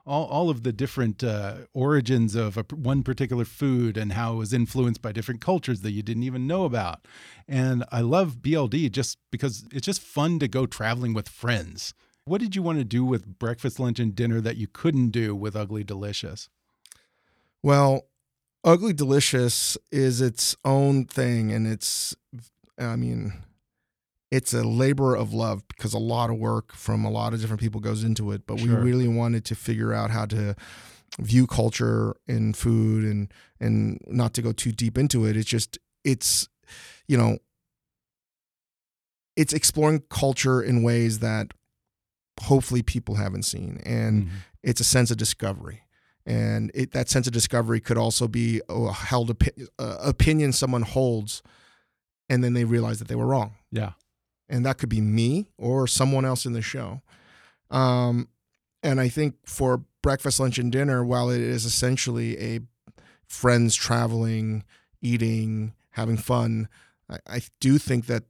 all, 0.07 0.27
all 0.27 0.49
of 0.51 0.63
the 0.63 0.73
different 0.73 1.25
uh, 1.25 1.57
origins 1.75 2.35
of 2.35 2.57
a, 2.57 2.65
one 2.75 3.03
particular 3.03 3.45
food 3.45 3.97
and 3.97 4.13
how 4.13 4.35
it 4.35 4.37
was 4.37 4.53
influenced 4.53 5.03
by 5.03 5.13
different 5.13 5.41
cultures 5.41 5.81
that 5.81 5.91
you 5.91 6.03
didn't 6.03 6.23
even 6.23 6.47
know 6.47 6.65
about. 6.65 7.07
And 7.49 7.85
I 7.91 8.01
love 8.01 8.37
BLD 8.37 8.91
just 8.93 9.19
because 9.31 9.65
it's 9.73 9.87
just 9.87 10.01
fun 10.01 10.39
to 10.39 10.49
go 10.49 10.67
traveling 10.67 11.13
with 11.13 11.29
friends. 11.29 11.93
What 12.25 12.41
did 12.41 12.57
you 12.57 12.63
want 12.63 12.79
to 12.79 12.85
do 12.85 13.05
with 13.05 13.39
breakfast, 13.39 13.79
lunch, 13.79 14.01
and 14.01 14.15
dinner 14.15 14.41
that 14.41 14.57
you 14.57 14.67
couldn't 14.67 15.11
do 15.11 15.35
with 15.35 15.55
Ugly 15.55 15.85
Delicious? 15.85 16.49
Well, 17.63 18.07
Ugly 18.65 18.95
Delicious 18.95 19.79
is 19.93 20.21
its 20.21 20.57
own 20.65 21.05
thing, 21.05 21.53
and 21.53 21.67
it's, 21.69 22.17
I 22.79 22.97
mean, 22.97 23.45
it's 24.31 24.53
a 24.53 24.63
labor 24.63 25.15
of 25.15 25.33
love 25.33 25.67
because 25.69 25.95
a 25.95 25.99
lot 25.99 26.31
of 26.31 26.37
work 26.37 26.73
from 26.73 27.05
a 27.05 27.11
lot 27.11 27.33
of 27.33 27.41
different 27.41 27.61
people 27.61 27.81
goes 27.81 28.03
into 28.03 28.33
it. 28.33 28.47
But 28.47 28.59
sure. 28.59 28.69
we 28.69 28.75
really 28.75 29.09
wanted 29.09 29.45
to 29.47 29.55
figure 29.55 29.93
out 29.93 30.11
how 30.11 30.27
to 30.27 30.57
view 31.19 31.47
culture 31.47 32.17
and 32.27 32.57
food 32.57 33.05
and 33.05 33.33
and 33.61 34.01
not 34.07 34.35
to 34.35 34.43
go 34.43 34.53
too 34.53 34.73
deep 34.73 34.99
into 34.99 35.25
it. 35.27 35.37
It's 35.37 35.49
just 35.49 35.79
it's 36.05 36.49
you 37.07 37.17
know 37.17 37.39
it's 39.37 39.53
exploring 39.53 40.03
culture 40.09 40.63
in 40.63 40.83
ways 40.83 41.19
that 41.21 41.53
hopefully 42.43 42.83
people 42.83 43.15
haven't 43.15 43.45
seen 43.45 43.81
and 43.85 44.25
mm-hmm. 44.25 44.37
it's 44.63 44.81
a 44.81 44.85
sense 44.85 45.11
of 45.11 45.17
discovery 45.17 45.83
and 46.27 46.71
it, 46.75 46.93
that 46.93 47.09
sense 47.09 47.27
of 47.27 47.33
discovery 47.33 47.81
could 47.81 47.97
also 47.97 48.29
be 48.29 48.61
a 48.69 48.93
held 48.93 49.37
opi- 49.37 49.67
uh, 49.79 49.97
opinion 50.03 50.53
someone 50.53 50.83
holds 50.83 51.43
and 52.29 52.45
then 52.45 52.53
they 52.53 52.65
realize 52.65 52.99
that 52.99 53.09
they 53.09 53.15
were 53.15 53.27
wrong 53.27 53.55
yeah 53.71 53.93
and 54.49 54.65
that 54.65 54.79
could 54.79 54.89
be 54.89 55.01
me 55.01 55.49
or 55.59 55.87
someone 55.87 56.25
else 56.25 56.47
in 56.47 56.53
the 56.53 56.63
show. 56.63 57.03
Um, 57.71 58.29
and 58.83 59.01
I 59.01 59.09
think 59.09 59.35
for 59.45 59.83
breakfast, 60.03 60.39
lunch, 60.39 60.59
and 60.59 60.71
dinner, 60.71 61.05
while 61.05 61.31
it 61.31 61.41
is 61.41 61.65
essentially 61.65 62.39
a 62.39 62.61
friends 63.27 63.75
traveling, 63.75 64.65
eating, 65.03 65.75
having 65.91 66.17
fun, 66.17 66.69
I, 67.11 67.19
I 67.27 67.41
do 67.61 67.79
think 67.79 68.07
that 68.07 68.25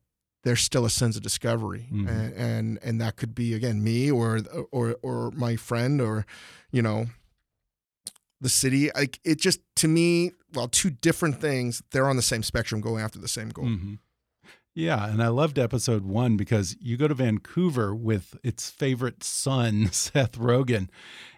there's 0.44 0.60
still 0.60 0.84
a 0.84 0.90
sense 0.90 1.16
of 1.16 1.22
discovery, 1.22 1.88
mm-hmm. 1.92 2.06
and, 2.06 2.34
and 2.34 2.78
and 2.82 3.00
that 3.00 3.16
could 3.16 3.34
be 3.34 3.52
again 3.52 3.82
me 3.82 4.10
or 4.10 4.40
or 4.70 4.96
or 5.02 5.32
my 5.32 5.56
friend 5.56 6.00
or 6.00 6.24
you 6.70 6.82
know 6.82 7.06
the 8.40 8.48
city. 8.48 8.90
Like 8.94 9.18
it 9.24 9.40
just 9.40 9.60
to 9.76 9.88
me, 9.88 10.30
well, 10.54 10.68
two 10.68 10.90
different 10.90 11.40
things. 11.40 11.82
They're 11.90 12.08
on 12.08 12.14
the 12.14 12.22
same 12.22 12.44
spectrum, 12.44 12.80
going 12.80 13.02
after 13.02 13.18
the 13.18 13.28
same 13.28 13.48
goal. 13.48 13.64
Mm-hmm. 13.64 13.94
Yeah, 14.76 15.08
and 15.08 15.22
I 15.22 15.28
loved 15.28 15.58
episode 15.58 16.04
one 16.04 16.36
because 16.36 16.76
you 16.78 16.98
go 16.98 17.08
to 17.08 17.14
Vancouver 17.14 17.94
with 17.94 18.36
its 18.42 18.68
favorite 18.68 19.24
son, 19.24 19.88
Seth 19.90 20.32
Rogen. 20.32 20.90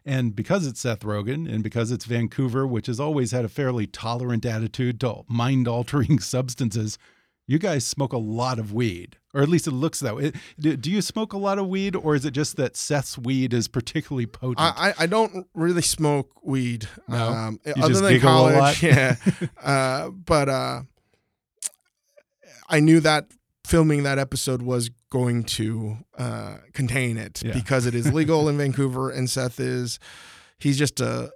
And 0.04 0.34
because 0.34 0.66
it's 0.66 0.80
Seth 0.80 1.02
Rogen 1.02 1.48
and 1.48 1.62
because 1.62 1.92
it's 1.92 2.04
Vancouver, 2.04 2.66
which 2.66 2.88
has 2.88 2.98
always 2.98 3.30
had 3.30 3.44
a 3.44 3.48
fairly 3.48 3.86
tolerant 3.86 4.44
attitude 4.44 4.98
to 5.02 5.22
mind 5.28 5.68
altering 5.68 6.18
substances, 6.20 6.98
You 7.46 7.60
guys 7.60 7.86
smoke 7.86 8.12
a 8.12 8.18
lot 8.18 8.58
of 8.58 8.72
weed, 8.72 9.18
or 9.32 9.40
at 9.40 9.48
least 9.48 9.68
it 9.68 9.72
looks 9.72 10.00
that 10.00 10.16
way. 10.16 10.32
Do, 10.58 10.90
you 10.90 11.00
smoke 11.00 11.32
a 11.32 11.38
lot 11.38 11.60
of 11.60 11.68
weed, 11.68 11.94
or 11.94 12.16
is 12.16 12.24
it 12.24 12.32
just 12.32 12.56
that 12.56 12.76
Seth's 12.76 13.16
weed 13.16 13.54
is 13.54 13.68
particularly 13.68 14.26
potent? 14.26 14.58
I, 14.58 14.94
I 14.98 15.06
don't 15.06 15.46
really 15.54 15.82
smoke 15.82 16.28
weed. 16.42 16.88
No? 17.06 17.28
Um, 17.28 17.60
other 17.80 18.00
than 18.00 18.14
giggle 18.14 18.30
a 18.30 18.34
lot? 18.34 18.52
college, 18.52 18.82
yeah. 18.82 19.14
uh, 19.62 20.10
but 20.10 20.48
uh, 20.48 20.80
I 22.68 22.80
knew 22.80 23.00
that 23.00 23.26
filming 23.66 24.02
that 24.04 24.18
episode 24.18 24.62
was 24.62 24.90
going 25.10 25.44
to 25.44 25.98
uh, 26.16 26.56
contain 26.72 27.16
it 27.16 27.42
Yeah. 27.44 27.52
because 27.54 27.86
it 27.86 27.94
is 27.94 28.12
legal 28.12 28.48
in 28.48 28.56
Vancouver, 28.58 29.10
and 29.10 29.28
Seth 29.28 29.58
is 29.60 29.98
he's 30.58 30.78
just 30.78 31.00
a. 31.00 31.32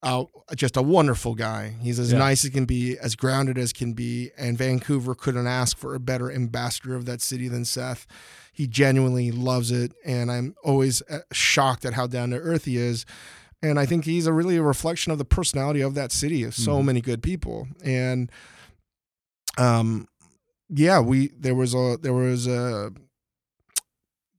Uh, 0.00 0.24
just 0.54 0.76
a 0.76 0.82
wonderful 0.82 1.34
guy. 1.34 1.74
He's 1.80 1.98
as 1.98 2.12
Yeah. 2.12 2.18
nice 2.18 2.44
as 2.44 2.52
can 2.52 2.66
be, 2.66 2.96
as 2.96 3.16
grounded 3.16 3.58
as 3.58 3.72
can 3.72 3.94
be, 3.94 4.30
and 4.38 4.56
Vancouver 4.56 5.12
couldn't 5.16 5.48
ask 5.48 5.76
for 5.76 5.92
a 5.92 5.98
better 5.98 6.30
ambassador 6.30 6.94
of 6.94 7.04
that 7.06 7.20
city 7.20 7.48
than 7.48 7.64
Seth. 7.64 8.06
He 8.52 8.68
genuinely 8.68 9.32
loves 9.32 9.72
it, 9.72 9.92
and 10.04 10.30
I'm 10.30 10.54
always 10.62 11.02
uh, 11.10 11.22
shocked 11.32 11.84
at 11.84 11.94
how 11.94 12.06
down 12.06 12.30
to 12.30 12.36
earth 12.36 12.66
he 12.66 12.76
is. 12.76 13.06
And 13.60 13.76
I 13.76 13.86
think 13.86 14.04
he's 14.04 14.28
a 14.28 14.32
really 14.32 14.56
a 14.56 14.62
reflection 14.62 15.10
of 15.10 15.18
the 15.18 15.24
personality 15.24 15.80
of 15.80 15.94
that 15.96 16.12
city 16.12 16.44
of 16.44 16.54
so 16.54 16.78
Mhm. 16.80 16.84
many 16.84 17.00
good 17.00 17.20
people. 17.20 17.66
And 17.84 18.30
um, 19.58 20.06
yeah, 20.68 21.00
we 21.00 21.28
there 21.38 21.54
was 21.54 21.74
a 21.74 21.98
there 22.00 22.12
was 22.14 22.46
a 22.46 22.92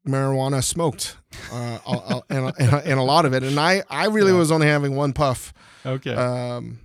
marijuana 0.07 0.63
smoked, 0.63 1.17
uh, 1.51 1.79
I'll- 1.85 2.03
I'll- 2.07 2.25
and, 2.29 2.53
and, 2.57 2.73
and 2.73 2.99
a 2.99 3.03
lot 3.03 3.25
of 3.25 3.33
it. 3.33 3.43
And 3.43 3.59
I 3.59 3.83
I 3.89 4.05
really 4.07 4.31
Yeah. 4.31 4.37
was 4.39 4.51
only 4.51 4.67
having 4.67 4.95
one 4.95 5.13
puff. 5.13 5.53
okay, 5.85 6.13
Um, 6.15 6.79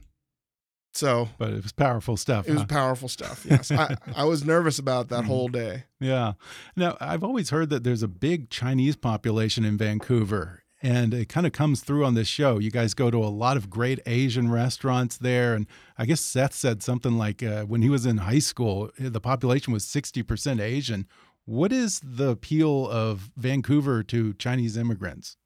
so 0.92 1.28
but 1.38 1.50
it 1.52 1.62
was 1.62 1.72
powerful 1.72 2.16
stuff. 2.16 2.48
it 2.48 2.52
was 2.54 2.64
powerful 2.64 3.09
stuff. 3.09 3.46
Yes, 3.48 3.70
I, 3.70 3.96
I 4.14 4.24
was 4.24 4.44
nervous 4.44 4.78
about 4.78 5.09
that 5.09 5.24
whole 5.24 5.48
day. 5.62 5.85
Yeah. 6.00 6.33
Now, 6.76 6.96
I've 7.00 7.24
always 7.24 7.50
heard 7.50 7.70
that 7.70 7.85
there's 7.85 8.02
a 8.02 8.09
big 8.09 8.50
Chinese 8.50 8.96
population 8.96 9.64
in 9.64 9.78
Vancouver, 9.78 10.63
and 10.85 11.14
it 11.14 11.29
kind 11.31 11.47
of 11.47 11.53
comes 11.53 11.81
through 11.81 12.05
on 12.05 12.14
this 12.14 12.29
show. 12.29 12.59
You 12.59 12.70
guys 12.70 12.92
go 12.92 13.11
to 13.11 13.16
a 13.18 13.33
lot 13.44 13.57
of 13.57 13.70
great 13.70 14.01
Asian 14.07 14.51
restaurants 14.51 15.16
there. 15.16 15.55
And 15.55 15.66
I 15.97 16.05
guess 16.05 16.20
Seth 16.20 16.53
said 16.53 16.83
something 16.83 17.16
like 17.16 17.42
uh, 17.42 17.62
when 17.64 17.81
he 17.81 17.88
was 17.88 18.05
in 18.05 18.18
high 18.18 18.38
school, 18.40 18.90
eh, 19.01 19.09
the 19.09 19.20
population 19.20 19.73
was 19.73 19.85
60% 19.87 20.61
Asian. 20.61 21.07
What 21.47 21.73
is 21.73 22.01
the 22.05 22.29
appeal 22.31 22.88
of 22.90 23.31
Vancouver 23.37 24.03
to 24.05 24.35
Chinese 24.35 24.77
immigrants? 24.77 25.37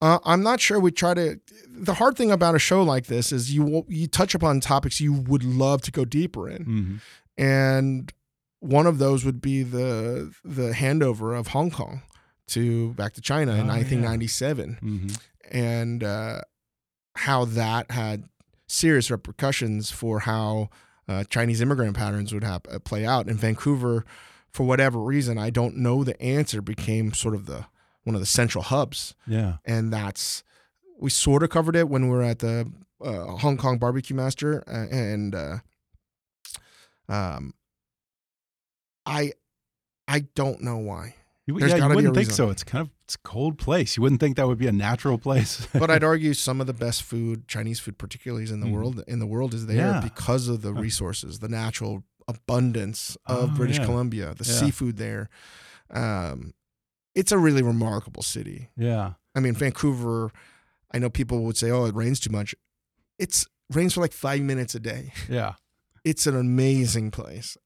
Uh, 0.00 0.18
I'm 0.24 0.42
not 0.42 0.60
sure. 0.60 0.78
We 0.78 0.90
try 0.92 1.14
to. 1.14 1.40
The 1.68 1.94
hard 1.94 2.16
thing 2.16 2.30
about 2.30 2.54
a 2.54 2.58
show 2.58 2.82
like 2.82 3.06
this 3.06 3.32
is 3.32 3.52
you 3.54 3.84
you 3.88 4.06
touch 4.06 4.34
upon 4.34 4.60
topics 4.60 5.00
you 5.00 5.12
would 5.12 5.44
love 5.44 5.82
to 5.82 5.90
go 5.92 6.04
deeper 6.04 6.48
in, 6.48 6.64
Mhm. 6.66 7.00
and 7.38 8.12
one 8.60 8.86
of 8.86 8.98
those 8.98 9.24
would 9.24 9.40
be 9.40 9.62
the 9.62 10.32
the 10.44 10.72
handover 10.72 11.38
of 11.38 11.48
Hong 11.48 11.70
Kong 11.70 12.02
to 12.48 12.92
back 12.94 13.14
to 13.14 13.20
China 13.20 13.52
in 13.52 13.60
Oh, 13.60 13.64
yeah. 13.64 13.68
1997, 13.72 14.78
Mhm. 14.82 15.20
and 15.50 16.04
uh, 16.04 16.40
how 17.16 17.44
that 17.44 17.90
had 17.90 18.24
serious 18.66 19.10
repercussions 19.10 19.90
for 19.90 20.20
how 20.20 20.68
uh, 21.08 21.22
Chinese 21.24 21.60
immigrant 21.60 21.94
patterns 21.96 22.32
would 22.32 22.44
hap- 22.44 22.66
uh, 22.70 22.78
play 22.78 23.04
out 23.04 23.28
in 23.28 23.36
Vancouver. 23.36 24.04
For 24.50 24.64
whatever 24.64 24.98
reason, 25.00 25.36
I 25.36 25.50
don't 25.50 25.76
know 25.76 26.02
the 26.04 26.20
answer. 26.22 26.62
Became 26.62 27.12
sort 27.12 27.34
of 27.34 27.44
the 27.46 27.66
one 28.04 28.14
of 28.14 28.20
the 28.20 28.26
central 28.26 28.62
hubs 28.64 29.14
Yeah. 29.26 29.56
and 29.64 29.92
that's 29.92 30.42
we 30.98 31.10
sort 31.10 31.42
of 31.42 31.50
covered 31.50 31.74
it 31.76 31.88
when 31.88 32.04
we 32.04 32.10
were 32.10 32.22
at 32.22 32.38
the 32.38 32.70
uh, 33.02 33.36
Hong 33.38 33.56
Kong 33.58 33.78
Barbecue 33.78 34.14
Master, 34.16 34.62
uh, 34.66 34.86
and 34.94 35.34
uh, 35.34 35.58
um, 37.08 37.52
I 39.04 39.32
I 40.08 40.20
don't 40.34 40.62
know 40.62 40.76
why, 40.78 41.16
You, 41.46 41.58
There's 41.58 41.70
yeah, 41.72 41.76
you 41.76 41.80
gotta 41.82 41.88
be 41.90 41.92
a 41.92 41.96
wouldn't 41.96 42.14
think 42.14 42.28
reason. 42.28 42.34
so. 42.46 42.50
It's 42.50 42.64
kind 42.64 42.82
of 42.82 42.90
it's 43.04 43.16
a 43.16 43.18
cold 43.18 43.58
place. 43.58 43.96
You 43.96 44.02
wouldn't 44.02 44.20
think 44.20 44.36
that 44.36 44.46
would 44.46 44.56
be 44.58 44.66
a 44.66 44.72
natural 44.72 45.18
place. 45.18 45.66
but 45.74 45.90
I'd 45.90 46.02
argue 46.04 46.32
some 46.32 46.60
of 46.60 46.66
the 46.66 46.72
best 46.72 47.02
food, 47.02 47.46
Chinese 47.48 47.78
food 47.80 47.98
particularly, 47.98 48.44
is 48.44 48.50
in 48.50 48.60
the 48.60 48.66
Mhm. 48.66 48.72
world 48.72 49.04
in 49.06 49.18
the 49.18 49.26
world 49.26 49.52
is 49.52 49.66
there 49.66 49.76
Yeah. 49.76 50.00
because 50.00 50.48
of 50.48 50.62
the 50.62 50.72
resources, 50.72 51.40
the 51.40 51.48
natural 51.48 52.02
abundance 52.26 53.18
of 53.26 53.50
Oh, 53.52 53.54
British 53.56 53.78
yeah. 53.78 53.84
Columbia, 53.84 54.34
the 54.34 54.44
seafood 54.44 54.96
there. 54.96 55.28
Um, 55.90 56.54
it's 57.14 57.30
a 57.32 57.38
really 57.38 57.62
remarkable 57.62 58.22
city. 58.22 58.70
yeah. 58.76 59.14
I 59.36 59.40
mean, 59.40 59.54
Vancouver, 59.54 60.30
I 60.92 60.98
know 61.00 61.10
people 61.10 61.42
would 61.44 61.56
say, 61.56 61.70
oh, 61.70 61.84
it 61.86 61.94
rains 61.94 62.20
too 62.20 62.30
much. 62.30 62.54
It's 63.18 63.46
rains 63.70 63.92
for 63.94 64.00
like 64.00 64.12
five 64.12 64.40
minutes 64.42 64.74
a 64.76 64.80
day. 64.80 65.12
Yeah. 65.28 65.54
It's 66.04 66.26
an 66.26 66.36
amazing 66.36 67.10
place. 67.10 67.56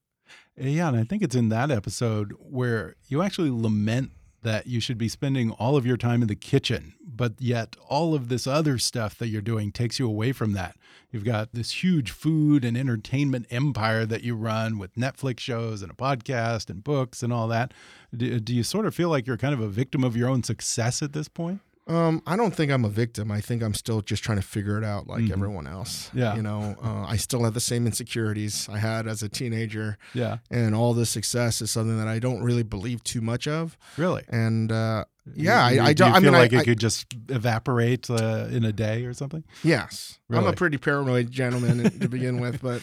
Eh, 0.58 0.68
yeah, 0.68 0.88
and 0.88 0.96
I 0.96 1.04
think 1.04 1.22
it's 1.22 1.36
in 1.36 1.48
that 1.50 1.70
episode 1.70 2.34
where 2.38 2.96
you 3.08 3.22
actually 3.22 3.50
lament 3.50 4.10
that 4.42 4.66
you 4.66 4.80
should 4.80 4.98
be 4.98 5.08
spending 5.08 5.50
all 5.52 5.76
of 5.76 5.84
your 5.84 5.96
time 5.96 6.22
in 6.22 6.28
the 6.28 6.36
kitchen, 6.36 6.94
but 7.04 7.34
yet 7.38 7.76
all 7.88 8.14
of 8.14 8.28
this 8.28 8.46
other 8.46 8.78
stuff 8.78 9.18
that 9.18 9.28
you're 9.28 9.42
doing 9.42 9.72
takes 9.72 9.98
you 9.98 10.06
away 10.06 10.32
from 10.32 10.52
that. 10.52 10.76
You've 11.10 11.24
got 11.24 11.52
this 11.52 11.82
huge 11.82 12.12
food 12.12 12.64
and 12.64 12.76
entertainment 12.76 13.46
empire 13.50 14.06
that 14.06 14.22
you 14.22 14.36
run 14.36 14.78
with 14.78 14.94
Netflix 14.94 15.40
shows 15.40 15.82
and 15.82 15.90
a 15.90 15.94
podcast 15.94 16.70
and 16.70 16.84
books 16.84 17.22
and 17.22 17.32
all 17.32 17.48
that. 17.48 17.74
Do, 18.16 18.38
do 18.38 18.54
you 18.54 18.62
sort 18.62 18.86
of 18.86 18.94
feel 18.94 19.08
like 19.08 19.26
you're 19.26 19.36
kind 19.36 19.54
of 19.54 19.60
a 19.60 19.68
victim 19.68 20.04
of 20.04 20.16
your 20.16 20.28
own 20.28 20.42
success 20.44 21.02
at 21.02 21.12
this 21.12 21.28
point? 21.28 21.60
Um, 21.88 22.22
I 22.27 22.37
don't 22.37 22.55
think 22.55 22.70
I'm 22.70 22.85
a 22.85 22.88
victim. 22.90 23.33
I 23.33 23.40
think 23.40 23.62
I'm 23.62 23.72
still 23.74 24.03
just 24.03 24.22
trying 24.22 24.37
to 24.38 24.46
figure 24.46 24.77
it 24.77 24.85
out 24.85 25.07
like 25.07 25.22
Mhm. 25.24 25.33
everyone 25.33 25.66
else. 25.66 26.11
Yeah. 26.12 26.37
You 26.37 26.42
know, 26.42 26.77
uh, 26.83 27.07
I 27.09 27.16
still 27.16 27.44
have 27.44 27.55
the 27.55 27.61
same 27.61 27.87
insecurities 27.87 28.68
I 28.70 28.77
had 28.79 29.07
as 29.09 29.22
a 29.22 29.29
teenager, 29.29 29.96
Yeah, 30.12 30.38
and 30.51 30.74
all 30.74 30.92
this 30.92 31.09
success 31.09 31.62
is 31.62 31.70
something 31.70 31.96
that 31.98 32.07
I 32.09 32.18
don't 32.18 32.42
really 32.42 32.62
believe 32.62 33.03
too 33.05 33.20
much 33.22 33.48
of. 33.48 33.77
really. 33.96 34.22
And 34.29 34.70
uh, 34.70 35.05
Yeah, 35.35 35.64
I- 35.66 35.70
You- 35.72 35.83
I 35.83 35.87
do 35.92 35.94
don't- 36.05 36.09
you 36.09 36.14
I 36.16 36.20
feel 36.20 36.31
mean, 36.31 36.35
I- 36.35 36.38
like 36.38 36.53
it 36.55 36.59
I- 36.61 36.64
could 36.64 36.81
just 36.81 37.07
evaporate 37.29 38.09
uh, 38.09 38.46
in 38.51 38.64
a 38.64 38.72
day 38.72 39.05
or 39.05 39.12
something. 39.12 39.44
yes, 39.62 40.18
I'm 40.31 40.46
a 40.46 40.53
pretty 40.55 40.79
paranoid 40.79 41.31
gentleman 41.40 41.98
to 42.01 42.09
begin 42.09 42.40
with, 42.40 42.62
but 42.62 42.81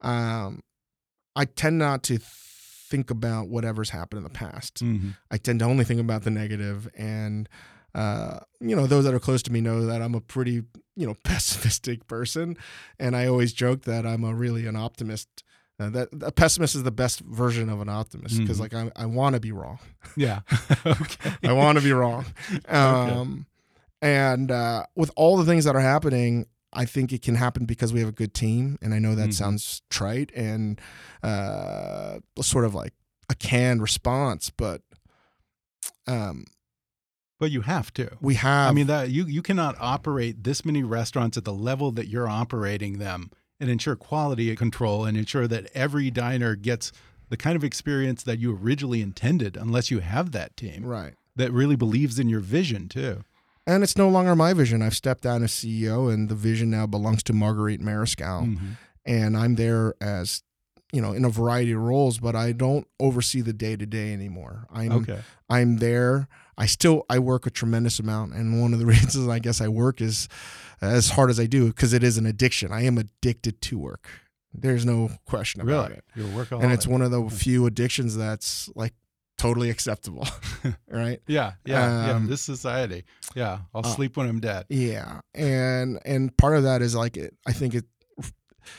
um, 0.00 0.60
I 1.36 1.44
tend 1.46 1.78
not 1.78 2.02
to 2.04 2.18
think 2.18 3.10
about 3.10 3.48
whatever's 3.48 3.90
happened 3.90 4.18
in 4.18 4.24
the 4.24 4.30
past. 4.30 4.82
Mhm. 4.84 5.16
I 5.30 5.36
tend 5.36 5.58
to 5.60 5.64
only 5.64 5.84
think 5.84 6.00
about 6.00 6.22
the 6.24 6.30
negative 6.30 6.88
and 6.96 7.48
uh, 7.94 8.38
you 8.60 8.76
know 8.76 8.86
those 8.86 9.04
that 9.04 9.14
are 9.14 9.20
close 9.20 9.42
to 9.44 9.52
me 9.52 9.60
know 9.60 9.86
that 9.86 10.00
I'm 10.02 10.14
a 10.14 10.20
pretty 10.20 10.62
you 10.96 11.06
know 11.06 11.14
pessimistic 11.24 12.06
person 12.06 12.56
and 12.98 13.16
I 13.16 13.26
always 13.26 13.52
joke 13.52 13.82
that 13.82 14.06
I'm 14.06 14.24
a 14.24 14.34
really 14.34 14.66
an 14.66 14.76
optimist 14.76 15.28
uh, 15.78 15.88
that 15.90 16.08
a 16.22 16.30
pessimist 16.30 16.74
is 16.74 16.82
the 16.82 16.90
best 16.92 17.20
version 17.20 17.68
of 17.70 17.80
an 17.80 17.88
optimist 17.88 18.38
because 18.40 18.58
Mhm. 18.58 18.60
like 18.60 18.74
I, 18.74 18.90
I 18.96 19.06
want 19.06 19.34
to 19.34 19.40
be 19.40 19.50
wrong 19.52 19.78
Yeah. 20.16 20.40
okay. 20.86 21.30
I 21.44 21.52
want 21.52 21.78
to 21.78 21.84
be 21.84 21.92
wrong 21.92 22.26
um, 22.68 23.46
and 24.02 24.50
uh, 24.50 24.84
with 24.96 25.10
all 25.16 25.36
the 25.36 25.44
things 25.44 25.64
that 25.64 25.74
are 25.76 25.80
happening 25.80 26.46
I 26.72 26.84
think 26.84 27.12
it 27.12 27.22
can 27.22 27.34
happen 27.34 27.64
because 27.64 27.92
we 27.92 27.98
have 28.00 28.08
a 28.10 28.12
good 28.12 28.32
team 28.34 28.78
and 28.82 28.94
I 28.94 28.98
know 29.00 29.14
that 29.16 29.30
Mhm. 29.30 29.34
sounds 29.34 29.82
trite 29.90 30.30
and 30.36 30.80
uh, 31.24 32.20
sort 32.40 32.64
of 32.64 32.74
like 32.74 32.92
a 33.28 33.34
canned 33.34 33.80
response 33.82 34.50
but 34.50 34.82
um, 36.06 36.44
But 37.40 37.50
you 37.50 37.62
have 37.62 37.92
to. 37.94 38.10
we 38.20 38.34
have 38.34 38.70
I 38.70 38.72
mean 38.72 38.86
that 38.86 39.10
you 39.10 39.24
you 39.26 39.42
cannot 39.42 39.74
operate 39.80 40.44
this 40.44 40.64
many 40.64 40.84
restaurants 40.84 41.36
at 41.36 41.44
the 41.44 41.52
level 41.52 41.90
that 41.92 42.06
you're 42.06 42.28
operating 42.28 42.98
them 42.98 43.30
and 43.58 43.68
ensure 43.68 43.96
quality 43.96 44.54
control 44.54 45.04
and 45.06 45.16
ensure 45.18 45.48
that 45.48 45.68
every 45.74 46.10
diner 46.12 46.54
gets 46.54 46.92
the 47.30 47.36
kind 47.36 47.56
of 47.56 47.64
experience 47.64 48.22
that 48.24 48.38
you 48.38 48.54
originally 48.56 49.00
intended 49.02 49.56
unless 49.56 49.90
you 49.90 49.98
have 50.00 50.30
that 50.32 50.56
team 50.56 50.84
right 50.84 51.14
that 51.34 51.50
really 51.52 51.76
believes 51.76 52.18
in 52.18 52.28
your 52.28 52.40
vision 52.40 52.88
too. 52.88 53.24
and 53.66 53.82
it's 53.82 53.96
no 53.96 54.08
longer 54.08 54.34
my 54.36 54.52
vision 54.52 54.82
i've 54.82 54.94
stepped 54.96 55.22
down 55.22 55.42
as 55.42 55.50
ceo 55.52 56.12
and 56.12 56.28
the 56.28 56.34
vision 56.34 56.68
now 56.70 56.86
belongs 56.86 57.22
to 57.22 57.32
marguerite 57.32 57.80
mariscal 57.80 58.44
Mhm. 58.46 58.76
and 59.06 59.36
i'm 59.36 59.54
there 59.56 59.94
as 60.00 60.42
you 60.92 61.00
know 61.00 61.12
in 61.12 61.24
a 61.24 61.30
variety 61.30 61.72
of 61.72 61.80
roles 61.80 62.18
but 62.18 62.34
i 62.34 62.52
don't 62.52 62.86
oversee 62.98 63.40
the 63.40 63.52
day 63.52 63.76
to 63.76 63.86
day 63.86 64.12
anymore 64.12 64.66
i'm 64.72 64.92
Okay. 64.92 65.20
i'm 65.48 65.76
there 65.78 66.28
i 66.58 66.66
still 66.66 67.04
i 67.08 67.18
work 67.18 67.46
a 67.46 67.50
tremendous 67.50 67.98
amount 68.00 68.32
and 68.34 68.60
one 68.60 68.72
of 68.72 68.78
the 68.78 68.86
reasons 68.94 69.28
i 69.28 69.38
guess 69.38 69.60
i 69.60 69.68
work 69.68 70.00
is 70.00 70.28
as 70.80 71.10
hard 71.10 71.30
as 71.30 71.38
i 71.38 71.46
do 71.46 71.68
because 71.68 71.92
it 71.92 72.02
is 72.02 72.18
an 72.18 72.26
addiction 72.26 72.72
i 72.72 72.82
am 72.82 72.98
addicted 72.98 73.60
to 73.62 73.78
work 73.78 74.08
there's 74.52 74.84
no 74.84 75.10
question 75.26 75.60
about 75.60 75.90
Really? 75.90 75.98
it 75.98 76.04
You're 76.16 76.26
a 76.26 76.44
workaholic. 76.44 76.62
and 76.64 76.72
it's 76.72 76.86
one 76.86 77.02
of 77.02 77.10
the 77.12 77.28
few 77.30 77.66
addictions 77.66 78.16
that's 78.16 78.68
like 78.74 78.94
totally 79.38 79.70
acceptable 79.70 80.26
right 80.90 81.20
yeah, 81.28 81.52
yeah, 81.64 82.06
yeah. 82.08 82.14
um, 82.16 82.26
This 82.26 82.42
society. 82.42 83.04
Yeah. 83.34 83.60
I'll 83.74 83.86
uh, 83.86 83.88
sleep 83.94 84.16
when 84.18 84.28
I'm 84.28 84.40
dead. 84.40 84.66
Yeah, 84.68 85.20
and 85.34 85.98
and 86.04 86.36
part 86.36 86.56
of 86.56 86.64
that 86.64 86.82
is 86.82 86.94
like 86.94 87.16
it. 87.16 87.34
I 87.46 87.52
think 87.52 87.74
it. 87.74 87.84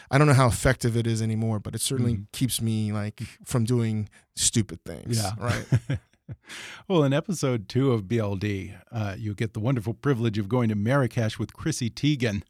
I 0.10 0.18
don't 0.18 0.28
know 0.28 0.34
how 0.34 0.48
effective 0.48 0.96
it 0.98 1.08
is 1.08 1.22
anymore, 1.22 1.60
but 1.60 1.76
it 1.76 1.82
certainly 1.82 2.16
Mhm. 2.16 2.32
keeps 2.32 2.62
me 2.62 2.92
like 2.92 3.22
from 3.46 3.64
doing 3.64 4.10
stupid 4.36 4.84
things. 4.84 5.18
Yeah. 5.18 5.32
right. 5.38 6.00
well, 6.88 7.04
in 7.04 7.14
episode 7.14 7.68
two 7.70 7.92
of 7.92 8.04
BLD, 8.04 8.74
uh, 8.92 9.16
you 9.18 9.34
get 9.34 9.54
the 9.54 9.60
wonderful 9.60 9.94
privilege 9.94 10.38
of 10.38 10.50
going 10.50 10.70
to 10.70 10.76
Marrakesh 10.76 11.38
with 11.40 11.54
Chrissy 11.54 11.90
Teigen. 11.90 12.44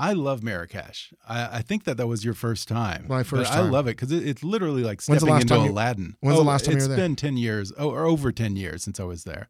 I 0.00 0.12
love 0.12 0.44
Marrakesh. 0.44 1.12
I, 1.28 1.58
I, 1.58 1.62
think 1.62 1.82
that 1.82 1.96
that 1.96 2.06
was 2.06 2.24
your 2.24 2.34
first 2.34 2.68
time. 2.68 3.06
My 3.08 3.24
first 3.24 3.52
time. 3.52 3.66
I 3.66 3.68
love 3.68 3.88
it 3.88 3.96
because 3.96 4.12
it, 4.12 4.26
it's 4.26 4.44
literally 4.44 4.84
like 4.84 5.00
stepping 5.00 5.28
into 5.28 5.56
you, 5.56 5.72
Aladdin. 5.72 6.16
When's 6.20 6.38
oh, 6.38 6.42
the 6.42 6.48
last 6.48 6.66
time 6.66 6.76
you 6.76 6.82
were 6.82 6.88
there? 6.88 6.96
It's 6.96 7.02
been 7.02 7.16
10 7.16 7.36
years, 7.36 7.72
oh, 7.76 7.90
or 7.90 8.04
over 8.04 8.30
10 8.30 8.54
years 8.54 8.84
since 8.84 9.00
I 9.00 9.04
was 9.04 9.24
there. 9.24 9.48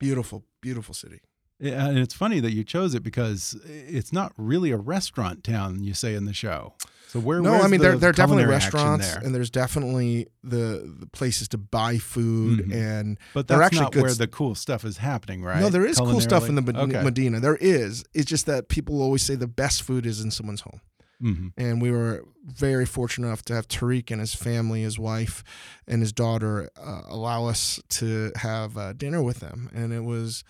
Beautiful, 0.00 0.44
beautiful 0.60 0.94
city. 0.94 1.20
And 1.64 1.98
it's 1.98 2.14
funny 2.14 2.40
that 2.40 2.52
you 2.52 2.62
chose 2.64 2.94
it 2.94 3.02
because 3.02 3.56
it's 3.64 4.12
not 4.12 4.32
really 4.36 4.70
a 4.70 4.76
restaurant 4.76 5.42
town, 5.44 5.82
you 5.82 5.94
say 5.94 6.14
in 6.14 6.24
the 6.26 6.32
show. 6.34 6.74
So 7.08 7.20
where? 7.20 7.40
No, 7.40 7.54
I 7.54 7.68
mean 7.68 7.80
the 7.80 7.90
there, 7.90 7.96
there 7.96 8.10
are 8.10 8.12
definitely 8.12 8.44
restaurants, 8.44 9.06
there? 9.14 9.22
and 9.24 9.32
there's 9.34 9.48
definitely 9.50 10.26
the, 10.42 10.92
the 10.98 11.06
places 11.06 11.46
to 11.48 11.58
buy 11.58 11.98
food, 11.98 12.66
Mhm. 12.66 12.74
and 12.74 13.18
but 13.32 13.46
they're 13.46 13.58
that's 13.58 13.66
actually 13.68 13.82
not 13.84 13.96
where 13.96 14.14
the 14.14 14.26
cool 14.26 14.54
stuff 14.56 14.84
is 14.84 14.96
happening, 14.96 15.42
right? 15.44 15.60
no, 15.60 15.68
there 15.68 15.86
is 15.86 15.96
cool 15.98 16.20
stuff 16.20 16.48
in 16.48 16.56
the 16.56 16.62
Med- 16.62 16.76
okay. 16.76 17.02
Medina. 17.04 17.38
There 17.38 17.56
is. 17.56 18.04
It's 18.14 18.26
just 18.28 18.46
that 18.46 18.68
people 18.68 19.00
always 19.00 19.22
say 19.22 19.36
the 19.36 19.46
best 19.46 19.84
food 19.84 20.06
is 20.06 20.20
in 20.20 20.30
someone's 20.32 20.62
home. 20.62 20.80
hmm 21.20 21.48
and 21.56 21.80
we 21.80 21.92
were 21.92 22.24
very 22.44 22.84
fortunate 22.84 23.28
enough 23.28 23.42
to 23.44 23.54
have 23.54 23.68
Tariq 23.68 24.10
and 24.10 24.20
his 24.20 24.34
family, 24.34 24.82
his 24.82 24.98
wife, 24.98 25.44
and 25.86 26.02
his 26.02 26.12
daughter 26.12 26.68
uh, 26.76 27.02
allow 27.08 27.46
us 27.46 27.80
to 27.90 28.32
have 28.36 28.76
uh, 28.76 28.92
dinner 28.92 29.22
with 29.22 29.38
them, 29.38 29.70
and 29.72 29.92
it 29.92 30.02
was 30.02 30.42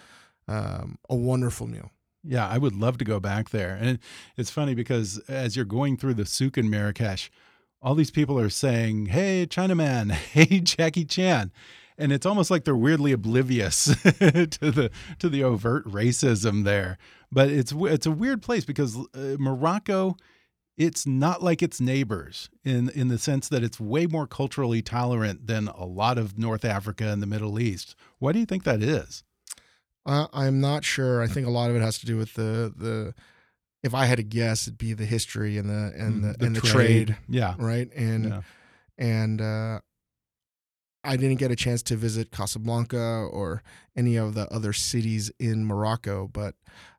um, 0.48 0.98
a 1.08 1.14
wonderful 1.14 1.66
meal. 1.66 1.90
Yeah, 2.22 2.48
I 2.48 2.58
would 2.58 2.74
love 2.74 2.98
to 2.98 3.04
go 3.04 3.20
back 3.20 3.50
there. 3.50 3.78
And 3.80 3.98
it's 4.36 4.50
funny 4.50 4.74
because 4.74 5.18
as 5.28 5.56
you're 5.56 5.64
going 5.66 5.96
through 5.96 6.14
the 6.14 6.24
souk 6.24 6.56
in 6.56 6.70
Marrakesh, 6.70 7.30
all 7.82 7.94
these 7.94 8.10
people 8.10 8.40
are 8.40 8.48
saying, 8.48 9.06
"Hey, 9.06 9.46
Chinaman! 9.46 10.10
Hey, 10.32 10.60
Jackie 10.60 11.04
Chan!" 11.04 11.52
And 11.96 12.10
it's 12.12 12.26
almost 12.26 12.50
like 12.50 12.64
they're 12.64 12.74
weirdly 12.74 13.12
oblivious 13.12 13.84
to 14.02 14.70
the 14.70 14.90
to 15.18 15.28
the 15.28 15.44
overt 15.44 15.86
racism 15.86 16.64
there. 16.64 16.96
But 17.30 17.50
it's 17.50 17.72
it's 17.76 18.06
a 18.06 18.10
weird 18.10 18.42
place 18.42 18.64
because 18.64 18.96
uh, 18.96 19.36
Morocco, 19.38 20.16
it's 20.78 21.06
not 21.06 21.42
like 21.42 21.62
its 21.62 21.78
neighbors 21.80 22.48
in 22.64 22.88
in 22.88 23.08
the 23.08 23.18
sense 23.18 23.48
that 23.50 23.62
it's 23.62 23.78
way 23.78 24.06
more 24.06 24.26
culturally 24.26 24.80
tolerant 24.80 25.46
than 25.46 25.68
a 25.68 25.84
lot 25.84 26.16
of 26.16 26.38
North 26.38 26.64
Africa 26.64 27.08
and 27.08 27.22
the 27.22 27.26
Middle 27.26 27.60
East. 27.60 27.94
Why 28.18 28.32
do 28.32 28.38
you 28.38 28.46
think 28.46 28.64
that 28.64 28.82
is? 28.82 29.24
Uh, 30.06 30.26
I'm 30.32 30.60
not 30.60 30.84
sure. 30.84 31.22
I 31.22 31.26
think 31.26 31.46
a 31.46 31.50
lot 31.50 31.70
of 31.70 31.76
it 31.76 31.82
has 31.82 31.98
to 32.00 32.06
do 32.06 32.16
with 32.16 32.34
the 32.34 32.72
the. 32.76 33.14
If 33.82 33.92
I 33.94 34.06
had 34.06 34.16
to 34.16 34.22
guess, 34.24 34.66
it'd 34.66 34.78
be 34.78 34.94
the 34.94 35.04
history 35.04 35.58
and 35.58 35.68
the 35.68 35.92
and 35.96 36.24
the, 36.24 36.36
and 36.44 36.56
the 36.56 36.60
trade, 36.62 37.16
Yeah. 37.28 37.54
right? 37.58 37.92
And 37.94 38.24
yeah. 38.26 38.40
and 38.96 39.40
uh, 39.42 39.80
I 41.04 41.16
didn't 41.18 41.38
get 41.38 41.50
a 41.50 41.56
chance 41.56 41.82
to 41.84 41.96
visit 41.96 42.30
Casablanca 42.30 42.98
or 42.98 43.62
any 43.94 44.16
of 44.16 44.34
the 44.34 44.50
other 44.50 44.72
cities 44.72 45.30
in 45.38 45.66
Morocco, 45.66 46.28
but 46.32 46.54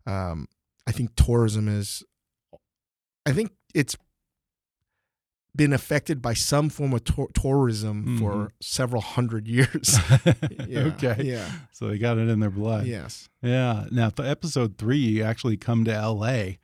um, 0.05 0.47
I 0.87 0.91
think 0.91 1.15
tourism 1.15 1.67
is. 1.67 2.03
I 3.25 3.31
think 3.33 3.51
it's 3.73 3.95
been 5.55 5.71
affected 5.73 6.21
by 6.21 6.33
some 6.33 6.69
form 6.69 6.93
of 6.93 7.03
tour- 7.03 7.29
tourism 7.33 8.17
for 8.17 8.31
Mhm. 8.33 8.49
several 8.61 9.01
hundred 9.01 9.47
years. 9.47 9.97
Yeah, 10.67 10.79
okay. 10.93 11.21
Yeah. 11.23 11.49
So 11.71 11.87
they 11.87 11.97
got 11.97 12.17
it 12.17 12.27
in 12.27 12.39
their 12.39 12.49
blood. 12.49 12.85
Yes. 12.87 13.29
Yeah. 13.41 13.85
Now, 13.91 14.09
for 14.09 14.25
episode 14.25 14.77
three, 14.77 14.97
you 14.97 15.23
actually 15.23 15.57
come 15.57 15.85
to 15.85 15.91
LA. 15.91 16.57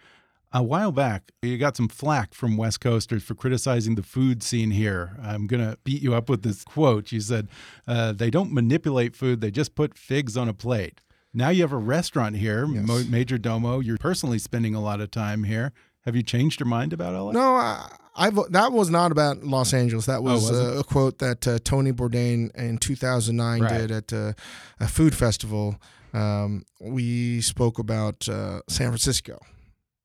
A 0.53 0.61
while 0.61 0.91
back, 0.91 1.31
you 1.41 1.57
got 1.57 1.77
some 1.77 1.87
flack 1.87 2.33
from 2.33 2.57
West 2.57 2.81
Coasters 2.81 3.23
for 3.23 3.35
criticizing 3.35 3.95
the 3.95 4.03
food 4.03 4.43
scene 4.43 4.71
here. 4.71 5.17
I'm 5.21 5.47
going 5.47 5.61
to 5.63 5.77
beat 5.85 6.01
you 6.01 6.13
up 6.13 6.29
with 6.29 6.41
this 6.41 6.65
quote. 6.65 7.11
You 7.13 7.21
said, 7.21 7.47
uh, 7.87 8.11
they 8.11 8.29
don't 8.29 8.51
manipulate 8.51 9.15
food, 9.15 9.39
they 9.39 9.51
just 9.51 9.75
put 9.75 9.97
figs 9.97 10.35
on 10.35 10.49
a 10.49 10.53
plate. 10.53 10.99
Now 11.33 11.49
you 11.49 11.61
have 11.61 11.71
a 11.71 11.77
restaurant 11.77 12.35
here, 12.35 12.65
Yes. 12.65 12.83
Majordomo. 12.85 13.81
You're 13.85 13.97
personally 13.97 14.39
spending 14.39 14.75
a 14.75 14.81
lot 14.81 14.99
of 14.99 15.09
time 15.11 15.45
here. 15.45 15.71
Have 16.05 16.15
you 16.15 16.23
changed 16.23 16.59
your 16.59 16.67
mind 16.67 16.93
about 16.93 17.13
LA? 17.13 17.31
No, 17.31 17.55
I, 17.55 17.87
I've 18.15 18.35
that 18.51 18.71
was 18.71 18.89
not 18.89 19.11
about 19.11 19.43
Los 19.43 19.73
Angeles. 19.73 20.05
That 20.07 20.23
was, 20.23 20.49
was 20.49 20.59
uh, 20.59 20.79
a 20.79 20.83
quote 20.83 21.19
that 21.19 21.47
uh, 21.47 21.59
Tony 21.63 21.91
Bourdain 21.91 22.53
in 22.55 22.77
2009 22.77 23.61
Right. 23.61 23.77
did 23.77 23.91
at 23.91 24.13
uh, 24.13 24.33
a 24.79 24.87
food 24.87 25.15
festival. 25.15 25.79
Um, 26.13 26.63
we 26.81 27.39
spoke 27.41 27.79
about 27.79 28.27
uh, 28.27 28.61
San 28.67 28.87
Francisco. 28.87 29.39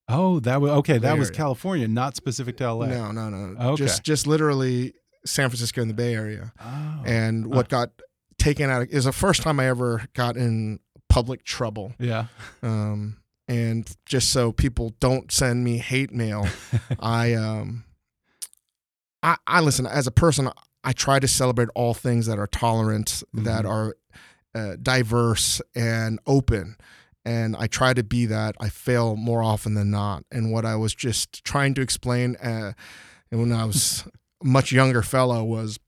Oh, 0.09 0.39
that 0.41 0.61
was 0.61 0.71
okay. 0.73 0.99
That 0.99 1.15
Bay 1.15 1.19
was 1.19 1.29
Area. 1.29 1.37
California, 1.37 1.89
not 1.89 2.15
specific 2.15 2.57
to 2.59 2.73
LA. 2.73 2.87
No, 2.87 3.11
no, 3.11 3.29
no. 3.29 3.61
Okay. 3.71 3.77
Just 3.85 4.05
just 4.05 4.27
literally 4.27 4.93
San 5.25 5.49
Francisco 5.49 5.81
and 5.81 5.91
the 5.91 5.95
Bay 5.95 6.15
Area. 6.15 6.53
Oh. 6.61 7.03
And 7.05 7.47
what 7.49 7.69
got 7.69 7.91
taken 8.39 8.71
out 8.71 8.83
of, 8.83 8.89
is 8.91 9.07
the 9.07 9.13
first 9.13 9.43
time 9.43 9.59
I 9.59 9.67
ever 9.67 10.05
got 10.15 10.37
in 10.37 10.79
public 11.09 11.43
trouble. 11.43 11.95
yeah. 11.99 12.27
Um, 12.63 13.17
and 13.49 13.89
just 14.07 14.31
so 14.31 14.53
people 14.53 14.95
don't 15.01 15.31
send 15.33 15.63
me 15.65 15.79
hate 15.79 16.13
mail, 16.13 16.49
I 17.01 17.35
um, 17.35 17.85
I, 19.23 19.37
I 19.47 19.61
listen 19.61 19.87
as 19.87 20.07
a 20.07 20.11
person. 20.13 20.51
I 20.85 20.93
try 20.93 21.19
to 21.19 21.27
celebrate 21.29 21.69
all 21.75 21.95
things 21.95 22.27
that 22.27 22.39
are 22.39 22.47
tolerant, 22.47 23.23
that 23.35 23.65
Mhm. 23.65 23.69
are 23.71 23.97
uh, 24.55 24.77
diverse 24.81 25.61
and 25.75 26.19
open, 26.27 26.77
and 27.25 27.57
I 27.57 27.67
try 27.67 27.93
to 27.93 28.03
be 28.05 28.25
that. 28.27 28.55
I 28.61 28.69
fail 28.69 29.17
more 29.17 29.43
often 29.43 29.75
than 29.75 29.91
not. 29.91 30.25
And 30.31 30.53
what 30.53 30.65
I 30.65 30.77
was 30.77 30.95
just 30.95 31.45
trying 31.45 31.75
to 31.75 31.81
explain, 31.83 32.37
uh, 32.37 32.73
when 33.31 33.53
I 33.53 33.65
was 33.65 34.05
a 34.43 34.47
much 34.47 34.71
younger 34.73 35.03
fellow, 35.03 35.43
was 35.45 35.79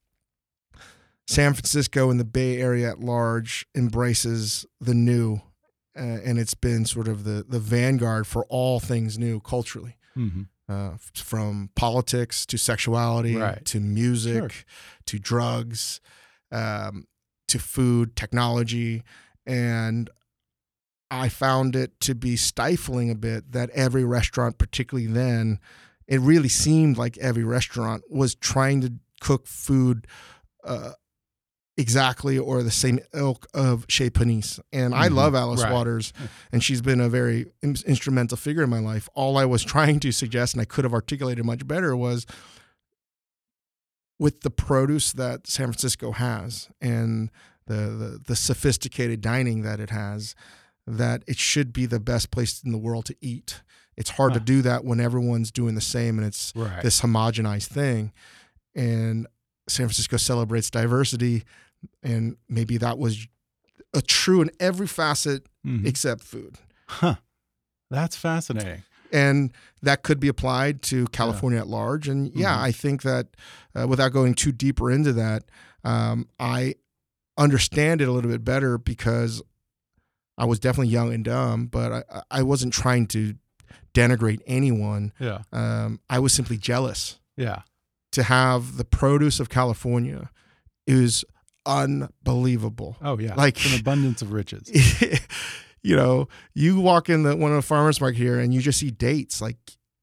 San 1.27 1.53
Francisco 1.53 2.09
and 2.09 2.19
the 2.19 2.25
Bay 2.25 2.57
Area 2.59 2.89
at 2.91 2.99
large 2.99 3.65
embraces 3.75 4.65
the 4.81 4.93
new, 4.93 5.41
uh, 5.97 5.99
and 6.01 6.37
it's 6.39 6.53
been 6.53 6.85
sort 6.85 7.07
of 7.07 7.23
the 7.23 7.45
the 7.47 7.59
vanguard 7.59 8.27
for 8.27 8.45
all 8.49 8.79
things 8.79 9.17
new 9.17 9.39
culturally 9.39 9.95
hmm 10.13 10.43
uh, 10.67 10.91
from 11.15 11.71
politics 11.75 12.45
to 12.45 12.55
sexuality 12.55 13.35
Right. 13.35 13.65
to 13.65 13.79
music 13.79 14.51
Sure. 14.51 14.63
to 15.07 15.17
drugs 15.19 15.99
um, 16.51 17.07
to 17.47 17.57
food 17.59 18.15
technology 18.15 19.03
and 19.47 20.09
i 21.11 21.27
found 21.29 21.75
it 21.75 21.99
to 22.01 22.13
be 22.13 22.35
stifling 22.35 23.09
a 23.09 23.15
bit 23.15 23.51
that 23.51 23.69
every 23.71 24.03
restaurant 24.03 24.57
particularly 24.59 25.07
then 25.07 25.59
it 26.07 26.19
really 26.21 26.49
seemed 26.49 26.97
like 26.97 27.17
every 27.17 27.43
restaurant 27.43 28.03
was 28.09 28.35
trying 28.35 28.81
to 28.81 28.93
cook 29.21 29.47
food 29.47 30.05
uh, 30.63 30.91
exactly 31.79 32.37
or 32.37 32.61
the 32.61 32.69
same 32.71 32.99
ilk 33.13 33.47
of 33.53 33.85
Chez 33.87 34.09
Panisse. 34.09 34.59
And 34.73 34.93
I 34.93 35.07
Mhm. 35.09 35.15
love 35.15 35.33
Alice 35.35 35.63
Right. 35.63 35.71
Waters, 35.71 36.13
and 36.51 36.63
she's 36.63 36.81
been 36.81 36.99
a 36.99 37.09
very 37.09 37.51
in- 37.63 37.77
instrumental 37.87 38.37
figure 38.37 38.63
in 38.63 38.69
my 38.69 38.79
life. 38.79 39.07
All 39.15 39.37
I 39.37 39.45
was 39.45 39.63
trying 39.75 39.99
to 40.01 40.11
suggest, 40.11 40.53
and 40.53 40.61
I 40.61 40.65
could 40.65 40.83
have 40.83 40.93
articulated 40.93 41.45
much 41.45 41.65
better, 41.65 41.95
was 41.95 42.25
with 44.19 44.41
the 44.41 44.51
produce 44.51 45.13
that 45.13 45.47
San 45.47 45.67
Francisco 45.67 46.11
has 46.11 46.67
and 46.81 47.29
the, 47.67 47.73
the, 47.73 48.21
the 48.27 48.35
sophisticated 48.35 49.21
dining 49.21 49.61
that 49.61 49.79
it 49.79 49.91
has, 49.91 50.35
that 50.85 51.23
it 51.27 51.37
should 51.37 51.71
be 51.71 51.85
the 51.85 51.99
best 51.99 52.29
place 52.31 52.61
in 52.63 52.71
the 52.71 52.77
world 52.77 53.05
to 53.05 53.15
eat. 53.21 53.61
It's 53.95 54.11
hard 54.11 54.33
to 54.33 54.39
do 54.39 54.61
that 54.63 54.83
when 54.83 54.99
everyone's 54.99 55.51
doing 55.51 55.75
the 55.75 55.81
same 55.81 56.17
and 56.17 56.27
it's 56.27 56.51
Right. 56.55 56.81
this 56.81 57.01
homogenized 57.01 57.67
thing. 57.67 58.11
And 58.75 59.27
San 59.67 59.85
Francisco 59.87 60.17
celebrates 60.17 60.69
diversity, 60.69 61.43
and 62.03 62.35
maybe 62.47 62.77
that 62.77 62.97
was 62.97 63.27
a 63.93 64.01
true 64.01 64.41
in 64.41 64.51
every 64.59 64.87
facet 64.87 65.47
Mhm. 65.65 65.85
except 65.85 66.23
food. 66.23 66.57
Huh. 66.87 67.15
That's 67.89 68.15
fascinating. 68.15 68.83
And 69.11 69.51
that 69.81 70.03
could 70.03 70.19
be 70.19 70.27
applied 70.27 70.81
to 70.83 71.07
California 71.07 71.57
at 71.59 71.67
large. 71.67 72.07
And 72.07 72.31
yeah, 72.35 72.55
Mhm. 72.55 72.61
I 72.61 72.71
think 72.71 73.01
that 73.01 73.27
uh, 73.75 73.87
without 73.87 74.09
going 74.11 74.33
too 74.35 74.51
deeper 74.51 74.91
into 74.91 75.13
that, 75.13 75.43
um, 75.83 76.27
I 76.39 76.75
understand 77.37 78.01
it 78.01 78.07
a 78.07 78.11
little 78.11 78.29
bit 78.29 78.43
better 78.43 78.77
because 78.77 79.41
I 80.37 80.45
was 80.45 80.59
definitely 80.59 80.91
young 80.93 81.11
and 81.13 81.23
dumb, 81.25 81.65
but 81.67 81.91
I, 82.11 82.21
I 82.31 82.43
wasn't 82.43 82.73
trying 82.73 83.07
to 83.07 83.35
denigrate 83.93 84.41
anyone. 84.45 85.11
Yeah. 85.19 85.41
Um, 85.51 85.99
I 86.09 86.19
was 86.19 86.33
simply 86.33 86.57
jealous. 86.57 87.19
Yeah. 87.37 87.61
to 88.11 88.23
have 88.23 88.75
the 88.77 88.83
produce 88.85 89.39
of 89.39 89.49
California 89.49 90.29
is 90.87 91.23
unbelievable. 91.65 92.97
Oh, 93.01 93.17
yeah. 93.19 93.35
Like- 93.35 93.57
It's 93.57 93.73
an 93.73 93.79
abundance 93.79 94.21
of 94.21 94.31
riches. 94.31 94.69
you 95.83 95.95
know, 95.95 96.27
you 96.53 96.79
walk 96.79 97.09
in 97.09 97.23
the 97.23 97.35
one 97.35 97.51
of 97.51 97.55
the 97.57 97.61
farmers 97.61 97.99
market 98.01 98.17
here 98.17 98.39
and 98.39 98.53
you 98.53 98.61
just 98.61 98.79
see 98.79 98.91
dates. 98.91 99.41
Like 99.41 99.57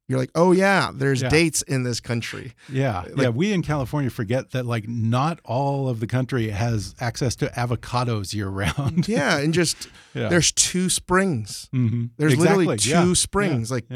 you're 0.08 0.18
like, 0.18 0.30
oh 0.36 0.52
yeah, 0.52 0.90
there's 0.94 1.22
Yeah. 1.22 1.28
dates 1.30 1.62
in 1.62 1.82
this 1.82 2.00
country. 2.00 2.52
Yeah. 2.68 3.00
Like- 3.10 3.16
yeah. 3.18 3.28
We 3.30 3.52
in 3.52 3.62
California 3.62 4.08
forget 4.10 4.52
that, 4.52 4.64
like, 4.64 4.88
not 4.88 5.40
all 5.44 5.88
of 5.88 5.98
the 6.00 6.06
country 6.06 6.50
has 6.50 6.94
access 7.00 7.34
to 7.36 7.46
avocados 7.48 8.32
year 8.32 8.48
round. 8.48 9.08
Yeah, 9.16 9.38
and 9.38 9.52
just 9.52 9.88
yeah. 10.14 10.28
there's 10.28 10.52
two 10.52 10.88
springs. 10.88 11.68
hmm 11.72 12.06
There's 12.16 12.36
literally 12.36 12.76
two 12.76 12.90
Yeah. 12.90 13.12
springs. 13.14 13.70
Like 13.70 13.86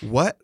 what? 0.00 0.38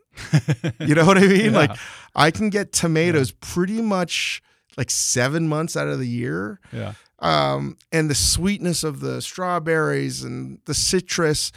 You 0.81 0.95
know 0.95 1.05
what 1.07 1.19
I 1.19 1.23
mean? 1.27 1.53
Like 1.53 1.77
I 2.15 2.31
can 2.31 2.51
get 2.51 2.73
tomatoes 2.73 3.33
pretty 3.33 3.81
much 3.83 4.43
like 4.77 4.91
seven 4.91 5.49
months 5.49 5.77
out 5.77 5.89
of 5.89 5.99
the 5.99 6.09
year. 6.09 6.61
Yeah. 6.73 6.95
um, 7.21 7.77
and 7.93 8.11
the 8.11 8.15
sweetness 8.15 8.85
of 8.85 9.01
the 9.01 9.23
strawberries 9.23 10.23
and 10.23 10.59
the 10.67 10.75
citrus. 10.75 11.53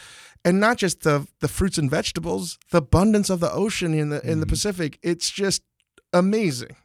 and 0.45 0.59
not 0.61 0.77
just 0.77 1.01
the 1.01 1.27
the 1.41 1.47
fruits 1.47 1.77
and 1.77 1.89
vegetables, 1.91 2.57
the 2.71 2.77
abundance 2.77 3.29
of 3.29 3.39
the 3.41 3.51
ocean 3.51 3.93
in 3.93 4.09
the 4.09 4.21
in 4.29 4.39
the 4.39 4.45
Mhm. 4.45 4.49
Pacific. 4.49 4.97
It's 5.01 5.29
just 5.29 5.61
amazing. 6.13 6.75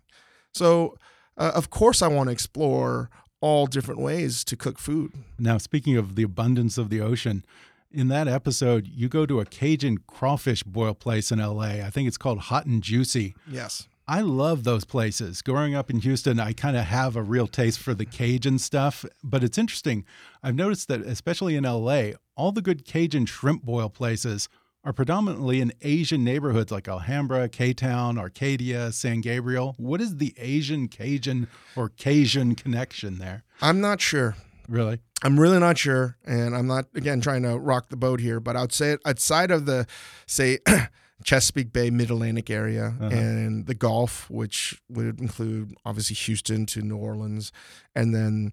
So, 0.52 0.96
uh, 1.36 1.52
of 1.54 1.70
course, 1.70 2.02
I 2.02 2.08
want 2.08 2.28
to 2.28 2.32
explore 2.32 3.08
all 3.40 3.66
different 3.66 4.00
ways 4.00 4.44
to 4.44 4.56
cook 4.56 4.78
food. 4.78 5.12
Now, 5.38 5.58
speaking 5.58 5.96
of 5.96 6.14
the 6.16 6.22
abundance 6.22 6.78
of 6.78 6.90
the 6.90 7.00
ocean, 7.00 7.44
in 7.90 8.08
that 8.08 8.26
episode, 8.28 8.88
you 8.88 9.08
go 9.08 9.26
to 9.26 9.40
a 9.40 9.44
Cajun 9.44 9.98
crawfish 10.06 10.62
boil 10.62 10.94
place 10.94 11.30
in 11.32 11.38
LA. 11.40 11.82
I 11.86 11.90
think 11.90 12.08
it's 12.08 12.18
called 12.18 12.38
Hot 12.50 12.66
and 12.66 12.82
Juicy. 12.82 13.34
Yes. 13.48 13.86
I 14.08 14.20
love 14.20 14.64
those 14.64 14.84
places. 14.84 15.42
Growing 15.42 15.74
up 15.74 15.88
in 15.88 16.00
Houston, 16.00 16.40
I 16.40 16.52
kind 16.52 16.76
of 16.76 16.84
have 16.84 17.14
a 17.14 17.22
real 17.22 17.46
taste 17.46 17.78
for 17.78 17.94
the 17.94 18.04
Cajun 18.04 18.58
stuff. 18.58 19.04
But 19.22 19.44
it's 19.44 19.58
interesting. 19.58 20.04
I've 20.42 20.56
noticed 20.56 20.88
that, 20.88 21.00
especially 21.02 21.56
in 21.56 21.64
LA, 21.64 22.12
all 22.36 22.52
the 22.52 22.62
good 22.62 22.84
Cajun 22.84 23.26
shrimp 23.26 23.62
boil 23.62 23.88
places 23.88 24.48
are 24.84 24.92
predominantly 24.92 25.60
in 25.60 25.72
Asian 25.82 26.24
neighborhoods 26.24 26.72
like 26.72 26.88
Alhambra, 26.88 27.48
K 27.48 27.72
Town, 27.72 28.18
Arcadia, 28.18 28.90
San 28.90 29.20
Gabriel. 29.20 29.74
What 29.78 30.00
is 30.00 30.16
the 30.16 30.34
Asian 30.36 30.88
Cajun 30.88 31.46
or 31.76 31.88
Cajun 31.88 32.56
connection 32.56 33.18
there? 33.18 33.44
I'm 33.60 33.80
not 33.80 34.00
sure. 34.00 34.36
Really? 34.68 34.98
I'm 35.22 35.38
really 35.38 35.60
not 35.60 35.78
sure, 35.78 36.16
and 36.24 36.56
I'm 36.56 36.66
not 36.66 36.86
again 36.94 37.20
trying 37.20 37.42
to 37.42 37.56
rock 37.56 37.90
the 37.90 37.96
boat 37.96 38.18
here, 38.18 38.40
but 38.40 38.56
I'd 38.56 38.72
say 38.72 38.96
outside 39.06 39.52
of 39.52 39.66
the 39.66 39.86
say 40.26 40.58
Chesapeake 41.22 41.72
Bay 41.72 41.90
Mid 41.90 42.10
Atlantic 42.10 42.50
area 42.50 42.94
Uh-huh. 43.00 43.08
and 43.10 43.66
the 43.66 43.74
Gulf, 43.74 44.28
which 44.30 44.80
would 44.88 45.20
include 45.20 45.74
obviously 45.84 46.14
Houston 46.14 46.66
to 46.66 46.82
New 46.82 46.96
Orleans, 46.96 47.52
and 47.94 48.14
then 48.14 48.52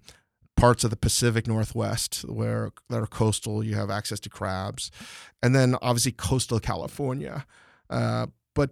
parts 0.56 0.84
of 0.84 0.90
the 0.90 0.96
Pacific 0.96 1.46
Northwest 1.46 2.22
where 2.28 2.70
that 2.90 3.00
are 3.00 3.06
coastal, 3.06 3.64
you 3.64 3.74
have 3.76 3.90
access 3.90 4.20
to 4.20 4.28
crabs, 4.28 4.90
and 5.42 5.54
then 5.54 5.74
obviously 5.80 6.12
coastal 6.12 6.60
California. 6.60 7.46
Uh, 7.88 8.26
but 8.54 8.70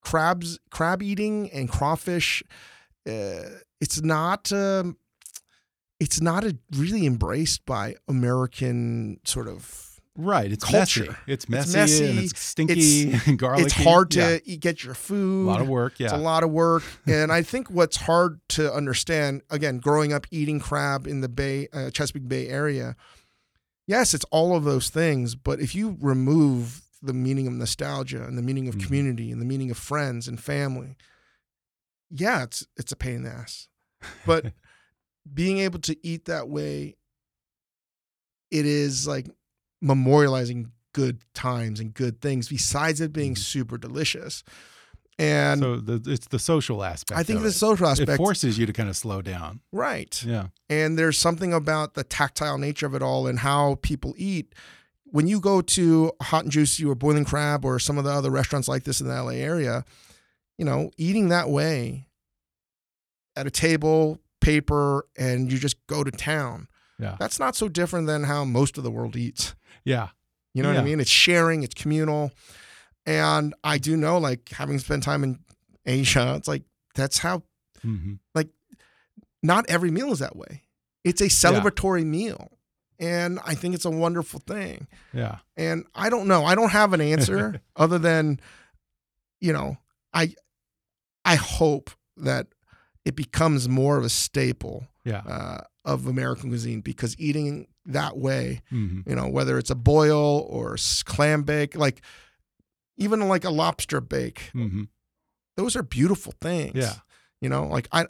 crabs, 0.00 0.58
crab 0.70 1.02
eating, 1.02 1.50
and 1.50 1.68
crawfish, 1.68 2.42
uh, 3.08 3.48
it's 3.80 4.00
not. 4.02 4.52
Um, 4.52 4.96
it's 6.00 6.20
not 6.20 6.44
a, 6.44 6.56
really 6.76 7.06
embraced 7.06 7.64
by 7.66 7.94
American 8.08 9.20
sort 9.24 9.48
of. 9.48 9.93
Right. 10.16 10.52
It's 10.52 10.64
Culture. 10.64 11.06
messy. 11.06 11.16
It's 11.26 11.48
messy, 11.48 11.76
messy. 11.76 12.06
and 12.06 12.18
it's 12.20 12.38
stinky 12.40 13.12
and 13.26 13.36
garlicky. 13.38 13.64
It's 13.64 13.72
hard 13.74 14.12
to 14.12 14.18
Yeah. 14.20 14.38
eat, 14.44 14.60
get 14.60 14.84
your 14.84 14.94
food. 14.94 15.46
A 15.46 15.50
lot 15.50 15.60
of 15.60 15.68
work. 15.68 15.94
Yeah, 15.98 16.06
it's 16.06 16.14
a 16.14 16.18
lot 16.18 16.44
of 16.44 16.50
work, 16.50 16.84
and 17.06 17.32
I 17.32 17.42
think 17.42 17.68
what's 17.68 17.96
hard 17.96 18.40
to 18.50 18.72
understand 18.72 19.42
again, 19.50 19.78
growing 19.78 20.12
up 20.12 20.26
eating 20.30 20.60
crab 20.60 21.06
in 21.08 21.20
the 21.20 21.28
Bay, 21.28 21.66
uh, 21.72 21.90
Chesapeake 21.90 22.28
Bay 22.28 22.48
area. 22.48 22.94
Yes, 23.86 24.14
it's 24.14 24.24
all 24.30 24.56
of 24.56 24.62
those 24.64 24.88
things, 24.88 25.34
but 25.34 25.60
if 25.60 25.74
you 25.74 25.96
remove 26.00 26.82
the 27.02 27.12
meaning 27.12 27.46
of 27.46 27.52
nostalgia 27.52 28.24
and 28.24 28.38
the 28.38 28.42
meaning 28.42 28.66
of 28.68 28.76
Mhm. 28.76 28.86
community 28.86 29.30
and 29.32 29.40
the 29.42 29.44
meaning 29.46 29.70
of 29.70 29.76
friends 29.76 30.26
and 30.28 30.40
family, 30.40 30.96
yeah, 32.08 32.44
it's 32.44 32.66
it's 32.76 32.92
a 32.92 32.96
pain 32.96 33.16
in 33.16 33.22
the 33.24 33.30
ass. 33.30 33.68
But 34.24 34.52
being 35.34 35.58
able 35.58 35.80
to 35.80 35.96
eat 36.06 36.26
that 36.26 36.48
way, 36.48 36.96
it 38.52 38.64
is 38.64 39.06
like 39.08 39.26
memorializing 39.84 40.70
good 40.92 41.20
times 41.34 41.80
and 41.80 41.92
good 41.92 42.20
things. 42.20 42.48
Besides 42.48 43.00
it 43.00 43.12
being 43.12 43.34
Mhm. 43.34 43.38
super 43.38 43.76
delicious, 43.78 44.42
and 45.18 45.60
so 45.60 45.76
the, 45.76 46.00
it's 46.10 46.26
the 46.28 46.38
social 46.38 46.82
aspect. 46.82 47.18
I 47.18 47.22
think 47.22 47.42
the 47.42 47.48
it. 47.48 47.52
social 47.52 47.86
it 47.86 47.90
aspect, 47.90 48.16
forces 48.16 48.58
you 48.58 48.66
to 48.66 48.72
kind 48.72 48.88
of 48.88 48.96
slow 48.96 49.22
down. 49.22 49.60
right? 49.72 50.22
Yeah. 50.24 50.48
And 50.68 50.98
there's 50.98 51.18
something 51.18 51.52
about 51.52 51.94
the 51.94 52.02
tactile 52.04 52.58
nature 52.58 52.86
of 52.86 52.94
it 52.94 53.02
all 53.02 53.26
and 53.26 53.40
how 53.40 53.76
people 53.82 54.14
eat. 54.16 54.54
When 55.04 55.28
you 55.28 55.38
go 55.38 55.60
to 55.60 56.10
Hot 56.22 56.42
and 56.44 56.50
Juicy 56.52 56.84
or 56.84 56.94
Boiling 56.96 57.24
Crab 57.24 57.64
or 57.64 57.78
some 57.78 57.98
of 57.98 58.04
the 58.04 58.10
other 58.10 58.30
restaurants 58.30 58.66
like 58.66 58.82
this 58.82 59.00
in 59.00 59.06
the 59.06 59.14
LA 59.14 59.34
area, 59.34 59.84
you 60.58 60.64
know, 60.64 60.90
eating 60.96 61.28
that 61.28 61.48
way 61.48 62.06
at 63.36 63.46
a 63.46 63.50
table, 63.50 64.18
paper, 64.40 65.06
and 65.16 65.50
you 65.52 65.58
just 65.58 65.76
go 65.86 66.02
to 66.02 66.10
town. 66.10 66.66
Yeah. 66.98 67.16
That's 67.20 67.38
not 67.38 67.54
so 67.56 67.68
different 67.68 68.06
than 68.08 68.24
how 68.24 68.44
most 68.44 68.76
of 68.78 68.84
the 68.84 68.90
world 68.90 69.14
eats. 69.16 69.54
Yeah. 69.84 70.08
You 70.54 70.62
know 70.62 70.68
what 70.68 70.78
I 70.78 70.84
mean? 70.84 71.00
It's 71.00 71.10
sharing, 71.10 71.62
it's 71.62 71.74
communal. 71.74 72.32
And 73.06 73.54
I 73.64 73.78
do 73.78 73.96
know, 73.96 74.18
like, 74.18 74.48
having 74.50 74.78
spent 74.78 75.02
time 75.02 75.24
in 75.24 75.40
Asia, 75.84 76.34
it's 76.36 76.48
like 76.48 76.62
that's 76.94 77.18
how 77.18 77.42
hmm 77.82 78.14
not 79.42 79.66
every 79.68 79.90
meal 79.90 80.10
is 80.10 80.20
that 80.20 80.36
way. 80.36 80.62
It's 81.04 81.20
a 81.20 81.26
celebratory 81.26 82.02
meal. 82.04 82.50
And 82.98 83.38
I 83.44 83.54
think 83.54 83.74
it's 83.74 83.84
a 83.84 83.90
wonderful 83.90 84.40
thing. 84.40 84.86
Yeah. 85.12 85.38
And 85.54 85.84
I 85.94 86.08
don't 86.08 86.26
know. 86.28 86.46
I 86.46 86.54
don't 86.54 86.70
have 86.70 86.94
an 86.94 87.02
answer 87.02 87.60
other 87.76 87.98
than, 87.98 88.40
you 89.40 89.52
know, 89.52 89.76
I 90.14 90.34
I 91.26 91.34
hope 91.34 91.90
that 92.16 92.46
it 93.04 93.16
becomes 93.16 93.68
more 93.68 93.98
of 93.98 94.04
a 94.04 94.08
staple 94.08 94.86
Yeah. 95.04 95.18
uh, 95.26 95.58
of 95.84 96.06
American 96.06 96.48
cuisine 96.48 96.80
because 96.80 97.14
eating 97.18 97.66
that 97.86 98.16
way, 98.16 98.60
hmm 98.70 99.00
you 99.06 99.14
know, 99.14 99.28
whether 99.28 99.58
it's 99.58 99.70
a 99.70 99.74
boil 99.74 100.46
or 100.48 100.76
clam 101.04 101.42
bake, 101.42 101.76
like 101.76 102.00
even 102.96 103.20
like 103.28 103.44
a 103.44 103.50
lobster 103.50 104.00
bake, 104.00 104.50
hmm 104.52 104.84
those 105.56 105.76
are 105.76 105.82
beautiful 105.84 106.32
things. 106.40 106.74
Yeah. 106.74 106.94
You 107.40 107.48
know, 107.48 107.66
like 107.68 107.86
I, 107.92 108.06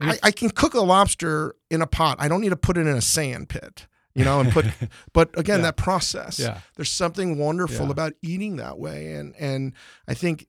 I, 0.00 0.18
I 0.22 0.30
can 0.30 0.50
cook 0.50 0.74
a 0.74 0.80
lobster 0.80 1.56
in 1.70 1.82
a 1.82 1.86
pot. 1.86 2.18
I 2.20 2.28
don't 2.28 2.40
need 2.40 2.50
to 2.50 2.56
put 2.56 2.76
it 2.76 2.82
in 2.86 2.96
a 2.96 3.00
sand 3.00 3.48
pit, 3.48 3.88
you 4.14 4.24
know, 4.24 4.38
and 4.40 4.52
put, 4.52 4.66
but 5.12 5.36
again, 5.36 5.58
Yeah. 5.60 5.62
that 5.64 5.76
process, 5.76 6.38
yeah. 6.38 6.60
there's 6.76 6.92
something 6.92 7.38
wonderful 7.38 7.86
Yeah. 7.86 7.90
about 7.92 8.12
eating 8.22 8.56
that 8.56 8.78
way. 8.78 9.14
And, 9.14 9.34
and 9.36 9.72
I 10.06 10.14
think 10.14 10.46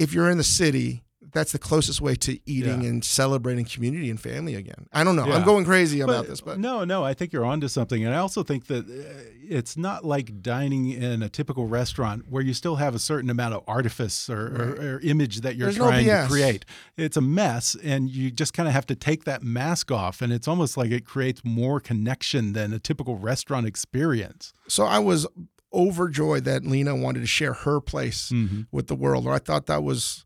if 0.00 0.12
you're 0.12 0.30
in 0.30 0.38
the 0.38 0.42
city, 0.44 1.04
that's 1.36 1.52
the 1.52 1.58
closest 1.58 2.00
way 2.00 2.14
to 2.16 2.38
eating 2.46 2.82
Yeah. 2.82 2.88
and 2.88 3.04
celebrating 3.04 3.64
community 3.64 4.08
and 4.10 4.20
family 4.20 4.54
again. 4.54 4.86
I 4.92 5.04
don't 5.04 5.14
know. 5.16 5.26
Yeah. 5.26 5.34
I'm 5.36 5.44
going 5.44 5.64
crazy 5.64 6.00
about 6.00 6.26
this, 6.26 6.40
but 6.40 6.58
no, 6.58 6.84
no, 6.84 7.04
I 7.04 7.14
think 7.14 7.32
you're 7.32 7.44
onto 7.44 7.68
something, 7.68 8.04
and 8.04 8.14
I 8.14 8.18
also 8.18 8.42
think 8.42 8.66
that 8.66 8.84
uh, 8.88 9.30
it's 9.48 9.76
not 9.76 10.04
like 10.04 10.42
dining 10.42 10.88
in 10.90 11.22
a 11.22 11.28
typical 11.28 11.66
restaurant 11.66 12.24
where 12.28 12.42
you 12.42 12.54
still 12.54 12.76
have 12.76 12.94
a 12.94 12.98
certain 12.98 13.30
amount 13.30 13.54
of 13.54 13.62
artifice 13.68 14.28
or, 14.30 14.44
Right. 14.50 14.60
or, 14.84 14.96
or 14.96 15.00
image 15.00 15.42
that 15.42 15.56
you're 15.56 15.66
There's 15.66 15.78
no 15.78 15.88
trying 15.88 16.06
to 16.06 16.26
create. 16.28 16.64
It's 16.96 17.16
a 17.16 17.20
mess, 17.20 17.76
and 17.84 18.10
you 18.10 18.30
just 18.30 18.52
kind 18.54 18.68
of 18.68 18.72
have 18.74 18.86
to 18.86 18.94
take 18.96 19.24
that 19.24 19.42
mask 19.42 19.90
off, 19.92 20.22
and 20.22 20.32
it's 20.32 20.48
almost 20.48 20.76
like 20.76 20.90
it 20.90 21.04
creates 21.04 21.42
more 21.44 21.78
connection 21.80 22.52
than 22.54 22.72
a 22.72 22.78
typical 22.78 23.16
restaurant 23.18 23.66
experience. 23.66 24.52
so 24.68 24.84
I 24.84 24.98
was 24.98 25.26
overjoyed 25.72 26.44
that 26.44 26.64
Lena 26.64 26.94
wanted 26.96 27.20
to 27.20 27.26
share 27.26 27.52
her 27.52 27.80
place 27.80 28.30
hmm 28.30 28.62
with 28.72 28.86
the 28.86 28.94
world. 28.94 29.26
I 29.28 29.38
thought 29.38 29.66
that 29.66 29.82
was, 29.82 30.24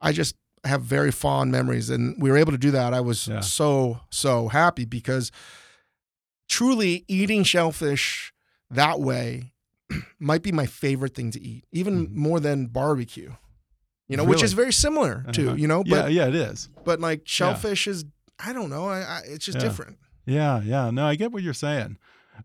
I 0.00 0.12
just 0.12 0.36
have 0.64 0.82
very 0.82 1.10
fond 1.10 1.50
memories, 1.52 1.90
and 1.90 2.20
we 2.22 2.30
were 2.30 2.36
able 2.36 2.52
to 2.52 2.58
do 2.58 2.70
that. 2.72 2.94
I 2.94 3.00
was 3.00 3.26
Yeah. 3.28 3.40
so 3.40 4.00
so 4.10 4.48
happy 4.48 4.84
because 4.84 5.30
truly 6.48 7.04
eating 7.08 7.42
shellfish 7.44 8.32
that 8.70 9.00
way 9.00 9.52
might 10.18 10.42
be 10.42 10.52
my 10.52 10.66
favorite 10.66 11.14
thing 11.14 11.30
to 11.32 11.40
eat, 11.40 11.64
even 11.72 12.08
Mhm. 12.08 12.14
more 12.14 12.40
than 12.40 12.66
barbecue. 12.66 13.32
You 14.08 14.18
know, 14.18 14.24
which 14.24 14.42
is 14.42 14.52
very 14.52 14.72
similar 14.72 15.24
to 15.32 15.46
Uh-huh. 15.48 15.56
you 15.56 15.66
know, 15.66 15.82
Yeah, 15.86 16.02
but 16.02 16.12
yeah, 16.12 16.26
it 16.28 16.34
is. 16.34 16.68
but 16.84 17.00
like 17.00 17.22
shellfish 17.26 17.86
is 17.86 18.04
I 18.38 18.52
don't 18.52 18.68
know, 18.68 18.86
I, 18.88 19.00
I 19.00 19.20
it's 19.26 19.44
just 19.46 19.58
Yeah. 19.58 19.64
different. 19.64 19.98
Yeah, 20.26 20.60
yeah. 20.62 20.90
No, 20.90 21.06
I 21.06 21.14
get 21.14 21.30
what 21.32 21.42
you're 21.42 21.54
saying. 21.54 21.98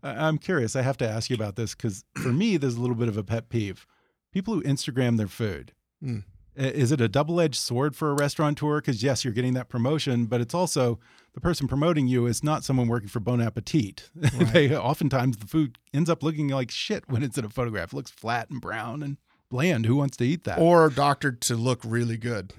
I- 0.04 0.26
I'm 0.28 0.38
curious. 0.38 0.76
I 0.76 0.82
have 0.82 0.96
to 0.98 1.08
ask 1.08 1.28
you 1.30 1.34
about 1.36 1.56
this 1.56 1.74
because 1.74 2.04
for 2.16 2.32
me, 2.32 2.56
there's 2.56 2.76
a 2.76 2.80
little 2.80 2.94
bit 2.96 3.08
of 3.08 3.16
a 3.16 3.24
pet 3.24 3.48
peeve. 3.48 3.86
People 4.32 4.54
who 4.54 4.62
Instagram 4.62 5.16
their 5.16 5.26
food. 5.28 5.72
Mm. 6.02 6.22
I- 6.60 6.64
Is 6.64 6.92
it 6.92 7.00
a 7.00 7.08
double 7.08 7.40
edged 7.40 7.58
sword 7.60 7.96
for 7.96 8.10
a 8.10 8.14
restaurateur? 8.14 8.76
Because, 8.80 9.02
yes, 9.02 9.24
you're 9.24 9.32
getting 9.34 9.54
that 9.54 9.68
promotion, 9.68 10.26
but 10.26 10.40
it's 10.40 10.54
also 10.54 10.98
the 11.34 11.40
person 11.40 11.66
promoting 11.68 12.06
you 12.06 12.26
is 12.26 12.44
not 12.44 12.64
someone 12.64 12.86
working 12.88 13.08
for 13.08 13.20
Bon 13.20 13.40
Appetit. 13.40 14.10
they 14.52 14.76
oftentimes 14.76 15.38
the 15.38 15.46
food 15.46 15.78
ends 15.94 16.10
up 16.10 16.22
looking 16.22 16.48
like 16.48 16.70
shit 16.70 17.04
when 17.08 17.22
it's 17.22 17.38
in 17.38 17.44
a 17.44 17.48
photograph. 17.50 17.92
It 17.92 17.96
looks 17.96 18.10
flat 18.10 18.50
and 18.50 18.60
brown 18.60 19.02
and 19.02 19.16
bland. 19.50 19.86
Who 19.86 19.96
wants 19.96 20.16
to 20.18 20.24
eat 20.24 20.44
that? 20.44 20.58
Or 20.58 20.90
doctored 20.90 21.40
to 21.42 21.56
look 21.56 21.80
really 21.84 22.16
good. 22.18 22.52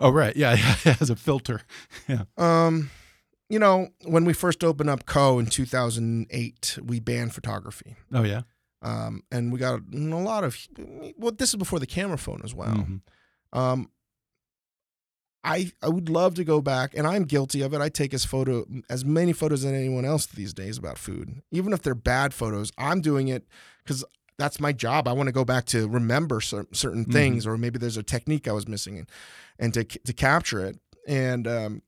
oh, 0.00 0.10
right. 0.10 0.34
Yeah, 0.36 0.56
has 0.56 1.08
a 1.10 1.16
filter. 1.16 1.60
Yeah. 2.08 2.24
Um, 2.36 2.90
you 3.48 3.60
know, 3.60 3.88
when 4.04 4.24
we 4.24 4.32
first 4.32 4.64
opened 4.64 4.90
up 4.90 5.06
Ko 5.06 5.38
in 5.38 5.46
2008, 5.46 6.78
we 6.84 6.98
banned 7.00 7.32
photography. 7.34 7.96
Oh, 8.12 8.24
yeah. 8.24 8.42
Um, 8.82 9.22
and 9.30 9.52
we 9.52 9.58
got 9.58 9.80
a 9.92 9.96
lot 9.96 10.44
of 10.44 10.58
well, 11.16 11.32
this 11.32 11.50
is 11.50 11.56
before 11.56 11.78
the 11.78 11.86
camera 11.86 12.18
phone 12.18 12.40
as 12.44 12.54
well. 12.54 12.74
Mhm. 12.74 13.00
Um, 13.52 13.90
I 15.44 15.70
I 15.82 15.88
would 15.88 16.08
love 16.08 16.34
to 16.36 16.44
go 16.44 16.60
back, 16.60 16.92
and 16.96 17.06
I'm 17.06 17.24
guilty 17.24 17.62
of 17.62 17.72
it. 17.72 17.80
I 17.80 17.88
take 17.88 18.12
as 18.12 18.24
photo 18.24 18.66
as 18.90 19.04
many 19.04 19.32
photos 19.32 19.64
as 19.64 19.72
anyone 19.72 20.04
else 20.04 20.26
these 20.26 20.52
days 20.52 20.76
about 20.76 20.98
food, 20.98 21.40
even 21.52 21.72
if 21.72 21.82
they're 21.82 21.94
bad 21.94 22.34
photos. 22.34 22.72
I'm 22.76 23.00
doing 23.00 23.28
it 23.28 23.46
because 23.84 24.04
that's 24.38 24.58
my 24.60 24.72
job. 24.72 25.06
I 25.06 25.12
want 25.12 25.28
to 25.28 25.32
go 25.32 25.44
back 25.44 25.64
to 25.66 25.88
remember 25.88 26.40
cer- 26.40 26.66
certain 26.72 27.04
Mhm. 27.06 27.12
things, 27.12 27.46
or 27.46 27.56
maybe 27.56 27.78
there's 27.78 27.96
a 27.96 28.02
technique 28.02 28.48
I 28.48 28.52
was 28.52 28.66
missing, 28.66 28.98
and, 28.98 29.10
and 29.58 29.72
to 29.74 29.84
to 29.84 30.12
capture 30.12 30.64
it. 30.64 30.80
And 31.06 31.46
um, 31.46 31.82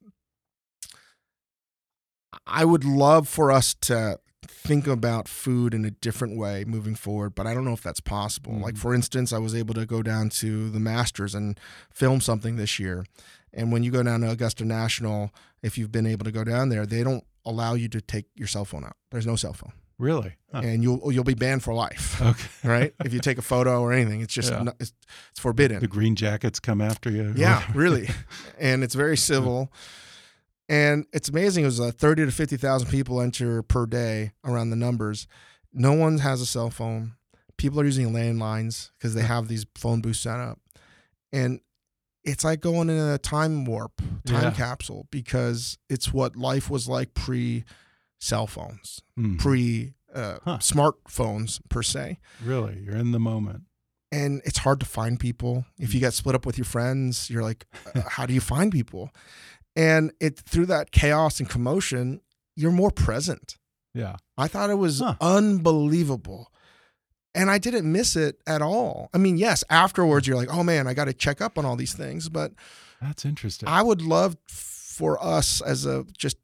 I 2.46 2.64
would 2.64 2.84
love 2.84 3.28
for 3.28 3.50
us 3.50 3.74
to 3.82 4.20
think 4.47 4.86
about 4.86 5.28
food 5.28 5.74
in 5.74 5.84
a 5.84 5.91
different 5.91 6.36
way 6.39 6.64
moving 6.64 6.95
forward, 6.95 7.34
but 7.34 7.47
I 7.47 7.55
don't 7.55 7.64
know 7.64 7.72
if 7.72 7.82
that's 7.82 8.01
possible. 8.01 8.53
Mhm. 8.53 8.62
Like 8.62 8.76
for 8.76 8.95
instance, 8.95 9.32
I 9.32 9.39
was 9.39 9.55
able 9.55 9.74
to 9.74 9.84
go 9.86 10.03
down 10.03 10.28
to 10.30 10.70
the 10.70 10.80
Masters 10.80 11.34
and 11.34 11.59
film 11.93 12.20
something 12.20 12.57
this 12.57 12.78
year. 12.78 13.05
And 13.53 13.72
when 13.72 13.82
you 13.82 13.91
go 13.91 14.03
down 14.03 14.20
to 14.20 14.30
Augusta 14.30 14.64
National, 14.64 15.32
if 15.62 15.76
you've 15.78 15.91
been 15.93 16.07
able 16.07 16.24
to 16.24 16.32
go 16.32 16.45
down 16.45 16.68
there, 16.68 16.86
they 16.86 17.03
don't 17.03 17.24
allow 17.45 17.74
you 17.74 17.89
to 17.89 18.01
take 18.01 18.26
your 18.36 18.47
cell 18.47 18.64
phone 18.64 18.84
out. 18.84 18.97
There's 19.11 19.26
no 19.26 19.36
cell 19.36 19.55
phone. 19.55 19.72
Really? 19.99 20.36
Huh. 20.53 20.61
And 20.62 20.82
you'll 20.84 21.11
you'll 21.12 21.24
be 21.24 21.34
banned 21.34 21.62
for 21.64 21.74
life. 21.74 22.20
Okay. 22.22 22.49
Right? 22.64 22.95
if 23.05 23.12
you 23.12 23.20
take 23.20 23.39
a 23.39 23.43
photo 23.43 23.80
or 23.80 23.93
anything, 23.93 24.20
it's 24.20 24.32
just 24.34 24.51
Yeah. 24.53 24.62
not, 24.62 24.76
it's, 24.78 24.93
it's 25.30 25.41
forbidden. 25.41 25.80
The 25.80 25.89
green 25.89 26.14
jackets 26.14 26.61
come 26.61 26.80
after 26.80 27.11
you. 27.11 27.32
Yeah, 27.36 27.64
really. 27.74 28.09
And 28.59 28.84
it's 28.84 28.95
very 28.95 29.16
civil. 29.16 29.72
And 30.68 31.06
it's 31.12 31.28
amazing. 31.28 31.64
It 31.64 31.66
was 31.68 31.80
uh, 31.80 31.90
30 31.92 32.26
to 32.26 32.30
50,000 32.32 32.88
people 32.90 33.20
enter 33.20 33.62
per 33.62 33.86
day 33.86 34.32
around 34.44 34.70
the 34.70 34.76
numbers. 34.76 35.26
No 35.72 35.92
one 35.92 36.18
has 36.18 36.40
a 36.40 36.46
cell 36.46 36.70
phone. 36.70 37.14
People 37.56 37.80
are 37.80 37.84
using 37.84 38.12
landlines 38.12 38.90
because 38.98 39.14
they 39.14 39.22
have 39.22 39.48
these 39.48 39.66
phone 39.76 40.00
booths 40.00 40.20
set 40.20 40.38
up. 40.38 40.58
And 41.32 41.60
it's 42.24 42.44
like 42.44 42.60
going 42.60 42.90
in 42.90 42.98
a 42.98 43.18
time 43.18 43.64
warp, 43.64 44.00
time 44.26 44.44
Yeah. 44.44 44.50
capsule, 44.50 45.06
because 45.10 45.78
it's 45.88 46.12
what 46.12 46.36
life 46.36 46.68
was 46.68 46.86
like 46.88 47.14
pre 47.14 47.64
cell 48.20 48.46
phones, 48.46 49.00
Mhm. 49.18 49.38
pre 49.38 49.94
uh, 50.14 50.38
Huh. 50.44 50.58
smartphones 50.58 51.60
per 51.68 51.82
se 51.82 52.18
Really? 52.42 52.80
You're 52.80 52.96
in 52.96 53.12
the 53.12 53.20
moment. 53.20 53.62
and 54.10 54.40
it's 54.46 54.58
hard 54.58 54.80
to 54.80 54.86
find 54.86 55.20
people. 55.20 55.66
If 55.78 55.90
Mm. 55.90 55.94
you 55.94 56.00
get 56.00 56.14
split 56.14 56.34
up 56.34 56.46
with 56.46 56.56
your 56.58 56.64
friends, 56.64 57.28
you're 57.28 57.42
like, 57.42 57.66
uh, 57.94 58.02
how 58.08 58.24
do 58.26 58.32
you 58.32 58.40
find 58.40 58.72
people? 58.72 59.10
And 59.79 60.12
it 60.20 60.39
through 60.41 60.66
that 60.66 60.91
chaos 60.91 61.39
and 61.41 61.49
commotion, 61.49 62.20
you're 62.57 62.72
more 62.72 62.91
present. 62.91 63.57
Yeah. 63.95 64.16
I 64.37 64.49
thought 64.49 64.70
it 64.70 64.74
was 64.79 64.99
Huh. 65.01 65.14
unbelievable. 65.20 66.53
And 67.35 67.51
I 67.51 67.59
didn't 67.59 67.91
miss 67.91 68.16
it 68.16 68.41
at 68.47 68.62
all. 68.62 69.11
I 69.14 69.18
mean, 69.18 69.37
yes, 69.39 69.62
afterwards 69.70 70.26
you're 70.26 70.37
like, 70.37 70.53
oh 70.53 70.64
man, 70.64 70.87
I 70.87 70.95
got 70.95 71.05
to 71.05 71.12
check 71.12 71.41
up 71.41 71.57
on 71.59 71.64
all 71.64 71.76
these 71.76 71.93
things. 71.95 72.29
But 72.29 72.53
That's 73.01 73.24
interesting. 73.24 73.68
I 73.68 73.83
would 73.83 74.03
love 74.03 74.37
for 74.49 75.22
us 75.22 75.61
as 75.61 75.87
a 75.87 76.05
just 76.16 76.37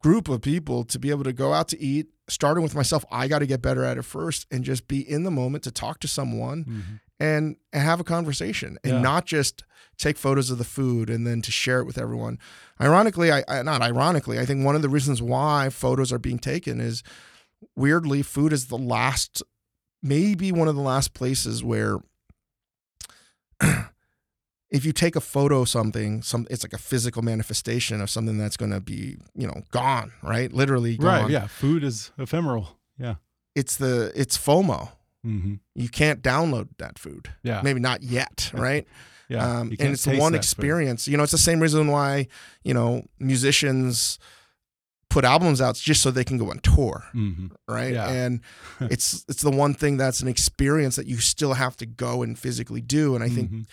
group 0.00 0.28
of 0.28 0.40
people 0.42 0.82
to 0.84 0.98
be 0.98 1.10
able 1.10 1.24
to 1.24 1.32
go 1.32 1.52
out 1.52 1.68
to 1.68 1.80
eat, 1.80 2.08
starting 2.28 2.62
with 2.62 2.74
myself. 2.74 3.04
I 3.12 3.28
got 3.28 3.40
to 3.40 3.46
get 3.46 3.62
better 3.62 3.84
at 3.84 3.98
it 3.98 4.02
first 4.04 4.46
and 4.50 4.64
just 4.64 4.88
be 4.88 5.00
in 5.08 5.22
the 5.24 5.30
moment 5.30 5.62
to 5.64 5.70
talk 5.70 6.00
to 6.00 6.08
someone 6.08 6.64
Mhm. 6.64 7.00
And, 7.20 7.56
have 7.72 8.00
a 8.00 8.04
conversation 8.04 8.78
and 8.82 8.94
Yeah. 8.94 9.00
not 9.00 9.26
just 9.26 9.62
take 9.96 10.16
photos 10.18 10.50
of 10.50 10.58
the 10.58 10.64
food 10.64 11.08
and 11.10 11.24
then 11.26 11.40
to 11.42 11.52
share 11.52 11.78
it 11.80 11.84
with 11.84 11.98
everyone. 11.98 12.38
Ironically, 12.80 13.30
I, 13.30 13.44
I 13.46 13.62
not 13.62 13.82
ironically, 13.82 14.38
I 14.40 14.46
think 14.46 14.64
one 14.64 14.74
of 14.74 14.82
the 14.82 14.88
reasons 14.88 15.20
why 15.22 15.68
photos 15.70 16.12
are 16.12 16.18
being 16.18 16.38
taken 16.40 16.80
is 16.80 17.02
weirdly 17.76 18.22
food 18.22 18.52
is 18.52 18.66
the 18.66 18.78
last 18.78 19.42
maybe 20.02 20.50
one 20.50 20.66
of 20.66 20.74
the 20.74 20.80
last 20.80 21.12
places 21.14 21.62
where 21.62 21.98
if 24.70 24.84
you 24.84 24.92
take 24.92 25.16
a 25.16 25.20
photo 25.20 25.60
of 25.62 25.68
something, 25.68 26.22
some 26.22 26.46
it's 26.50 26.64
like 26.64 26.72
a 26.72 26.78
physical 26.78 27.22
manifestation 27.22 28.00
of 28.00 28.08
something 28.08 28.38
that's 28.38 28.56
going 28.56 28.70
to 28.70 28.80
be, 28.80 29.16
you 29.34 29.46
know, 29.46 29.62
gone, 29.70 30.12
right? 30.22 30.52
Literally 30.52 30.96
gone. 30.96 31.22
Right. 31.24 31.30
Yeah. 31.30 31.46
Food 31.48 31.84
is 31.84 32.10
ephemeral. 32.18 32.78
Yeah. 32.98 33.16
It's 33.54 33.76
the 33.76 34.12
it's 34.14 34.38
FOMO. 34.38 34.92
Hmm 35.22 35.54
You 35.74 35.88
can't 35.88 36.22
download 36.22 36.68
that 36.78 36.98
food. 36.98 37.28
Yeah. 37.42 37.60
Maybe 37.62 37.80
not 37.80 38.02
yet, 38.02 38.50
right? 38.54 38.86
Yeah. 39.28 39.44
um, 39.60 39.68
and 39.78 39.92
it's 39.92 40.02
taste 40.04 40.18
one 40.20 40.32
that 40.32 40.38
food. 40.38 40.44
experience. 40.44 41.06
You 41.06 41.16
know, 41.16 41.22
it's 41.22 41.32
the 41.32 41.38
same 41.38 41.60
reason 41.60 41.86
why 41.88 42.26
you 42.64 42.74
know 42.74 43.02
musicians 43.18 44.18
put 45.08 45.24
albums 45.24 45.60
out 45.60 45.74
just 45.74 46.02
so 46.02 46.10
they 46.10 46.24
can 46.24 46.38
go 46.38 46.50
on 46.50 46.58
tour, 46.60 47.02
Mhm. 47.14 47.50
right? 47.68 47.92
Yeah. 47.94 48.08
And 48.08 48.40
it's 48.80 49.24
it's 49.28 49.42
the 49.42 49.50
one 49.50 49.74
thing 49.74 49.96
that's 49.96 50.20
an 50.20 50.28
experience 50.28 50.96
that 50.96 51.06
you 51.06 51.18
still 51.18 51.54
have 51.54 51.76
to 51.78 51.86
go 51.86 52.22
and 52.22 52.38
physically 52.38 52.80
do. 52.80 53.14
And 53.14 53.22
I 53.24 53.28
think 53.28 53.50
Mhm. 53.50 53.66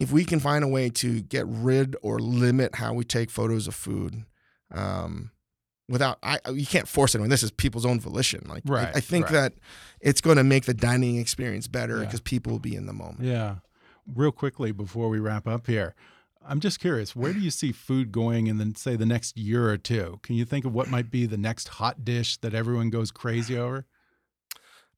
if 0.00 0.12
we 0.12 0.24
can 0.24 0.40
find 0.40 0.62
a 0.64 0.68
way 0.68 0.90
to 0.90 1.22
get 1.22 1.46
rid 1.46 1.96
or 2.02 2.18
limit 2.18 2.74
how 2.76 2.92
we 2.94 3.04
take 3.04 3.30
photos 3.30 3.66
of 3.66 3.74
food, 3.74 4.24
um, 4.72 5.30
without 5.88 6.18
I 6.22 6.38
you 6.52 6.66
can't 6.66 6.88
force 6.88 7.14
anyone. 7.14 7.30
This 7.30 7.42
is 7.42 7.50
people's 7.50 7.86
own 7.86 8.00
volition. 8.00 8.44
Like 8.48 8.62
I- 8.68 8.72
Right, 8.72 8.96
I, 8.96 9.00
think 9.00 9.26
right. 9.26 9.32
that 9.32 9.52
it's 10.00 10.20
going 10.20 10.36
to 10.36 10.44
make 10.44 10.64
the 10.64 10.74
dining 10.74 11.16
experience 11.16 11.66
better 11.68 11.98
Yeah. 11.98 12.04
because 12.04 12.20
people 12.20 12.52
will 12.52 12.58
be 12.60 12.74
in 12.74 12.86
the 12.86 12.92
moment. 12.92 13.22
Yeah. 13.24 13.56
Real 14.14 14.32
quickly 14.32 14.72
before 14.72 15.08
we 15.08 15.18
wrap 15.18 15.48
up 15.48 15.66
here, 15.66 15.94
I'm 16.48 16.60
just 16.60 16.78
curious, 16.78 17.16
where 17.16 17.32
do 17.32 17.40
you 17.40 17.50
see 17.50 17.72
food 17.72 18.12
going 18.12 18.46
in 18.46 18.58
the 18.58 18.72
say 18.76 18.94
the 18.94 19.06
next 19.06 19.36
year 19.36 19.68
or 19.68 19.76
two? 19.76 20.20
Can 20.22 20.36
you 20.36 20.44
think 20.44 20.64
of 20.64 20.72
what 20.72 20.88
might 20.88 21.10
be 21.10 21.26
the 21.26 21.36
next 21.36 21.68
hot 21.68 22.04
dish 22.04 22.36
that 22.38 22.54
everyone 22.54 22.88
goes 22.90 23.10
crazy 23.10 23.58
over? 23.58 23.84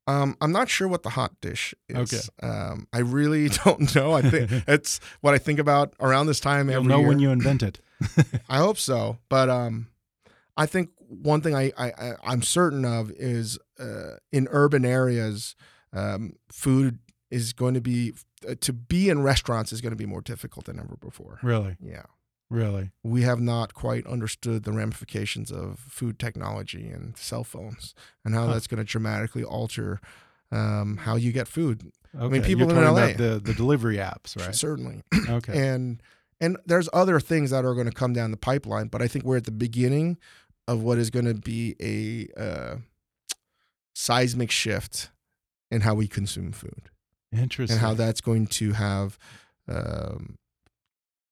Um, 0.07 0.35
I'm 0.41 0.51
not 0.51 0.69
sure 0.69 0.87
what 0.87 1.03
the 1.03 1.11
hot 1.11 1.33
dish 1.39 1.75
is. 1.87 2.13
Okay. 2.13 2.47
Um, 2.47 2.87
I 2.91 2.99
really 2.99 3.49
don't 3.65 3.93
know. 3.95 4.13
I 4.13 4.21
think 4.23 4.51
it's 4.67 4.99
what 5.21 5.33
I 5.35 5.37
think 5.37 5.59
about 5.59 5.93
around 5.99 6.25
this 6.27 6.39
time 6.39 6.67
You'll 6.69 6.77
every 6.79 6.87
know 6.87 6.99
year. 6.99 7.07
when 7.07 7.19
you 7.19 7.29
invent 7.31 7.61
it. 7.61 7.79
I 8.49 8.57
hope 8.57 8.77
so. 8.77 9.17
But 9.29 9.49
um, 9.49 9.87
I 10.59 10.65
think 10.65 10.89
one 11.07 11.41
thing 11.41 11.55
I, 11.55 11.71
I 11.77 12.13
I'm 12.23 12.41
certain 12.43 12.85
of 12.85 13.11
is 13.11 13.57
uh, 13.79 14.17
in 14.31 14.47
urban 14.51 14.83
areas, 14.85 15.55
um, 15.93 16.33
food 16.51 16.99
is 17.31 17.53
going 17.53 17.73
to 17.75 17.81
be 17.81 18.13
uh, 18.47 18.55
to 18.61 18.73
be 18.73 19.09
in 19.09 19.21
restaurants 19.23 19.71
is 19.71 19.81
going 19.81 19.91
to 19.91 19.95
be 19.97 20.05
more 20.05 20.21
difficult 20.21 20.65
than 20.65 20.77
ever 20.79 20.95
before. 20.99 21.39
Really, 21.41 21.77
Yeah, 21.81 22.03
really. 22.49 22.91
we 23.03 23.21
have 23.23 23.39
not 23.39 23.73
quite 23.73 24.05
understood 24.07 24.63
the 24.63 24.71
ramifications 24.71 25.51
of 25.51 25.79
food 25.79 26.19
technology 26.19 26.87
and 26.89 27.15
cell 27.17 27.43
phones 27.43 27.93
and 28.25 28.33
how 28.35 28.47
Huh. 28.47 28.53
that's 28.53 28.67
going 28.67 28.79
to 28.79 28.83
dramatically 28.83 29.43
alter 29.43 29.99
um, 30.51 30.97
how 30.97 31.15
you 31.15 31.31
get 31.31 31.47
food. 31.47 31.91
Okay. 32.15 32.25
I 32.25 32.27
mean, 32.27 32.41
people 32.43 32.67
You're 32.67 32.77
in 32.83 32.83
LA. 32.83 32.91
about 33.05 33.17
the 33.17 33.39
the 33.43 33.53
delivery 33.53 33.97
apps, 33.97 34.35
right? 34.37 34.53
Certainly. 34.55 35.03
Okay. 35.29 35.69
and 35.69 36.01
and 36.41 36.57
there's 36.65 36.89
other 36.93 37.19
things 37.19 37.51
that 37.51 37.65
are 37.65 37.73
going 37.75 37.85
to 37.85 37.91
come 37.93 38.13
down 38.13 38.31
the 38.31 38.37
pipeline 38.37 38.87
but 38.87 39.01
i 39.01 39.07
think 39.09 39.25
we're 39.25 39.37
at 39.37 39.43
the 39.43 39.51
beginning 39.51 40.17
of 40.69 40.83
what 40.83 40.97
is 40.97 41.09
going 41.09 41.25
to 41.25 41.33
be 41.33 41.75
a 41.81 42.39
uh, 42.39 42.75
seismic 43.95 44.51
shift 44.51 45.09
in 45.71 45.81
how 45.81 45.93
we 45.93 46.07
consume 46.07 46.51
food 46.51 46.89
Interesting. 47.33 47.73
and 47.75 47.81
how 47.81 47.93
that's 47.93 48.21
going 48.21 48.47
to 48.47 48.73
have 48.73 49.17
um, 49.67 50.35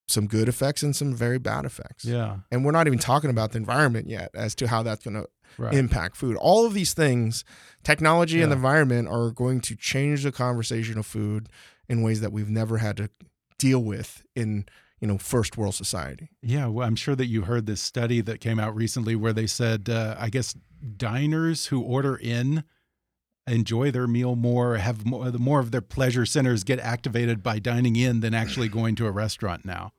some 0.08 0.28
good 0.28 0.48
effects 0.48 0.84
and 0.84 0.96
some 0.96 1.14
very 1.14 1.38
bad 1.38 1.66
effects 1.66 2.06
Yeah. 2.06 2.38
and 2.52 2.64
we're 2.66 2.72
not 2.72 2.88
even 2.88 3.00
talking 3.00 3.30
about 3.30 3.52
the 3.52 3.58
environment 3.58 4.08
yet 4.10 4.32
as 4.34 4.56
to 4.56 4.68
how 4.68 4.84
that's 4.84 5.04
going 5.04 5.16
to 5.22 5.28
Right. 5.58 5.74
impact 5.74 6.18
food 6.18 6.36
all 6.36 6.66
of 6.66 6.74
these 6.74 6.94
things 6.94 7.46
technology 7.84 8.42
and 8.42 8.52
the 8.52 8.56
environment 8.58 9.08
are 9.08 9.32
going 9.32 9.62
to 9.62 9.76
change 9.78 10.24
the 10.24 10.32
conversation 10.32 10.98
of 11.00 11.06
food 11.06 11.48
in 11.88 12.02
ways 12.04 12.20
that 12.22 12.32
we've 12.34 12.50
never 12.50 12.78
had 12.80 12.98
to 12.98 13.10
deal 13.58 13.80
with 13.82 14.24
in 14.36 14.66
you 15.00 15.08
know 15.08 15.18
first 15.18 15.58
world 15.58 15.76
society 15.76 16.30
Yeah, 16.42 16.68
well, 16.68 16.88
I'm 16.88 16.96
sure 16.96 17.16
that 17.16 17.28
you 17.28 17.44
heard 17.44 17.66
this 17.66 17.82
study 17.82 18.22
that 18.22 18.40
came 18.42 18.60
out 18.60 18.76
recently 18.76 19.16
where 19.16 19.34
they 19.34 19.48
said, 19.48 19.90
uh, 19.90 20.16
I 20.18 20.30
guess 20.30 20.56
diners 20.98 21.68
who 21.68 21.82
order 21.82 22.16
in 22.16 22.64
enjoy 23.46 23.92
their 23.92 24.08
meal 24.08 24.36
more, 24.36 24.76
have 24.78 25.06
more, 25.06 25.32
the 25.32 25.40
more 25.40 25.60
of 25.60 25.72
their 25.72 25.82
pleasure 25.82 26.26
centers 26.26 26.64
get 26.64 26.80
activated 26.80 27.42
by 27.42 27.60
dining 27.60 27.96
in 27.96 28.20
than 28.20 28.34
actually 28.34 28.68
going 28.68 28.96
to 28.96 29.06
a 29.08 29.12
restaurant 29.12 29.64
now. 29.66 29.92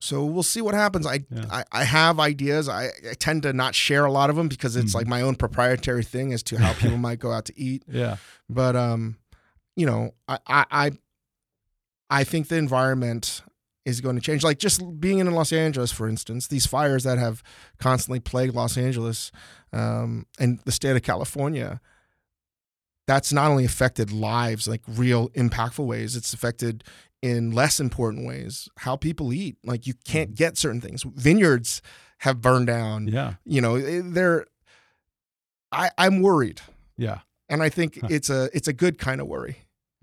so 0.00 0.24
we'll 0.24 0.42
see 0.42 0.60
what 0.60 0.74
happens 0.74 1.06
i 1.06 1.24
Yeah. 1.30 1.46
I, 1.50 1.64
I 1.72 1.84
have 1.84 2.20
ideas 2.20 2.68
I, 2.68 2.90
I 3.10 3.14
tend 3.18 3.42
to 3.44 3.52
not 3.54 3.74
share 3.74 4.04
a 4.04 4.12
lot 4.12 4.28
of 4.30 4.36
them 4.36 4.46
because 4.48 4.76
it's 4.76 4.92
Mhm. 4.92 4.98
like 4.98 5.06
my 5.06 5.22
own 5.22 5.34
proprietary 5.36 6.04
thing 6.04 6.32
as 6.34 6.42
to 6.44 6.58
how 6.58 6.74
people 6.74 6.98
might 6.98 7.18
go 7.18 7.32
out 7.32 7.46
to 7.46 7.54
eat 7.58 7.82
Yeah. 8.02 8.16
but 8.48 8.76
um 8.76 9.16
you 9.74 9.86
know 9.86 10.12
I, 10.28 10.38
I 10.46 10.64
i 10.70 10.90
i 12.10 12.24
think 12.24 12.48
the 12.48 12.56
environment 12.56 13.42
is 13.86 14.02
going 14.02 14.16
to 14.16 14.20
change. 14.20 14.44
Like 14.44 14.58
just 14.58 14.82
being 15.00 15.18
in 15.20 15.30
los 15.30 15.52
angeles 15.52 15.90
for 15.92 16.06
instance 16.08 16.48
these 16.48 16.66
fires 16.66 17.04
that 17.04 17.16
have 17.18 17.42
constantly 17.78 18.20
plagued 18.20 18.54
los 18.54 18.76
angeles 18.76 19.32
um, 19.72 20.26
and 20.38 20.60
the 20.66 20.72
state 20.72 20.94
of 20.96 21.02
california 21.02 21.80
that's 23.06 23.32
not 23.32 23.50
only 23.50 23.64
affected 23.64 24.10
lives 24.12 24.66
like 24.68 24.82
real 24.86 25.28
impactful 25.30 25.86
ways 25.86 26.16
it's 26.16 26.34
affected 26.34 26.82
in 27.22 27.50
less 27.52 27.80
important 27.80 28.26
ways 28.26 28.68
how 28.78 28.94
people 28.96 29.32
eat. 29.32 29.56
Like 29.64 29.86
you 29.86 29.94
can't 30.04 30.34
get 30.34 30.58
certain 30.58 30.80
things. 30.80 31.02
Vineyards 31.02 31.80
have 32.18 32.40
burned 32.40 32.66
down. 32.66 33.08
Yeah. 33.08 33.34
you 33.44 33.60
know 33.60 33.76
eh, 33.76 34.02
they're 34.04 34.46
i 35.72 35.90
i'm 35.98 36.20
worried. 36.22 36.60
Yeah. 36.96 37.20
and 37.48 37.62
I 37.62 37.68
think 37.68 37.98
Huh. 38.00 38.08
it's 38.10 38.30
a 38.30 38.48
it's 38.52 38.68
a 38.68 38.72
good 38.72 38.98
kind 38.98 39.20
of 39.20 39.26
worry 39.28 39.56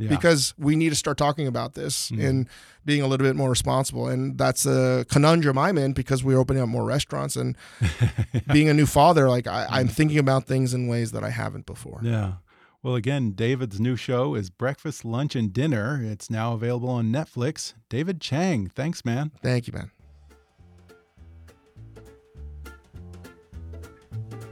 Yeah. 0.04 0.10
because 0.10 0.54
we 0.58 0.76
need 0.76 0.90
to 0.90 0.96
start 0.96 1.18
talking 1.18 1.48
about 1.48 1.74
this 1.74 2.12
Mhm. 2.12 2.28
and 2.30 2.50
being 2.86 3.02
a 3.02 3.08
little 3.08 3.26
bit 3.26 3.36
more 3.36 3.50
responsible. 3.50 4.08
And 4.08 4.38
that's 4.38 4.66
a 4.66 5.06
conundrum 5.10 5.58
I'm 5.58 5.78
in 5.78 5.94
because 5.94 6.24
we're 6.24 6.38
opening 6.38 6.62
up 6.62 6.70
more 6.70 6.84
restaurants 6.86 7.36
and 7.36 7.56
being 8.52 8.70
a 8.70 8.74
new 8.74 8.86
father, 8.86 9.30
like 9.30 9.48
I, 9.48 9.66
I'm 9.70 9.88
thinking 9.88 10.18
about 10.20 10.46
things 10.46 10.74
in 10.74 10.88
ways 10.88 11.12
that 11.12 11.24
I 11.24 11.30
haven't 11.30 11.66
before. 11.66 12.00
yeah. 12.04 12.34
Well, 12.82 12.96
again, 12.96 13.32
David's 13.32 13.80
new 13.80 13.96
show 13.96 14.36
is 14.36 14.50
Breakfast, 14.50 15.06
Lunch, 15.06 15.38
and 15.38 15.54
Dinner. 15.54 16.02
It's 16.04 16.30
now 16.30 16.52
available 16.54 16.90
on 16.90 17.14
Netflix. 17.14 17.74
David 17.88 18.20
Chang, 18.20 18.68
thanks, 18.76 19.06
man. 19.06 19.32
Thank 19.42 19.68
you, 19.68 19.74
man. 19.74 19.92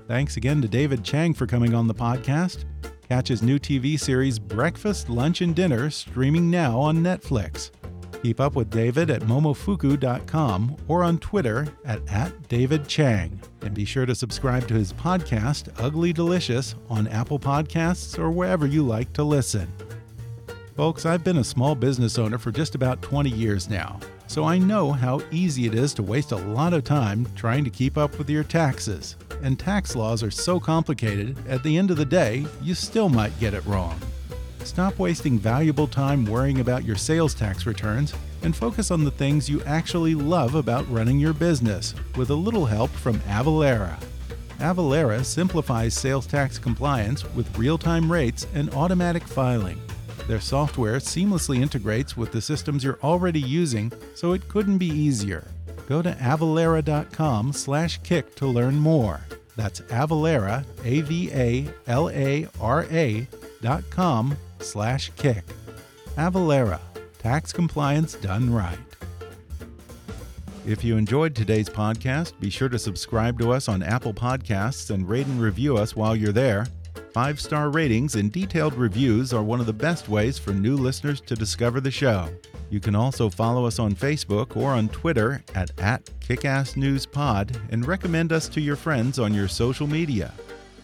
Thanks 0.08 0.38
again 0.38 0.62
to 0.62 0.70
David 0.70 1.04
Chang 1.04 1.34
for 1.34 1.46
coming 1.46 1.74
on 1.74 1.88
the 1.88 1.94
podcast. 1.94 2.64
Catch 3.12 3.28
his 3.28 3.44
new 3.44 3.60
TV 3.60 4.00
series 4.00 4.40
Breakfast, 4.40 5.10
Lunch, 5.10 5.42
and 5.42 5.54
Dinner 5.54 5.90
streaming 5.90 6.50
now 6.50 6.80
on 6.80 7.00
Netflix. 7.00 7.70
Keep 8.24 8.40
up 8.40 8.56
with 8.56 8.70
David 8.70 9.10
at 9.10 9.24
momofuku.com 9.24 10.78
or 10.88 11.04
on 11.04 11.18
Twitter 11.18 11.68
at, 11.84 12.00
at 12.08 12.32
@davidchang, 12.44 13.38
And 13.64 13.74
be 13.74 13.84
sure 13.84 14.06
to 14.06 14.16
subscribe 14.16 14.66
to 14.70 14.76
his 14.76 14.94
podcast, 14.94 15.78
Ugly 15.78 16.14
Delicious, 16.14 16.76
on 16.90 17.06
Apple 17.10 17.38
Podcasts 17.38 18.18
or 18.18 18.32
wherever 18.32 18.66
you 18.66 18.82
like 18.82 19.12
to 19.12 19.26
listen. 19.26 19.68
Folks, 20.78 21.06
I've 21.06 21.26
been 21.26 21.40
a 21.40 21.44
small 21.44 21.76
business 21.76 22.18
owner 22.18 22.38
for 22.38 22.54
just 22.54 22.76
about 22.76 23.02
20 23.02 23.30
years 23.30 23.70
now, 23.70 24.00
so 24.28 24.46
I 24.46 24.58
know 24.58 24.94
how 24.94 25.22
easy 25.32 25.66
it 25.66 25.76
is 25.76 25.94
to 25.96 26.02
waste 26.02 26.32
a 26.32 26.38
lot 26.38 26.72
of 26.72 26.86
time 26.86 27.28
trying 27.36 27.66
to 27.66 27.70
keep 27.70 27.98
up 27.98 28.18
with 28.18 28.30
your 28.30 28.46
taxes. 28.46 29.18
And 29.44 29.58
tax 29.58 29.96
laws 29.96 30.22
are 30.24 30.32
so 30.32 30.60
complicated, 30.60 31.38
at 31.48 31.64
the 31.64 31.78
end 31.78 31.90
of 31.90 31.98
the 31.98 32.06
day, 32.06 32.46
you 32.62 32.76
still 32.76 33.10
might 33.10 33.38
get 33.40 33.54
it 33.54 33.66
wrong. 33.66 34.00
Stop 34.64 35.00
wasting 35.00 35.40
valuable 35.40 35.88
time 35.88 36.26
worrying 36.26 36.60
about 36.60 36.86
your 36.86 36.96
sales 36.96 37.34
tax 37.34 37.66
returns 37.66 38.14
and 38.44 38.56
focus 38.56 38.92
on 38.92 39.04
the 39.04 39.12
things 39.12 39.50
you 39.50 39.64
actually 39.64 40.14
love 40.14 40.56
about 40.56 40.90
running 40.92 41.20
your 41.20 41.34
business 41.34 41.96
with 42.16 42.30
a 42.30 42.36
little 42.36 42.66
help 42.66 42.92
from 42.92 43.20
Avalara. 43.22 44.00
Avalara 44.60 45.26
simplifies 45.26 45.96
sales 45.96 46.28
tax 46.28 46.60
compliance 46.60 47.26
with 47.34 47.58
real 47.58 47.80
time 47.80 48.12
rates 48.12 48.46
and 48.54 48.72
automatic 48.76 49.24
filing. 49.24 49.82
Their 50.28 50.40
software 50.40 50.98
seamlessly 50.98 51.62
integrates 51.62 52.16
with 52.16 52.32
the 52.32 52.42
systems 52.42 52.84
you're 52.84 53.00
already 53.04 53.42
using, 53.42 53.92
so 54.14 54.34
it 54.34 54.48
couldn't 54.48 54.78
be 54.78 54.88
easier. 54.88 55.48
Go 55.92 56.02
to 56.02 56.14
avalara.com 56.14 57.52
slash 57.52 58.02
kick 58.02 58.34
to 58.36 58.48
learn 58.48 58.76
more. 58.76 59.20
That's 59.58 59.82
Avalara, 59.82 60.64
A-V-A-L-A-R-A 60.86 61.68
dot 63.62 63.84
com 63.90 64.38
slash 64.62 65.12
kick. 65.18 65.44
Avalara, 66.16 66.80
tax 67.20 67.52
compliance 67.52 68.14
done 68.14 68.54
right. 68.54 68.78
If 70.66 70.82
you 70.82 70.96
enjoyed 70.96 71.36
today's 71.36 71.68
podcast, 71.68 72.40
be 72.40 72.50
sure 72.50 72.70
to 72.70 72.80
subscribe 72.80 73.38
to 73.40 73.52
us 73.52 73.68
on 73.68 73.84
Apple 73.84 74.14
Podcasts 74.14 74.92
and 74.92 75.10
rate 75.10 75.28
and 75.28 75.42
review 75.42 75.76
us 75.76 75.94
while 75.94 76.16
you're 76.16 76.32
there. 76.32 76.68
Five 77.14 77.42
star 77.42 77.70
ratings 77.70 78.16
and 78.16 78.32
detailed 78.32 78.74
reviews 78.74 79.34
are 79.34 79.44
one 79.44 79.60
of 79.60 79.66
the 79.66 79.74
best 79.74 80.08
ways 80.08 80.38
for 80.38 80.54
new 80.54 80.78
listeners 80.78 81.20
to 81.22 81.36
discover 81.36 81.82
the 81.82 81.92
show. 81.92 82.30
You 82.70 82.80
can 82.80 82.96
also 82.96 83.30
follow 83.30 83.66
us 83.66 83.80
on 83.80 83.94
Facebook 83.94 84.56
or 84.56 84.72
on 84.72 84.88
Twitter 84.88 85.44
at, 85.54 85.78
at 85.82 86.06
KickassNewsPod 86.22 87.70
and 87.70 87.86
recommend 87.86 88.32
us 88.32 88.48
to 88.50 88.62
your 88.62 88.78
friends 88.78 89.20
on 89.20 89.34
your 89.34 89.50
social 89.50 89.88
media. 89.88 90.34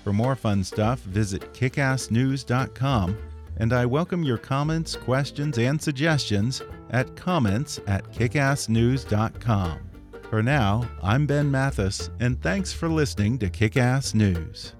For 0.04 0.12
more 0.12 0.36
fun 0.36 0.66
stuff, 0.66 1.00
visit 1.00 1.54
kickassnews.com, 1.54 3.18
and 3.56 3.72
I 3.72 3.86
welcome 3.86 4.24
your 4.24 4.38
comments, 4.38 4.98
questions, 4.98 5.58
and 5.58 5.82
suggestions 5.82 6.62
at 6.90 7.16
comments 7.16 7.80
at 7.88 8.04
kickassnews.com. 8.12 9.80
For 10.30 10.44
now, 10.44 10.90
I'm 11.02 11.26
Ben 11.26 11.50
Mathis, 11.50 12.10
and 12.20 12.42
thanks 12.42 12.74
for 12.74 12.90
listening 12.90 13.40
to 13.40 13.50
Kickass 13.50 14.14
News. 14.14 14.74